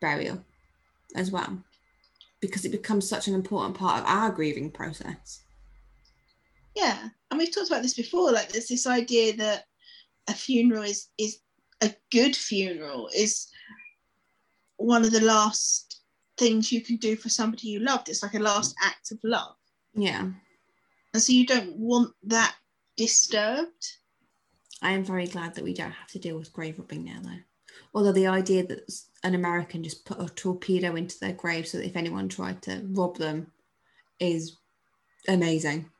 burial 0.00 0.44
as 1.16 1.32
well. 1.32 1.58
Because 2.48 2.64
it 2.64 2.72
becomes 2.72 3.08
such 3.08 3.28
an 3.28 3.34
important 3.34 3.76
part 3.76 4.00
of 4.00 4.06
our 4.08 4.30
grieving 4.30 4.70
process. 4.70 5.42
Yeah, 6.74 7.08
and 7.30 7.38
we've 7.38 7.54
talked 7.54 7.70
about 7.70 7.82
this 7.82 7.94
before. 7.94 8.32
Like, 8.32 8.50
there's 8.50 8.68
this 8.68 8.86
idea 8.86 9.36
that 9.36 9.64
a 10.28 10.34
funeral 10.34 10.82
is 10.82 11.08
is 11.18 11.38
a 11.80 11.94
good 12.10 12.34
funeral 12.34 13.08
is 13.14 13.48
one 14.76 15.04
of 15.04 15.12
the 15.12 15.20
last 15.20 16.00
things 16.36 16.72
you 16.72 16.80
can 16.80 16.96
do 16.96 17.14
for 17.16 17.28
somebody 17.28 17.68
you 17.68 17.80
loved. 17.80 18.08
It's 18.08 18.22
like 18.22 18.34
a 18.34 18.40
last 18.40 18.74
act 18.82 19.12
of 19.12 19.18
love, 19.22 19.54
Yeah. 19.94 20.30
and 21.12 21.22
so 21.22 21.32
you 21.32 21.46
don't 21.46 21.76
want 21.76 22.12
that 22.24 22.54
disturbed. 22.96 23.86
I 24.82 24.92
am 24.92 25.04
very 25.04 25.26
glad 25.26 25.54
that 25.54 25.64
we 25.64 25.74
don't 25.74 25.92
have 25.92 26.08
to 26.10 26.18
deal 26.18 26.36
with 26.36 26.52
grave 26.52 26.78
robbing 26.78 27.04
now, 27.04 27.20
though. 27.22 27.40
Although 27.94 28.12
the 28.12 28.26
idea 28.26 28.66
that 28.66 28.90
an 29.24 29.34
American 29.34 29.82
just 29.82 30.04
put 30.04 30.20
a 30.20 30.28
torpedo 30.28 30.94
into 30.94 31.18
their 31.18 31.32
grave 31.32 31.66
so 31.66 31.78
that 31.78 31.86
if 31.86 31.96
anyone 31.96 32.28
tried 32.28 32.62
to 32.62 32.82
rob 32.92 33.16
them 33.16 33.50
is 34.20 34.58
amazing. 35.26 35.90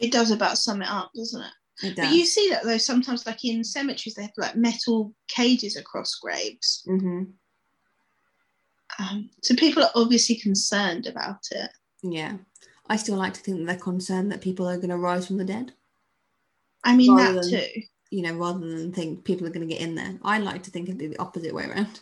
It 0.00 0.12
does 0.12 0.30
about 0.30 0.58
sum 0.58 0.82
it 0.82 0.88
up, 0.88 1.10
doesn't 1.16 1.40
it? 1.42 1.94
But 1.96 2.12
you 2.12 2.26
see 2.26 2.50
that 2.50 2.64
though 2.64 2.76
sometimes, 2.78 3.24
like 3.26 3.42
in 3.44 3.64
cemeteries, 3.64 4.14
they 4.14 4.22
have 4.22 4.32
like 4.36 4.56
metal 4.56 5.14
cages 5.28 5.76
across 5.76 6.16
graves. 6.16 6.82
hmm 6.86 7.22
Um, 8.98 9.30
so 9.42 9.54
people 9.54 9.82
are 9.84 9.90
obviously 9.94 10.34
concerned 10.36 11.06
about 11.06 11.40
it. 11.52 11.70
Yeah. 12.02 12.36
I 12.88 12.96
still 12.96 13.16
like 13.16 13.34
to 13.34 13.40
think 13.40 13.58
that 13.58 13.66
they're 13.66 13.76
concerned 13.76 14.32
that 14.32 14.42
people 14.42 14.68
are 14.68 14.76
going 14.76 14.90
to 14.90 14.96
rise 14.98 15.26
from 15.26 15.36
the 15.38 15.44
dead, 15.44 15.72
I 16.82 16.96
mean 16.96 17.16
that 17.16 17.34
than- 17.34 17.50
too. 17.50 17.82
You 18.10 18.22
know, 18.22 18.34
rather 18.34 18.58
than 18.58 18.92
think 18.92 19.24
people 19.24 19.46
are 19.46 19.50
going 19.50 19.66
to 19.66 19.72
get 19.72 19.82
in 19.82 19.94
there. 19.94 20.18
I 20.22 20.38
like 20.38 20.64
to 20.64 20.70
think 20.70 20.88
it'd 20.88 20.98
be 20.98 21.06
the 21.06 21.18
opposite 21.20 21.54
way 21.54 21.64
around. 21.64 22.00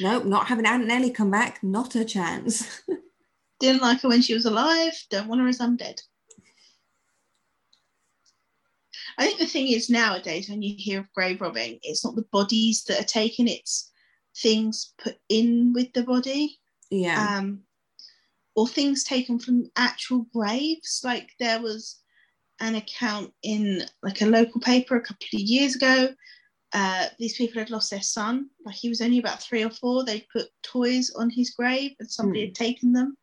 Nope, 0.00 0.24
not 0.24 0.46
having 0.46 0.66
Aunt 0.66 0.86
Nellie 0.86 1.10
come 1.10 1.30
back, 1.30 1.62
not 1.62 1.94
a 1.94 2.04
chance. 2.04 2.82
Didn't 3.60 3.82
like 3.82 4.00
her 4.00 4.08
when 4.08 4.22
she 4.22 4.34
was 4.34 4.46
alive. 4.46 4.92
Don't 5.10 5.28
want 5.28 5.40
her 5.40 5.48
as 5.48 5.60
I'm 5.60 5.76
dead. 5.76 6.00
I 9.16 9.26
think 9.26 9.38
the 9.38 9.46
thing 9.46 9.68
is 9.68 9.90
nowadays 9.90 10.48
when 10.48 10.62
you 10.62 10.74
hear 10.76 11.00
of 11.00 11.12
grave 11.12 11.40
robbing, 11.40 11.78
it's 11.82 12.04
not 12.04 12.16
the 12.16 12.26
bodies 12.32 12.82
that 12.84 13.00
are 13.00 13.04
taken; 13.04 13.46
it's 13.46 13.92
things 14.36 14.92
put 14.98 15.18
in 15.28 15.72
with 15.72 15.92
the 15.92 16.02
body, 16.02 16.58
yeah. 16.90 17.36
um, 17.38 17.60
or 18.56 18.66
things 18.66 19.04
taken 19.04 19.38
from 19.38 19.70
actual 19.76 20.26
graves. 20.34 21.02
Like 21.04 21.30
there 21.38 21.62
was 21.62 22.00
an 22.64 22.76
account 22.76 23.32
in 23.42 23.82
like 24.02 24.22
a 24.22 24.26
local 24.26 24.60
paper 24.60 24.96
a 24.96 25.00
couple 25.00 25.26
of 25.34 25.40
years 25.40 25.76
ago. 25.76 26.08
Uh, 26.72 27.06
these 27.18 27.36
people 27.36 27.60
had 27.60 27.70
lost 27.70 27.90
their 27.90 28.02
son. 28.02 28.48
Like 28.64 28.74
he 28.74 28.88
was 28.88 29.00
only 29.00 29.18
about 29.18 29.40
three 29.42 29.62
or 29.62 29.70
four. 29.70 30.04
They'd 30.04 30.26
put 30.32 30.48
toys 30.62 31.12
on 31.14 31.30
his 31.30 31.50
grave, 31.50 31.92
and 32.00 32.10
somebody 32.10 32.40
Hmm. 32.40 32.46
had 32.46 32.54
taken 32.54 32.92
them. 32.92 33.16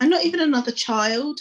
And 0.00 0.10
not 0.10 0.24
even 0.24 0.40
another 0.40 0.72
child 0.72 1.40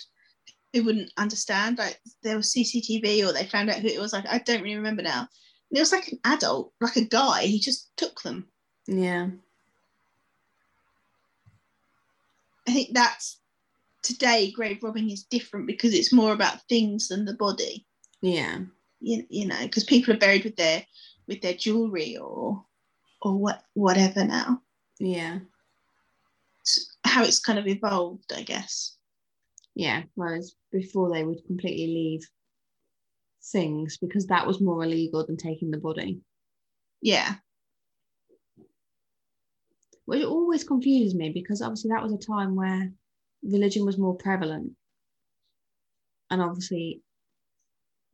who 0.72 0.84
wouldn't 0.86 1.12
understand. 1.18 1.78
Like 1.78 2.00
there 2.24 2.38
was 2.38 2.54
CCTV, 2.54 3.28
or 3.28 3.34
they 3.34 3.46
found 3.46 3.70
out 3.70 3.80
who 3.80 3.88
it 3.90 4.00
was. 4.00 4.14
Like 4.14 4.26
I 4.30 4.38
don't 4.40 4.62
really 4.62 4.76
remember 4.78 5.02
now. 5.04 5.28
And 5.72 5.78
it 5.78 5.80
was 5.82 5.92
like 5.92 6.08
an 6.08 6.20
adult, 6.24 6.72
like 6.80 6.96
a 6.96 7.02
guy. 7.06 7.42
He 7.44 7.60
just 7.60 7.92
took 7.98 8.22
them. 8.22 8.48
yeah. 8.88 9.28
I 12.68 12.72
think 12.74 12.94
that's 12.94 13.40
today 14.06 14.52
grave 14.52 14.84
robbing 14.84 15.10
is 15.10 15.24
different 15.24 15.68
because 15.68 15.94
it's 15.94 16.14
more 16.14 16.32
about 16.32 16.62
things 16.70 17.08
than 17.08 17.26
the 17.26 17.34
body. 17.34 17.86
Yeah. 18.22 18.60
You, 19.00 19.26
you 19.30 19.48
know, 19.48 19.60
because 19.62 19.84
people 19.84 20.14
are 20.14 20.20
buried 20.20 20.44
with 20.44 20.56
their 20.56 20.86
with 21.28 21.42
their 21.42 21.56
jewelry 21.56 22.18
or 22.18 22.64
or 23.22 23.36
what 23.36 23.64
whatever 23.74 24.24
now. 24.24 24.62
Yeah. 25.00 25.40
It's 26.62 26.98
how 27.04 27.24
it's 27.24 27.40
kind 27.40 27.60
of 27.60 27.68
evolved, 27.68 28.32
I 28.36 28.44
guess. 28.44 28.96
Yeah. 29.74 30.04
Whereas 30.14 30.56
before 30.72 31.12
they 31.12 31.24
would 31.24 31.46
completely 31.46 31.88
leave 31.88 32.30
things 33.52 33.98
because 33.98 34.28
that 34.28 34.48
was 34.48 34.62
more 34.62 34.84
illegal 34.84 35.26
than 35.26 35.38
taking 35.38 35.72
the 35.72 35.78
body. 35.78 36.22
Yeah, 37.02 37.36
Which 40.06 40.24
always 40.24 40.64
confuses 40.64 41.16
me 41.16 41.30
because 41.30 41.62
obviously 41.62 41.90
that 41.90 42.04
was 42.04 42.14
a 42.14 42.18
time 42.18 42.56
where 42.56 42.92
religion 43.46 43.86
was 43.86 43.98
more 43.98 44.16
prevalent. 44.16 44.74
And 46.30 46.42
obviously 46.42 47.02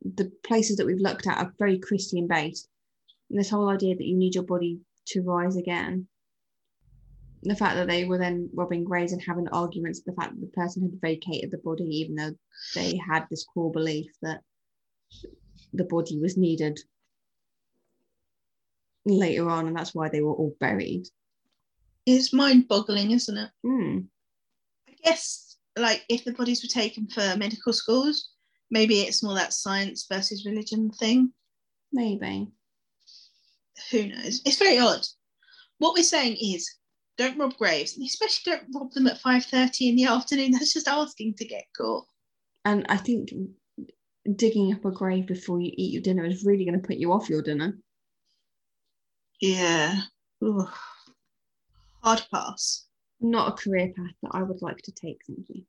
the 0.04 0.30
places 0.44 0.76
that 0.76 0.86
we've 0.86 0.98
looked 0.98 1.26
at 1.26 1.38
are 1.38 1.54
very 1.58 1.78
Christian 1.78 2.26
based. 2.26 2.68
And 3.30 3.38
this 3.38 3.50
whole 3.50 3.68
idea 3.68 3.96
that 3.96 4.06
you 4.06 4.16
need 4.16 4.34
your 4.34 4.44
body 4.44 4.80
to 5.06 5.22
rise 5.22 5.56
again. 5.56 6.06
The 7.44 7.56
fact 7.56 7.74
that 7.74 7.88
they 7.88 8.04
were 8.04 8.18
then 8.18 8.50
robbing 8.54 8.84
graves 8.84 9.12
and 9.12 9.22
having 9.22 9.48
arguments, 9.48 10.02
the 10.02 10.12
fact 10.12 10.34
that 10.34 10.40
the 10.40 10.52
person 10.52 10.82
had 10.82 11.00
vacated 11.00 11.50
the 11.50 11.58
body, 11.58 11.84
even 11.84 12.14
though 12.14 12.34
they 12.74 12.96
had 12.96 13.26
this 13.30 13.44
core 13.44 13.72
belief 13.72 14.10
that 14.22 14.42
the 15.72 15.84
body 15.84 16.20
was 16.20 16.36
needed 16.36 16.78
later 19.04 19.48
on, 19.48 19.66
and 19.66 19.76
that's 19.76 19.94
why 19.94 20.08
they 20.08 20.20
were 20.20 20.34
all 20.34 20.54
buried. 20.60 21.08
it's 22.06 22.32
mind-boggling, 22.32 23.10
isn't 23.10 23.36
it? 23.36 23.50
Hmm. 23.64 23.98
Guess 25.04 25.56
like 25.76 26.04
if 26.08 26.24
the 26.24 26.32
bodies 26.32 26.62
were 26.62 26.68
taken 26.68 27.08
for 27.08 27.36
medical 27.36 27.72
schools, 27.72 28.30
maybe 28.70 29.00
it's 29.00 29.22
more 29.22 29.34
that 29.34 29.52
science 29.52 30.06
versus 30.10 30.46
religion 30.46 30.90
thing. 30.90 31.32
Maybe. 31.92 32.48
Who 33.90 34.06
knows? 34.06 34.40
It's 34.44 34.58
very 34.58 34.78
odd. 34.78 35.06
What 35.78 35.94
we're 35.94 36.04
saying 36.04 36.36
is 36.40 36.70
don't 37.18 37.38
rob 37.38 37.56
graves, 37.56 37.96
and 37.96 38.06
especially 38.06 38.52
don't 38.52 38.74
rob 38.74 38.92
them 38.92 39.06
at 39.06 39.20
5:30 39.20 39.90
in 39.90 39.96
the 39.96 40.04
afternoon. 40.10 40.52
That's 40.52 40.72
just 40.72 40.88
asking 40.88 41.34
to 41.34 41.44
get 41.44 41.64
caught. 41.76 42.06
And 42.64 42.86
I 42.88 42.96
think 42.96 43.30
digging 44.36 44.72
up 44.72 44.84
a 44.84 44.90
grave 44.90 45.26
before 45.26 45.60
you 45.60 45.72
eat 45.76 45.92
your 45.92 46.02
dinner 46.02 46.24
is 46.24 46.44
really 46.44 46.64
going 46.64 46.80
to 46.80 46.86
put 46.86 46.96
you 46.96 47.12
off 47.12 47.28
your 47.28 47.42
dinner. 47.42 47.76
Yeah. 49.40 50.02
Ooh. 50.44 50.68
Hard 52.02 52.24
pass, 52.32 52.86
Not 53.22 53.48
a 53.48 53.62
career 53.62 53.92
path 53.96 54.14
that 54.22 54.32
I 54.32 54.42
would 54.42 54.60
like 54.62 54.82
to 54.82 54.92
take, 54.92 55.20
thank 55.26 55.48
you. 55.48 55.62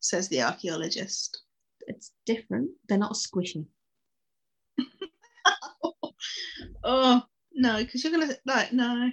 says 0.00 0.28
the 0.28 0.42
archaeologist. 0.42 1.42
It's 1.86 2.12
different. 2.26 2.70
They're 2.88 2.98
not 2.98 3.14
squishy. 3.14 3.66
Oh 6.86 7.22
no, 7.54 7.78
because 7.82 8.04
you're 8.04 8.12
gonna 8.12 8.34
like 8.46 8.72
no. 8.72 9.10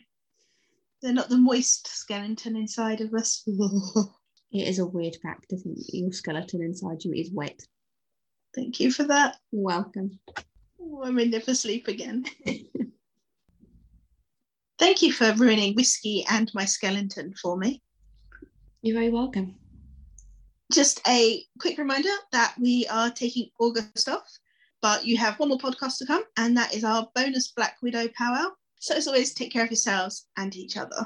They're 1.02 1.14
not 1.14 1.30
the 1.30 1.38
moist 1.38 1.88
skeleton 1.88 2.56
inside 2.56 3.02
of 3.02 3.14
us. 3.14 3.48
It 4.54 4.68
is 4.68 4.80
a 4.80 4.86
weird 4.86 5.16
fact 5.24 5.46
think 5.50 5.64
that 5.64 5.94
your 5.94 6.12
skeleton 6.12 6.62
inside 6.62 7.06
you 7.06 7.14
is 7.14 7.32
wet. 7.32 7.66
Thank 8.54 8.82
you 8.82 8.92
for 8.92 9.04
that. 9.04 9.38
Welcome. 9.54 10.20
Oh, 10.78 11.04
I 11.06 11.12
may 11.12 11.26
never 11.26 11.56
sleep 11.56 11.88
again. 11.88 12.26
Thank 14.82 15.04
you 15.04 15.14
for 15.14 15.32
ruining 15.34 15.76
whiskey 15.76 16.26
and 16.28 16.50
my 16.56 16.66
skeleton 16.66 17.36
for 17.40 17.56
me. 17.56 17.84
You're 18.82 18.96
very 18.96 19.12
welcome. 19.12 19.54
Just 20.74 21.08
a 21.08 21.44
quick 21.60 21.78
reminder 21.78 22.10
that 22.32 22.56
we 22.60 22.88
are 22.88 23.12
taking 23.12 23.52
August 23.60 24.10
off, 24.10 24.28
but 24.82 25.06
you 25.06 25.18
have 25.18 25.38
one 25.38 25.50
more 25.50 25.60
podcast 25.60 26.00
to 26.00 26.08
come, 26.08 26.24
and 26.36 26.58
that 26.58 26.74
is 26.74 26.84
our 26.84 27.08
bonus 27.14 27.52
Black 27.52 27.78
Widow 27.84 28.08
powwow. 28.18 28.48
So, 28.80 28.96
as 28.96 29.08
always, 29.08 29.36
take 29.36 29.54
care 29.54 29.64
of 29.64 29.70
yourselves 29.70 30.26
and 30.38 30.56
each 30.56 30.78
other. 30.78 31.06